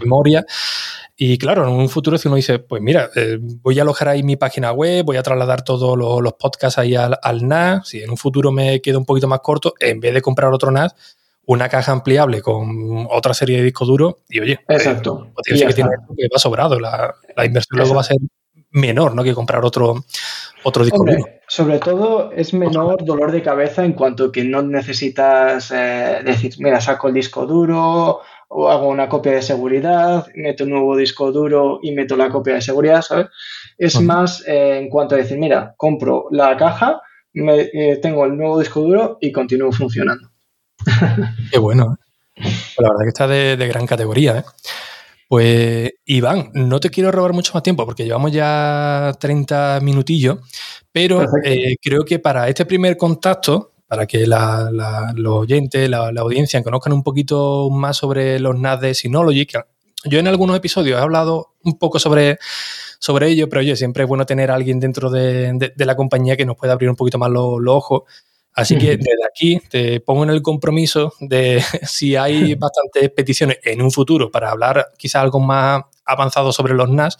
memoria. 0.00 0.44
Y 1.16 1.38
claro, 1.38 1.62
en 1.62 1.70
un 1.70 1.88
futuro 1.88 2.18
si 2.18 2.26
uno 2.26 2.36
dice, 2.36 2.58
pues 2.58 2.82
mira, 2.82 3.08
eh, 3.14 3.38
voy 3.40 3.78
a 3.78 3.82
alojar 3.82 4.08
ahí 4.08 4.24
mi 4.24 4.36
página 4.36 4.72
web, 4.72 5.04
voy 5.04 5.16
a 5.16 5.22
trasladar 5.22 5.62
todos 5.62 5.96
los, 5.96 6.32
podcasts 6.32 6.78
ahí 6.78 6.96
al, 6.96 7.46
NAS, 7.46 7.88
si 7.88 8.02
en 8.02 8.10
un 8.10 8.16
futuro 8.16 8.50
me 8.50 8.80
queda 8.80 8.98
un 8.98 9.04
poquito 9.04 9.28
más 9.28 9.38
corto, 9.40 9.74
en 9.78 10.00
vez 10.00 10.12
de 10.12 10.22
comprar 10.22 10.52
otro 10.52 10.72
NAS, 10.72 10.94
una 11.46 11.68
caja 11.68 11.92
ampliable 11.92 12.42
con 12.42 13.06
otra 13.10 13.32
serie 13.32 13.58
de 13.58 13.62
discos 13.62 13.86
duros 13.86 14.14
y 14.28 14.40
oye, 14.40 14.52
eh, 14.54 14.64
Exacto. 14.68 15.32
que, 15.44 15.54
tiene, 15.54 15.90
que 16.16 16.28
va 16.32 16.38
sobrado, 16.38 16.80
la, 16.80 17.14
inversión 17.44 17.78
luego 17.78 17.94
va 17.94 18.00
a 18.00 18.04
ser 18.04 18.16
menor, 18.70 19.14
¿no? 19.14 19.22
Que 19.22 19.34
comprar 19.34 19.64
otro, 19.64 20.04
otro 20.64 20.84
disco 20.84 21.04
duro. 21.04 21.24
Sobre 21.46 21.78
todo 21.78 22.32
es 22.32 22.52
menor 22.52 23.04
dolor 23.04 23.30
de 23.30 23.42
cabeza 23.42 23.84
en 23.84 23.92
cuanto 23.92 24.32
que 24.32 24.44
no 24.44 24.62
necesitas 24.62 25.70
eh, 25.70 26.20
decir, 26.24 26.54
mira, 26.58 26.80
saco 26.80 27.08
el 27.08 27.14
disco 27.14 27.46
duro, 27.46 28.20
o 28.48 28.68
hago 28.68 28.88
una 28.88 29.08
copia 29.08 29.32
de 29.32 29.42
seguridad, 29.42 30.26
meto 30.34 30.64
un 30.64 30.70
nuevo 30.70 30.96
disco 30.96 31.32
duro 31.32 31.80
y 31.82 31.92
meto 31.92 32.16
la 32.16 32.28
copia 32.28 32.54
de 32.54 32.60
seguridad, 32.60 33.02
¿sabes? 33.02 33.26
Es 33.76 34.00
más 34.00 34.44
eh, 34.46 34.78
en 34.78 34.88
cuanto 34.88 35.14
a 35.14 35.18
decir, 35.18 35.38
mira, 35.38 35.74
compro 35.76 36.26
la 36.30 36.56
caja, 36.56 37.02
me, 37.32 37.62
eh, 37.72 37.98
tengo 38.00 38.24
el 38.24 38.36
nuevo 38.36 38.58
disco 38.58 38.80
duro 38.80 39.18
y 39.20 39.32
continúo 39.32 39.72
funcionando. 39.72 40.30
Qué 41.50 41.58
bueno. 41.58 41.96
Pues 42.34 42.78
la 42.78 42.90
verdad 42.90 43.02
que 43.04 43.08
está 43.08 43.26
de, 43.26 43.68
gran 43.68 43.86
categoría. 43.86 44.38
¿eh? 44.38 44.44
Pues 45.28 45.92
Iván, 46.04 46.50
no 46.54 46.80
te 46.80 46.90
quiero 46.90 47.10
robar 47.10 47.32
mucho 47.32 47.52
más 47.54 47.62
tiempo 47.62 47.84
porque 47.84 48.04
llevamos 48.04 48.32
ya 48.32 49.12
30 49.18 49.80
minutillos, 49.82 50.38
pero 50.92 51.24
creo 51.82 52.04
que 52.04 52.18
para 52.18 52.48
este 52.48 52.66
primer 52.66 52.96
contacto 52.96 53.74
para 53.86 54.06
que 54.06 54.26
los 54.26 55.32
oyentes, 55.32 55.88
la, 55.88 56.08
audiencia 56.08 56.62
conozcan 56.62 56.92
un 56.92 57.02
poquito 57.02 57.70
más 57.70 57.96
sobre 57.96 58.38
los 58.40 58.58
NAS 58.58 58.80
de 58.80 58.94
Synology. 58.94 59.46
yo 60.04 60.18
en 60.18 60.26
algunos 60.26 60.56
episodios 60.56 60.98
he 60.98 61.02
hablado 61.02 61.54
un 61.62 61.78
poco 61.78 61.98
sobre, 61.98 62.38
sobre 62.98 63.28
ello, 63.28 63.48
pero 63.48 63.60
oye, 63.60 63.76
siempre 63.76 64.02
es 64.04 64.08
bueno 64.08 64.26
tener 64.26 64.50
a 64.50 64.54
alguien 64.54 64.80
dentro 64.80 65.10
de, 65.10 65.72
la 65.76 65.96
compañía 65.96 66.36
que 66.36 66.46
nos 66.46 66.56
pueda 66.56 66.72
abrir 66.72 66.90
un 66.90 66.96
poquito 66.96 67.18
más 67.18 67.30
los 67.30 67.60
ojos. 67.68 68.02
Así 68.54 68.78
que 68.78 68.96
desde 68.96 69.26
aquí 69.28 69.60
te 69.68 70.00
pongo 70.00 70.22
en 70.22 70.30
el 70.30 70.40
compromiso 70.40 71.12
de 71.20 71.60
si 71.82 72.14
hay 72.16 72.54
bastantes 72.54 73.10
peticiones 73.10 73.58
en 73.64 73.82
un 73.82 73.90
futuro 73.90 74.30
para 74.30 74.50
hablar 74.50 74.88
quizás 74.96 75.22
algo 75.22 75.40
más 75.40 75.82
avanzado 76.04 76.52
sobre 76.52 76.74
los 76.74 76.88
NAS, 76.88 77.18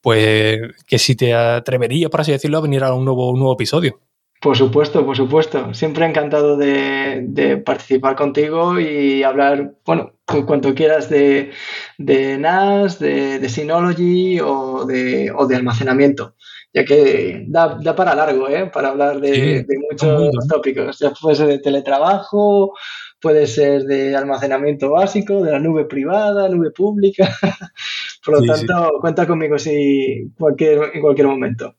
pues 0.00 0.60
que 0.86 0.98
si 0.98 1.14
te 1.14 1.34
atreverías, 1.34 2.10
por 2.10 2.22
así 2.22 2.32
decirlo, 2.32 2.58
a 2.58 2.62
venir 2.62 2.82
a 2.84 2.94
un 2.94 3.04
nuevo, 3.04 3.30
un 3.30 3.38
nuevo 3.38 3.54
episodio. 3.54 4.00
Por 4.42 4.56
supuesto, 4.56 5.06
por 5.06 5.16
supuesto. 5.16 5.72
Siempre 5.72 6.04
encantado 6.04 6.56
de, 6.56 7.62
participar 7.64 8.16
contigo 8.16 8.80
y 8.80 9.22
hablar, 9.22 9.74
bueno, 9.86 10.14
cuanto 10.24 10.74
quieras 10.74 11.08
de, 11.08 11.52
NAS, 11.98 12.98
de, 12.98 13.48
Synology 13.48 14.40
o 14.40 14.84
de, 14.84 15.30
o 15.30 15.46
de 15.46 15.54
almacenamiento, 15.54 16.34
ya 16.72 16.84
que 16.84 17.44
da, 17.48 17.78
para 17.94 18.14
largo, 18.14 18.48
¿eh? 18.48 18.70
Para 18.72 18.88
hablar 18.88 19.20
de, 19.20 19.66
muchos 19.90 20.32
tópicos. 20.48 20.98
Ya 20.98 21.10
puede 21.10 21.36
ser 21.36 21.48
de 21.48 21.58
teletrabajo, 21.58 22.72
puede 23.20 23.46
ser 23.46 23.84
de 23.84 24.16
almacenamiento 24.16 24.90
básico, 24.90 25.42
de 25.42 25.52
la 25.52 25.58
nube 25.58 25.84
privada, 25.84 26.48
nube 26.48 26.70
pública. 26.70 27.28
Por 28.24 28.40
lo 28.40 28.54
tanto, 28.54 28.98
cuenta 29.00 29.26
conmigo 29.26 29.58
si 29.58 30.30
cualquier, 30.38 30.92
en 30.94 31.00
cualquier 31.00 31.26
momento. 31.26 31.76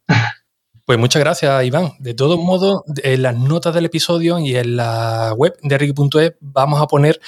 Pues 0.86 1.00
muchas 1.00 1.22
gracias, 1.22 1.64
Iván. 1.64 1.92
De 2.00 2.14
todos 2.14 2.38
modos, 2.38 2.84
en 3.04 3.22
las 3.22 3.38
notas 3.38 3.74
del 3.74 3.86
episodio 3.86 4.38
y 4.40 4.56
en 4.56 4.76
la 4.76 5.34
web 5.36 5.56
de 5.64 5.78
Ricky.es 5.78 6.34
vamos 6.42 6.82
a 6.82 6.88
poner 6.88 7.22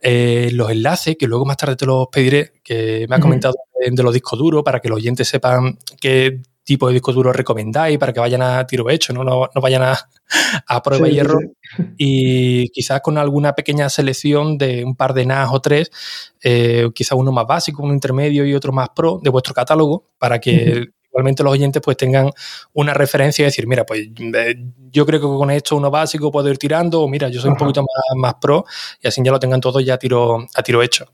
eh, 0.00 0.48
los 0.52 0.70
enlaces, 0.70 1.16
que 1.18 1.26
luego 1.26 1.44
más 1.44 1.58
tarde 1.58 1.76
te 1.76 1.86
los 1.86 2.08
pediré, 2.08 2.54
que 2.64 3.06
me 3.08 3.16
has 3.16 3.20
comentado 3.20 3.54
de, 3.78 4.02
los 4.02 4.14
discos 4.14 4.38
duros, 4.38 4.62
para 4.62 4.80
que 4.80 4.88
los 4.88 4.96
oyentes 4.96 5.28
sepan 5.28 5.78
que 6.00 6.40
tipo 6.64 6.88
de 6.88 6.94
disco 6.94 7.12
duro 7.12 7.32
recomendáis 7.32 7.98
para 7.98 8.12
que 8.12 8.20
vayan 8.20 8.42
a 8.42 8.66
tiro 8.66 8.88
hecho, 8.90 9.12
no, 9.12 9.22
no, 9.22 9.48
vayan 9.60 9.82
a, 9.82 9.98
a 10.66 10.82
prueba 10.82 11.08
y 11.08 11.18
error. 11.18 11.50
Y 11.96 12.68
quizás 12.68 13.00
con 13.00 13.18
alguna 13.18 13.54
pequeña 13.54 13.88
selección 13.88 14.58
de 14.58 14.84
un 14.84 14.94
par 14.94 15.12
de 15.12 15.26
NAS 15.26 15.48
o 15.52 15.60
tres, 15.60 15.90
eh, 16.42 16.88
quizás 16.94 17.18
uno 17.18 17.32
más 17.32 17.46
básico, 17.46 17.82
uno 17.82 17.92
intermedio 17.92 18.46
y 18.46 18.54
otro 18.54 18.72
más 18.72 18.90
pro 18.94 19.18
de 19.22 19.30
vuestro 19.30 19.54
catálogo, 19.54 20.10
para 20.18 20.38
que 20.38 20.88
igualmente 21.08 21.42
los 21.42 21.52
oyentes 21.52 21.82
pues 21.82 21.96
tengan 21.96 22.30
una 22.72 22.94
referencia 22.94 23.42
y 23.42 23.46
decir, 23.46 23.66
mira, 23.66 23.84
pues 23.84 24.08
eh, 24.16 24.56
yo 24.90 25.06
creo 25.06 25.20
que 25.20 25.26
con 25.26 25.50
esto 25.50 25.76
uno 25.76 25.90
básico 25.90 26.30
puedo 26.30 26.48
ir 26.48 26.58
tirando, 26.58 27.02
o 27.02 27.08
mira, 27.08 27.28
yo 27.28 27.40
soy 27.40 27.50
un 27.50 27.56
poquito 27.56 27.82
más, 27.82 28.16
más 28.16 28.34
pro, 28.40 28.64
y 29.00 29.08
así 29.08 29.20
ya 29.24 29.32
lo 29.32 29.40
tengan 29.40 29.60
todos 29.60 29.84
ya 29.84 29.94
a 29.94 29.98
tiro, 29.98 30.46
a 30.54 30.62
tiro 30.62 30.82
hecho. 30.82 31.06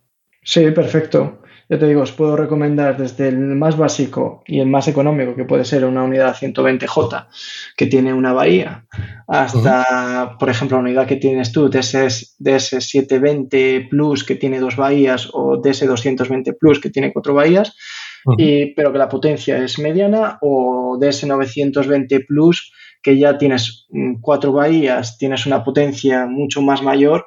Sí, 0.43 0.71
perfecto. 0.71 1.41
Yo 1.71 1.79
te 1.79 1.87
digo, 1.87 2.03
os 2.03 2.11
puedo 2.11 2.37
recomendar 2.37 2.97
desde 2.97 3.29
el 3.29 3.39
más 3.39 3.77
básico 3.77 4.43
y 4.45 4.59
el 4.59 4.67
más 4.67 4.89
económico, 4.89 5.37
que 5.37 5.45
puede 5.45 5.65
ser 5.65 5.85
una 5.85 6.03
unidad 6.03 6.35
120J, 6.35 7.29
que 7.77 7.87
tiene 7.87 8.13
una 8.13 8.33
bahía, 8.33 8.87
hasta, 9.29 10.37
por 10.37 10.51
ejemplo, 10.51 10.79
la 10.79 10.83
unidad 10.83 11.07
que 11.07 11.15
tienes 11.15 11.53
tú, 11.53 11.71
DS, 11.71 12.37
DS720 12.41 13.89
Plus, 13.89 14.25
que 14.25 14.35
tiene 14.35 14.59
dos 14.59 14.75
bahías, 14.75 15.29
o 15.33 15.63
DS220 15.63 16.57
Plus, 16.59 16.81
que 16.81 16.91
tiene 16.91 17.13
cuatro 17.13 17.35
bahías, 17.35 17.77
y, 18.37 18.75
pero 18.75 18.91
que 18.91 18.99
la 18.99 19.09
potencia 19.09 19.63
es 19.63 19.79
mediana, 19.79 20.39
o 20.41 20.99
DS920 21.01 22.27
Plus, 22.27 22.73
que 23.01 23.17
ya 23.17 23.39
tienes 23.39 23.87
mm, 23.91 24.15
cuatro 24.21 24.53
bahías, 24.53 25.19
tienes 25.19 25.47
una 25.47 25.63
potencia 25.63 26.27
mucho 26.27 26.63
más 26.63 26.83
mayor 26.83 27.27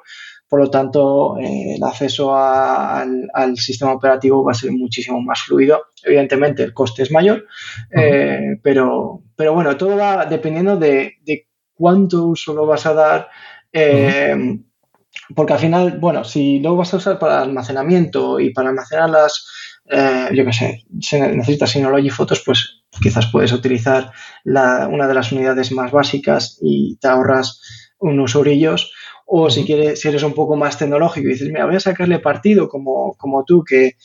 por 0.54 0.60
lo 0.60 0.70
tanto, 0.70 1.36
eh, 1.40 1.74
el 1.74 1.82
acceso 1.82 2.36
al, 2.36 3.56
sistema 3.56 3.92
operativo 3.92 4.44
va 4.44 4.52
a 4.52 4.54
ser 4.54 4.70
muchísimo 4.70 5.20
más 5.20 5.40
fluido. 5.42 5.86
Evidentemente, 6.04 6.62
el 6.62 6.72
coste 6.72 7.02
es 7.02 7.10
mayor, 7.10 7.44
eh, 7.90 8.60
pero, 8.62 9.24
pero 9.34 9.52
bueno, 9.52 9.76
todo 9.76 9.96
va 9.96 10.26
dependiendo 10.26 10.76
de, 10.76 11.16
cuánto 11.74 12.26
uso 12.26 12.54
lo 12.54 12.66
vas 12.66 12.86
a 12.86 12.94
dar. 12.94 13.28
Eh, 13.72 14.60
porque 15.34 15.54
al 15.54 15.58
final, 15.58 15.98
bueno, 15.98 16.22
si 16.22 16.60
lo 16.60 16.76
vas 16.76 16.94
a 16.94 16.98
usar 16.98 17.18
para 17.18 17.42
almacenamiento 17.42 18.38
y 18.38 18.50
para 18.50 18.68
almacenar 18.68 19.10
las, 19.10 19.48
yo 20.32 20.44
qué 20.44 20.52
sé, 20.52 20.84
si 21.00 21.18
necesitas 21.18 21.70
Synology 21.70 22.10
Fotos, 22.10 22.44
pues 22.46 22.84
quizás 23.02 23.26
puedes 23.26 23.50
utilizar 23.50 24.12
una 24.44 25.08
de 25.08 25.14
las 25.14 25.32
unidades 25.32 25.72
más 25.72 25.90
básicas 25.90 26.60
y 26.62 26.94
te 27.00 27.08
ahorras 27.08 27.60
unos 27.98 28.36
orillos. 28.36 28.92
O 29.26 29.48
si 29.48 29.64
quieres, 29.64 30.00
si 30.00 30.08
eres 30.08 30.22
un 30.22 30.34
poco 30.34 30.54
más 30.54 30.76
tecnológico 30.76 31.26
y 31.26 31.32
dices, 31.32 31.48
mira, 31.48 31.64
voy 31.64 31.76
a 31.76 31.80
sacarle 31.80 32.18
partido 32.18 32.68
como, 32.68 33.14
como 33.14 33.44
tú, 33.44 33.64
que, 33.64 33.96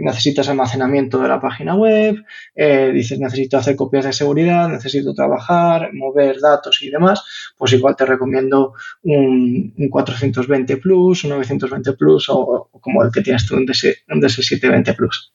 necesitas 0.00 0.48
almacenamiento 0.48 1.18
de 1.18 1.28
la 1.28 1.40
página 1.40 1.74
web, 1.74 2.22
eh, 2.54 2.90
dices, 2.92 3.18
necesito 3.18 3.56
hacer 3.56 3.74
copias 3.74 4.04
de 4.04 4.12
seguridad, 4.12 4.68
necesito 4.68 5.14
trabajar, 5.14 5.90
mover 5.94 6.40
datos 6.40 6.82
y 6.82 6.90
demás, 6.90 7.24
pues 7.56 7.72
igual 7.72 7.96
te 7.96 8.04
recomiendo 8.04 8.74
un, 9.02 9.72
420 9.90 10.76
Plus, 10.76 11.24
un 11.24 11.30
920 11.30 11.92
Plus 11.94 12.28
o, 12.28 12.68
como 12.80 13.02
el 13.02 13.10
que 13.10 13.22
tienes 13.22 13.46
tú, 13.46 13.56
un, 13.56 13.64
DS, 13.64 14.04
un 14.08 14.20
DS720 14.20 14.94
Plus. 14.94 15.32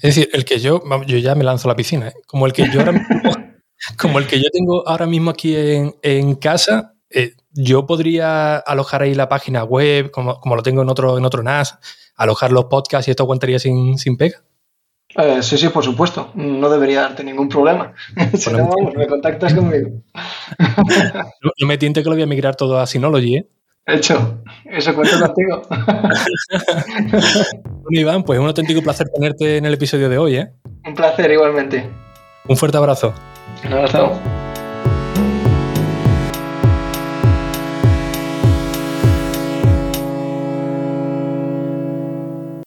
Es 0.00 0.14
decir, 0.14 0.28
el 0.32 0.44
que 0.44 0.58
yo, 0.58 0.82
yo 1.06 1.18
ya 1.18 1.34
me 1.34 1.44
lanzo 1.44 1.68
a 1.68 1.72
la 1.72 1.76
piscina, 1.76 2.08
¿eh? 2.08 2.14
como 2.26 2.46
el 2.46 2.52
que 2.52 2.68
yo 2.70 2.80
ahora 2.80 3.06
como 3.98 4.18
el 4.18 4.26
que 4.26 4.38
yo 4.38 4.48
tengo 4.50 4.86
ahora 4.88 5.06
mismo 5.06 5.30
aquí 5.30 5.56
en, 5.56 5.94
en 6.02 6.34
casa, 6.36 6.94
eh, 7.10 7.34
yo 7.54 7.86
podría 7.86 8.56
alojar 8.56 9.02
ahí 9.02 9.14
la 9.14 9.28
página 9.28 9.64
web, 9.64 10.10
como, 10.10 10.38
lo 10.44 10.62
tengo 10.62 10.82
en 10.82 10.88
otro, 10.88 11.16
en 11.18 11.24
otro 11.24 11.42
NAS, 11.42 11.78
alojar 12.16 12.52
los 12.52 12.66
podcasts 12.66 13.08
y 13.08 13.12
esto 13.12 13.22
aguantaría 13.22 13.58
sin, 13.58 13.98
sin 13.98 14.16
pega. 14.16 14.42
Eh, 15.16 15.42
sí, 15.42 15.56
sí, 15.56 15.68
por 15.68 15.84
supuesto. 15.84 16.30
No 16.34 16.68
debería 16.68 17.02
darte 17.02 17.22
ningún 17.22 17.48
problema. 17.48 17.94
si 18.34 18.50
no, 18.50 18.68
vamos, 18.68 18.94
me 18.94 19.06
contactas 19.06 19.54
conmigo. 19.54 20.02
no, 20.58 21.66
me 21.66 21.78
tiente 21.78 22.02
que 22.02 22.08
lo 22.08 22.16
voy 22.16 22.22
a 22.22 22.26
migrar 22.26 22.56
todo 22.56 22.78
a 22.78 22.86
Synology, 22.86 23.36
¿eh? 23.36 23.48
Hecho, 23.86 24.42
eso 24.64 24.94
cuento 24.94 25.20
contigo. 25.20 25.62
bueno, 26.48 28.00
Iván, 28.00 28.24
pues 28.24 28.40
un 28.40 28.46
auténtico 28.46 28.80
placer 28.80 29.08
tenerte 29.10 29.58
en 29.58 29.66
el 29.66 29.74
episodio 29.74 30.08
de 30.08 30.16
hoy, 30.16 30.36
¿eh? 30.36 30.52
Un 30.86 30.94
placer, 30.94 31.30
igualmente. 31.30 31.86
Un 32.48 32.56
fuerte 32.56 32.78
abrazo. 32.78 33.12
Un 33.62 33.74
abrazo. 33.74 34.18